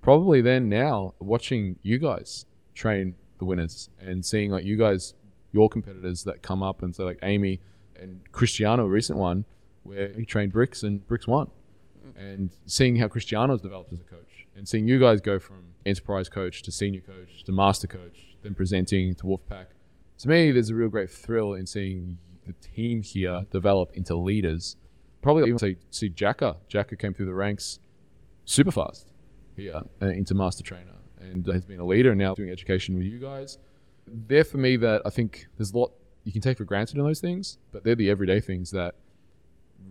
Probably 0.01 0.41
then 0.41 0.69
now 0.69 1.13
watching 1.19 1.77
you 1.81 1.97
guys 1.97 2.45
train 2.73 3.15
the 3.39 3.45
winners 3.45 3.89
and 3.99 4.25
seeing 4.25 4.51
like 4.51 4.63
you 4.63 4.77
guys, 4.77 5.13
your 5.51 5.69
competitors 5.69 6.23
that 6.23 6.41
come 6.41 6.63
up 6.63 6.81
and 6.81 6.95
say 6.95 7.03
like 7.03 7.19
Amy 7.23 7.59
and 7.99 8.21
Cristiano, 8.31 8.85
a 8.85 8.89
recent 8.89 9.17
one 9.17 9.45
where 9.83 10.09
he 10.09 10.25
trained 10.25 10.51
Bricks 10.51 10.83
and 10.83 11.05
Bricks 11.07 11.27
won, 11.27 11.49
and 12.15 12.51
seeing 12.65 12.97
how 12.97 13.07
Cristiano's 13.07 13.61
developed 13.61 13.93
as 13.93 14.01
a 14.01 14.03
coach 14.03 14.47
and 14.55 14.67
seeing 14.67 14.87
you 14.87 14.99
guys 14.99 15.21
go 15.21 15.39
from 15.39 15.73
enterprise 15.85 16.29
coach 16.29 16.63
to 16.63 16.71
senior 16.71 17.01
coach 17.01 17.43
to 17.43 17.51
master 17.51 17.87
coach, 17.87 18.35
then 18.43 18.53
presenting 18.53 19.15
to 19.15 19.23
Wolfpack. 19.23 19.67
To 20.19 20.27
me, 20.27 20.51
there's 20.51 20.69
a 20.69 20.75
real 20.75 20.89
great 20.89 21.11
thrill 21.11 21.53
in 21.53 21.65
seeing 21.67 22.17
the 22.45 22.53
team 22.53 23.03
here 23.03 23.45
develop 23.51 23.91
into 23.93 24.15
leaders. 24.15 24.77
Probably 25.21 25.43
even 25.43 25.59
say 25.59 25.77
see 25.91 26.09
Jacka. 26.09 26.57
Jacka 26.67 26.95
came 26.95 27.13
through 27.13 27.25
the 27.27 27.33
ranks 27.33 27.79
super 28.45 28.71
fast 28.71 29.07
here 29.57 29.81
uh, 30.01 30.05
into 30.07 30.33
master 30.35 30.63
trainer 30.63 30.93
and 31.19 31.45
has 31.47 31.65
been 31.65 31.79
a 31.79 31.85
leader 31.85 32.11
and 32.11 32.19
now 32.19 32.33
doing 32.35 32.49
education 32.49 32.95
with 32.95 33.05
you 33.05 33.19
guys. 33.19 33.57
They're 34.07 34.43
for 34.45 34.57
me 34.57 34.77
that 34.77 35.01
I 35.05 35.09
think 35.09 35.47
there's 35.57 35.71
a 35.73 35.77
lot 35.77 35.91
you 36.23 36.31
can 36.31 36.41
take 36.41 36.57
for 36.57 36.63
granted 36.63 36.97
in 36.97 37.03
those 37.03 37.19
things, 37.19 37.57
but 37.71 37.83
they're 37.83 37.95
the 37.95 38.09
everyday 38.09 38.39
things 38.39 38.71
that 38.71 38.95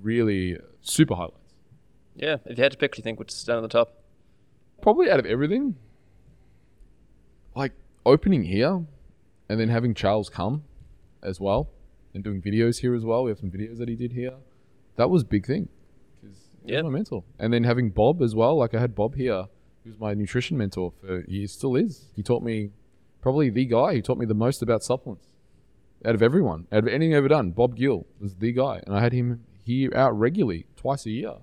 really 0.01 0.57
super 0.81 1.15
highlights. 1.15 1.55
Yeah. 2.15 2.37
If 2.47 2.57
you 2.57 2.63
had 2.63 2.73
to 2.73 2.79
pick, 2.79 2.95
do 2.95 3.01
you 3.01 3.03
think 3.03 3.19
would 3.19 3.31
stand 3.31 3.59
at 3.59 3.63
the 3.63 3.69
top? 3.69 4.03
Probably 4.81 5.11
out 5.11 5.19
of 5.19 5.27
everything, 5.27 5.75
like 7.55 7.73
opening 8.05 8.45
here 8.45 8.85
and 9.49 9.61
then 9.61 9.69
having 9.69 9.95
Charles 9.95 10.29
come 10.29 10.65
as 11.23 11.41
well 11.41 11.69
and 12.15 12.23
doing 12.23 12.41
videos 12.41 12.81
here 12.81 12.95
as 12.95 13.05
well. 13.05 13.25
We 13.25 13.31
have 13.31 13.39
some 13.39 13.51
videos 13.51 13.79
that 13.79 13.89
he 13.89 13.97
did 13.97 14.13
here. 14.13 14.35
That 14.97 15.11
was 15.11 15.23
a 15.23 15.27
big 15.27 15.47
thing 15.47 15.69
because 16.21 16.37
Yeah. 16.65 16.83
my 16.83 16.91
mentor. 16.91 17.25
And 17.39 17.53
then 17.53 17.65
having 17.65 17.91
Bob 17.91 18.23
as 18.23 18.35
well. 18.35 18.57
Like 18.57 18.75
I 18.75 18.81
had 18.81 18.95
Bob 18.95 19.15
here, 19.17 19.47
who 19.87 19.91
was 19.93 20.01
my 20.01 20.15
nutrition 20.15 20.59
mentor 20.59 20.93
for 21.01 21.23
he 21.29 21.47
still 21.47 21.77
is. 21.77 22.07
He 22.17 22.23
taught 22.23 22.43
me 22.43 22.71
probably 23.21 23.51
the 23.51 23.65
guy. 23.65 23.95
who 23.95 24.03
taught 24.03 24.19
me 24.19 24.27
the 24.27 24.35
most 24.35 24.63
about 24.63 24.83
supplements 24.83 25.27
out 26.05 26.15
of 26.15 26.23
everyone, 26.23 26.67
out 26.73 26.81
of 26.81 26.89
anything 26.89 27.15
I've 27.15 27.19
ever 27.19 27.29
done. 27.29 27.53
Bob 27.53 27.77
Gill 27.77 28.07
was 28.21 28.35
the 28.35 28.53
guy, 28.53 28.83
and 28.87 28.95
I 28.95 29.01
had 29.01 29.13
him 29.13 29.45
here 29.65 29.91
out 29.97 30.19
regularly 30.19 30.67
twice 30.77 31.07
a 31.07 31.11
year, 31.11 31.35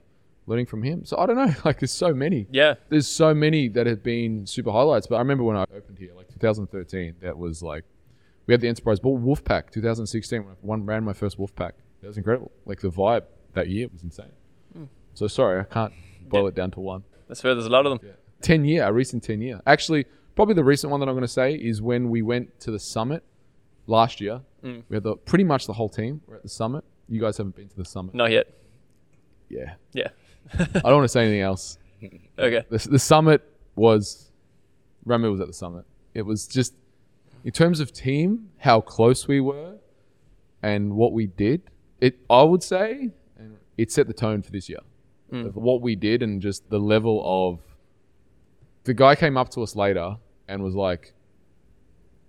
learning 0.45 0.65
from 0.67 0.83
him. 0.83 1.05
So 1.05 1.17
I 1.17 1.25
don't 1.25 1.35
know. 1.37 1.53
Like 1.65 1.79
there's 1.79 1.91
so 1.91 2.13
many 2.13 2.47
Yeah. 2.51 2.75
there's 2.89 3.07
so 3.07 3.33
many 3.33 3.69
that 3.69 3.87
have 3.87 4.03
been 4.03 4.45
super 4.45 4.71
highlights. 4.71 5.07
But 5.07 5.15
I 5.15 5.19
remember 5.19 5.43
when 5.45 5.55
I 5.57 5.63
opened 5.75 5.97
here, 5.99 6.11
like 6.15 6.27
2013, 6.27 7.15
that 7.21 7.37
was 7.37 7.63
like 7.63 7.85
we 8.45 8.53
had 8.53 8.59
the 8.61 8.67
Enterprise 8.67 8.99
Ball 8.99 9.17
Wolfpack 9.17 9.71
2016 9.71 10.43
when 10.43 10.51
I 10.53 10.55
one 10.61 10.85
ran 10.85 11.03
my 11.05 11.13
first 11.13 11.37
Wolfpack. 11.39 11.71
That 12.01 12.07
was 12.07 12.17
incredible. 12.17 12.51
Like 12.65 12.81
the 12.81 12.89
vibe 12.89 13.23
that 13.53 13.69
year 13.69 13.87
was 13.91 14.03
insane. 14.03 14.33
Hmm. 14.73 14.83
So 15.13 15.27
sorry, 15.27 15.61
I 15.61 15.63
can't 15.63 15.93
boil 16.27 16.43
Yeah. 16.43 16.47
it 16.49 16.55
down 16.55 16.71
to 16.71 16.79
one. 16.81 17.03
That's 17.29 17.39
fair. 17.41 17.53
There's 17.55 17.65
a 17.65 17.69
lot 17.69 17.85
of 17.85 17.99
them. 17.99 18.09
10 18.43 18.65
year, 18.65 18.85
a 18.85 18.93
recent 18.93 19.23
10 19.23 19.41
year. 19.41 19.61
Actually, 19.65 20.05
probably 20.35 20.53
the 20.53 20.63
recent 20.63 20.91
one 20.91 20.99
that 20.99 21.09
I'm 21.09 21.15
going 21.15 21.23
to 21.23 21.27
say 21.27 21.53
is 21.53 21.81
when 21.81 22.09
we 22.09 22.21
went 22.21 22.59
to 22.61 22.71
the 22.71 22.79
summit 22.79 23.23
last 23.87 24.21
year. 24.21 24.41
Mm. 24.63 24.83
We 24.89 24.95
had 24.95 25.03
the 25.03 25.15
pretty 25.15 25.43
much 25.43 25.67
the 25.67 25.73
whole 25.73 25.89
team 25.89 26.21
were 26.27 26.35
at 26.35 26.43
the 26.43 26.49
summit. 26.49 26.83
You 27.09 27.19
guys 27.19 27.37
haven't 27.37 27.55
been 27.55 27.67
to 27.69 27.75
the 27.75 27.85
summit. 27.85 28.15
Not 28.15 28.31
yet. 28.31 28.47
Yeah. 29.49 29.73
Yeah. 29.93 30.07
I 30.57 30.65
don't 30.65 30.95
want 30.95 31.05
to 31.05 31.09
say 31.09 31.23
anything 31.23 31.41
else. 31.41 31.77
okay. 32.39 32.63
the, 32.69 32.77
the 32.77 32.99
summit 32.99 33.41
was 33.75 34.31
Rami 35.05 35.29
was 35.29 35.41
at 35.41 35.47
the 35.47 35.53
summit. 35.53 35.85
It 36.13 36.23
was 36.23 36.47
just 36.47 36.73
in 37.43 37.51
terms 37.51 37.79
of 37.79 37.91
team, 37.91 38.49
how 38.57 38.81
close 38.81 39.27
we 39.27 39.41
were, 39.41 39.75
and 40.61 40.93
what 40.95 41.11
we 41.13 41.27
did. 41.27 41.61
It 41.99 42.19
I 42.29 42.43
would 42.43 42.63
say, 42.63 43.11
it 43.77 43.91
set 43.91 44.07
the 44.07 44.13
tone 44.13 44.41
for 44.41 44.51
this 44.51 44.69
year. 44.69 44.79
Of 45.31 45.55
what 45.55 45.81
we 45.81 45.95
did 45.95 46.21
and 46.21 46.41
just 46.41 46.69
the 46.69 46.79
level 46.79 47.21
of. 47.25 47.59
The 48.84 48.93
guy 48.93 49.15
came 49.15 49.38
up 49.38 49.49
to 49.51 49.61
us 49.61 49.75
later 49.75 50.17
and 50.47 50.61
was 50.61 50.75
like, 50.75 51.13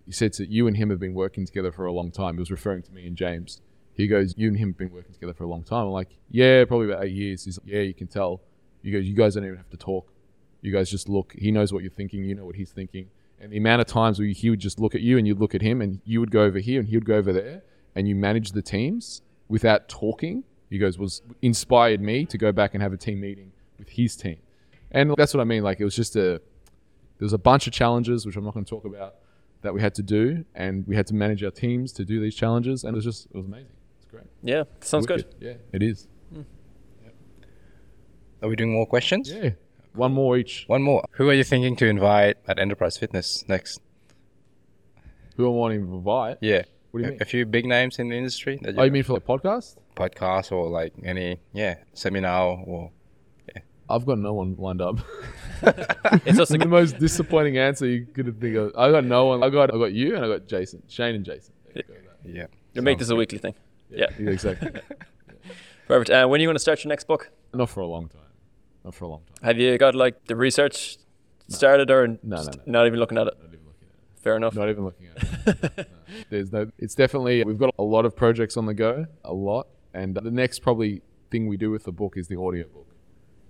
"He 0.06 0.12
said 0.12 0.34
that 0.34 0.48
you 0.48 0.66
and 0.66 0.76
him 0.76 0.90
have 0.90 1.00
been 1.00 1.14
working 1.14 1.46
together 1.46 1.72
for 1.72 1.86
a 1.86 1.92
long 1.92 2.10
time." 2.10 2.34
He 2.34 2.40
was 2.40 2.50
referring 2.50 2.82
to 2.82 2.92
me 2.92 3.06
and 3.06 3.16
James. 3.16 3.60
He 3.94 4.06
goes, 4.06 4.34
"You 4.36 4.48
and 4.48 4.56
him 4.56 4.70
have 4.70 4.78
been 4.78 4.92
working 4.92 5.12
together 5.12 5.34
for 5.34 5.44
a 5.44 5.48
long 5.48 5.64
time." 5.64 5.86
I'm 5.86 5.92
like, 5.92 6.16
"Yeah, 6.30 6.64
probably 6.64 6.86
about 6.92 7.04
eight 7.04 7.12
years." 7.12 7.44
He's 7.44 7.58
like, 7.58 7.66
"Yeah, 7.66 7.80
you 7.80 7.94
can 7.94 8.06
tell." 8.06 8.40
He 8.82 8.90
goes, 8.90 9.06
"You 9.06 9.14
guys 9.14 9.34
don't 9.34 9.44
even 9.44 9.56
have 9.56 9.70
to 9.70 9.76
talk. 9.76 10.12
You 10.62 10.72
guys 10.72 10.90
just 10.90 11.08
look. 11.08 11.34
He 11.36 11.50
knows 11.50 11.72
what 11.72 11.82
you're 11.82 11.92
thinking. 11.92 12.24
You 12.24 12.34
know 12.34 12.44
what 12.44 12.56
he's 12.56 12.70
thinking." 12.70 13.08
And 13.40 13.52
the 13.52 13.58
amount 13.58 13.80
of 13.80 13.86
times 13.86 14.18
where 14.18 14.28
he 14.28 14.48
would 14.48 14.60
just 14.60 14.78
look 14.78 14.94
at 14.94 15.00
you 15.00 15.18
and 15.18 15.26
you'd 15.26 15.40
look 15.40 15.54
at 15.54 15.60
him 15.60 15.82
and 15.82 16.00
you 16.04 16.20
would 16.20 16.30
go 16.30 16.44
over 16.44 16.60
here 16.60 16.80
and 16.80 16.88
he 16.88 16.96
would 16.96 17.04
go 17.04 17.16
over 17.16 17.32
there 17.32 17.62
and 17.94 18.08
you 18.08 18.14
manage 18.14 18.52
the 18.52 18.62
teams 18.62 19.22
without 19.48 19.88
talking. 19.88 20.44
He 20.70 20.78
goes, 20.78 20.98
was 20.98 21.20
inspired 21.42 22.00
me 22.00 22.24
to 22.26 22.38
go 22.38 22.52
back 22.52 22.74
and 22.74 22.82
have 22.82 22.92
a 22.92 22.96
team 22.96 23.20
meeting 23.20 23.52
with 23.78 23.90
his 23.90 24.16
team. 24.16 24.38
And 24.94 25.14
that's 25.16 25.34
what 25.34 25.40
I 25.40 25.44
mean. 25.44 25.62
Like 25.62 25.80
it 25.80 25.84
was 25.84 25.96
just 25.96 26.16
a, 26.16 26.40
there 27.18 27.26
was 27.26 27.32
a 27.32 27.38
bunch 27.38 27.66
of 27.66 27.72
challenges, 27.72 28.24
which 28.26 28.36
I'm 28.36 28.44
not 28.44 28.54
going 28.54 28.64
to 28.64 28.70
talk 28.70 28.84
about, 28.84 29.16
that 29.62 29.74
we 29.74 29.80
had 29.80 29.94
to 29.96 30.02
do. 30.02 30.44
And 30.54 30.86
we 30.86 30.96
had 30.96 31.06
to 31.08 31.14
manage 31.14 31.42
our 31.44 31.50
teams 31.50 31.92
to 31.94 32.04
do 32.04 32.20
these 32.20 32.34
challenges. 32.34 32.84
And 32.84 32.94
it 32.94 32.96
was 32.96 33.04
just, 33.04 33.26
it 33.26 33.36
was 33.36 33.46
amazing. 33.46 33.72
It's 33.98 34.06
great. 34.10 34.26
Yeah. 34.42 34.64
Sounds 34.80 35.06
good. 35.06 35.26
Yeah, 35.40 35.54
it 35.72 35.82
is. 35.82 36.08
Hmm. 36.32 36.42
Are 38.42 38.48
we 38.48 38.56
doing 38.56 38.72
more 38.72 38.86
questions? 38.86 39.30
Yeah. 39.32 39.50
One 39.94 40.12
more 40.12 40.36
each. 40.36 40.64
One 40.66 40.82
more. 40.82 41.04
Who 41.12 41.28
are 41.30 41.34
you 41.34 41.44
thinking 41.44 41.76
to 41.76 41.86
invite 41.86 42.36
at 42.48 42.58
Enterprise 42.58 42.96
Fitness 42.96 43.44
next? 43.48 43.80
Who 45.36 45.46
I 45.46 45.48
want 45.48 45.72
to 45.74 45.78
invite. 45.78 46.38
Yeah. 46.40 46.62
What 46.90 47.00
do 47.00 47.04
you 47.04 47.08
a, 47.08 47.10
mean? 47.12 47.22
a 47.22 47.24
few 47.24 47.46
big 47.46 47.64
names 47.64 47.98
in 47.98 48.08
the 48.08 48.16
industry 48.16 48.58
that 48.62 48.74
you 48.74 48.80
Oh, 48.80 48.84
you 48.84 48.90
mean 48.90 49.02
for 49.02 49.14
the 49.14 49.20
podcast? 49.20 49.76
podcast 49.96 50.50
or 50.52 50.68
like 50.68 50.92
any 51.04 51.38
yeah 51.52 51.76
seminar 51.92 52.58
or 52.66 52.90
I've 53.88 54.06
got 54.06 54.18
no 54.18 54.32
one 54.34 54.56
lined 54.58 54.80
up. 54.82 54.98
It's 56.26 56.36
just 56.36 56.52
the 56.52 56.58
like, 56.58 56.68
most 56.68 56.98
disappointing 56.98 57.56
answer 57.56 57.86
you 57.86 58.04
could 58.04 58.38
think 58.38 58.54
of. 58.56 58.72
I 58.76 58.90
got 58.90 59.04
no 59.04 59.26
one. 59.26 59.42
I 59.42 59.48
got 59.48 59.72
I 59.72 59.78
got 59.78 59.92
you 59.94 60.14
and 60.14 60.22
I 60.22 60.28
got 60.28 60.46
Jason, 60.46 60.82
Shane 60.88 61.14
and 61.14 61.24
Jason. 61.24 61.54
There 61.72 61.76
you 61.76 61.82
go 61.84 61.94
with 61.94 62.22
that. 62.24 62.30
yeah. 62.34 62.46
you 62.74 62.82
make 62.82 62.98
this 62.98 63.08
a 63.08 63.16
weekly 63.16 63.38
thing. 63.38 63.54
Yeah. 63.88 64.10
exactly. 64.18 64.72
Perfect. 65.88 66.10
Uh, 66.10 66.26
when 66.26 66.38
are 66.38 66.42
you 66.42 66.48
going 66.48 66.56
to 66.56 66.60
start 66.60 66.84
your 66.84 66.90
next 66.90 67.04
book? 67.06 67.30
Not 67.54 67.70
for 67.70 67.80
a 67.80 67.86
long 67.86 68.08
time. 68.08 68.20
Not 68.84 68.94
for 68.94 69.04
a 69.06 69.08
long 69.08 69.22
time. 69.26 69.36
Have 69.46 69.58
you 69.58 69.78
got 69.78 69.94
like 69.94 70.26
the 70.26 70.36
research 70.36 70.98
started 71.48 71.90
or 71.90 72.08
No, 72.08 72.18
no, 72.22 72.36
just 72.36 72.58
no. 72.58 72.62
not 72.66 72.86
even 72.86 72.98
looking 72.98 73.16
at 73.16 73.26
it? 73.28 73.34
Not 73.38 73.48
even 73.54 73.66
looking 73.66 73.88
at 73.88 73.94
it. 73.94 74.20
Fair 74.22 74.36
enough. 74.36 74.54
Not 74.54 74.68
even 74.68 74.84
looking 74.84 75.06
at 75.16 75.22
it. 75.46 75.76
No. 75.76 75.84
There's 76.30 76.52
no. 76.52 76.70
It's 76.78 76.94
definitely 76.94 77.42
we've 77.44 77.58
got 77.58 77.74
a 77.78 77.82
lot 77.82 78.04
of 78.04 78.14
projects 78.14 78.56
on 78.58 78.66
the 78.66 78.74
go, 78.74 79.06
a 79.24 79.32
lot, 79.32 79.68
and 79.94 80.14
the 80.14 80.30
next 80.30 80.58
probably 80.60 81.00
thing 81.30 81.46
we 81.46 81.56
do 81.56 81.70
with 81.70 81.84
the 81.84 81.92
book 81.92 82.16
is 82.16 82.28
the 82.28 82.38
audio 82.38 82.66
book, 82.68 82.93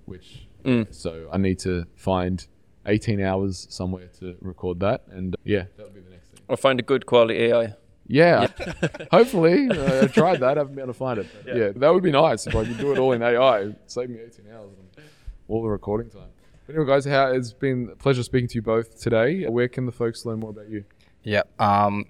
which 0.07 0.47
Mm. 0.65 0.95
so 0.95 1.29
I 1.31 1.37
need 1.37 1.59
to 1.61 1.85
find 1.95 2.47
18 2.87 3.21
hours 3.21 3.67
somewhere 3.71 4.09
to 4.21 4.35
record 4.41 4.81
that, 4.81 5.03
and 5.11 5.37
yeah, 5.45 5.65
that'll 5.77 5.93
be 5.93 6.01
the 6.01 6.11
next 6.11 6.29
thing. 6.31 6.41
Or 6.49 6.57
find 6.57 6.81
a 6.81 6.83
good 6.83 7.05
quality 7.07 7.35
AI. 7.45 7.75
Yeah, 8.07 8.47
hopefully. 9.11 9.69
Uh, 9.71 10.05
I 10.05 10.07
tried 10.07 10.41
that. 10.41 10.57
I 10.57 10.61
haven't 10.61 10.75
been 10.75 10.85
able 10.85 10.93
to 10.93 10.99
find 10.99 11.19
it. 11.19 11.27
But 11.45 11.57
yeah. 11.57 11.69
that 11.77 11.93
would 11.93 12.03
be 12.03 12.11
nice 12.13 12.47
if 12.47 12.55
I 12.55 12.65
could 12.65 12.79
do 12.79 12.93
it 12.93 12.99
all 12.99 13.13
in 13.13 13.23
AI. 13.23 13.75
Save 13.87 14.11
me 14.11 14.19
18 14.21 14.47
hours 14.55 14.71
and 14.97 15.05
all 15.49 15.63
the 15.63 15.69
recording 15.69 16.11
time. 16.11 16.29
But 16.67 16.77
anyway, 16.77 16.87
guys, 16.89 17.05
how, 17.07 17.31
it's 17.33 17.53
been 17.53 17.91
a 17.93 17.97
pleasure 17.97 18.23
speaking 18.23 18.49
to 18.49 18.55
you 18.57 18.63
both 18.63 19.01
today. 19.01 19.45
Where 19.47 19.69
can 19.69 19.87
the 19.87 19.93
folks 19.93 20.25
learn 20.27 20.41
more 20.41 20.51
about 20.51 20.69
you? 20.71 20.85
Yeah. 21.23 21.43
Um, 21.59 22.07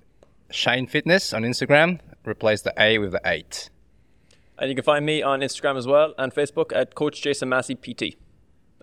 Shane 0.50 0.86
Fitness 0.86 1.32
on 1.32 1.42
Instagram. 1.42 2.00
Replace 2.24 2.62
the 2.62 2.72
A 2.76 2.98
with 2.98 3.12
the 3.12 3.20
eight. 3.24 3.70
And 4.58 4.68
you 4.68 4.76
can 4.76 4.84
find 4.84 5.04
me 5.04 5.20
on 5.22 5.40
Instagram 5.40 5.76
as 5.76 5.86
well 5.86 6.14
and 6.16 6.32
Facebook 6.32 6.72
at 6.74 6.94
Coach 6.94 7.20
Jason 7.20 7.48
Massey 7.48 7.74
PT. 7.74 8.16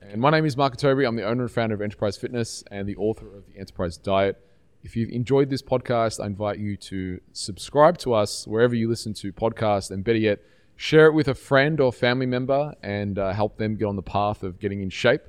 And 0.02 0.20
my 0.20 0.30
name 0.30 0.46
is 0.46 0.58
Mark 0.58 0.76
Toby. 0.76 1.06
I'm 1.06 1.16
the 1.16 1.24
owner 1.24 1.44
and 1.44 1.52
founder 1.52 1.76
of 1.76 1.82
Enterprise 1.82 2.18
Fitness 2.18 2.64
and 2.70 2.88
the 2.88 2.96
author 2.98 3.28
of 3.34 3.46
the 3.48 3.58
Enterprise 3.58 3.96
Diet. 3.98 4.38
If 4.84 4.96
you've 4.96 5.12
enjoyed 5.12 5.50
this 5.50 5.62
podcast, 5.62 6.22
I 6.22 6.26
invite 6.26 6.58
you 6.60 6.76
to 6.76 7.22
subscribe 7.32 8.00
to 8.00 8.14
us 8.14 8.48
wherever 8.48 8.76
you 8.76 8.90
listen 8.90 9.14
to 9.14 9.32
podcasts, 9.32 9.92
and 9.92 10.04
better 10.04 10.18
yet, 10.18 10.40
share 10.76 11.06
it 11.06 11.14
with 11.14 11.28
a 11.28 11.36
friend 11.36 11.80
or 11.80 11.94
family 11.94 12.26
member 12.26 12.74
and 12.82 13.20
uh, 13.20 13.32
help 13.32 13.58
them 13.58 13.76
get 13.76 13.86
on 13.86 13.96
the 13.96 14.02
path 14.02 14.42
of 14.42 14.60
getting 14.60 14.82
in 14.82 14.90
shape 14.90 15.22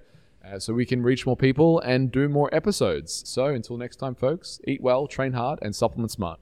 uh, 0.45 0.59
so 0.59 0.73
we 0.73 0.87
can 0.87 1.03
reach 1.03 1.27
more 1.27 1.37
people 1.37 1.79
and 1.81 2.11
do 2.11 2.29
more 2.29 2.49
episodes. 2.53 3.23
So 3.29 3.47
until 3.47 3.77
next 3.77 3.97
time, 3.97 4.15
folks, 4.15 4.59
eat 4.67 4.81
well, 4.81 5.07
train 5.07 5.35
hard, 5.35 5.59
and 5.63 5.77
supplement 5.77 6.11
smart. 6.11 6.41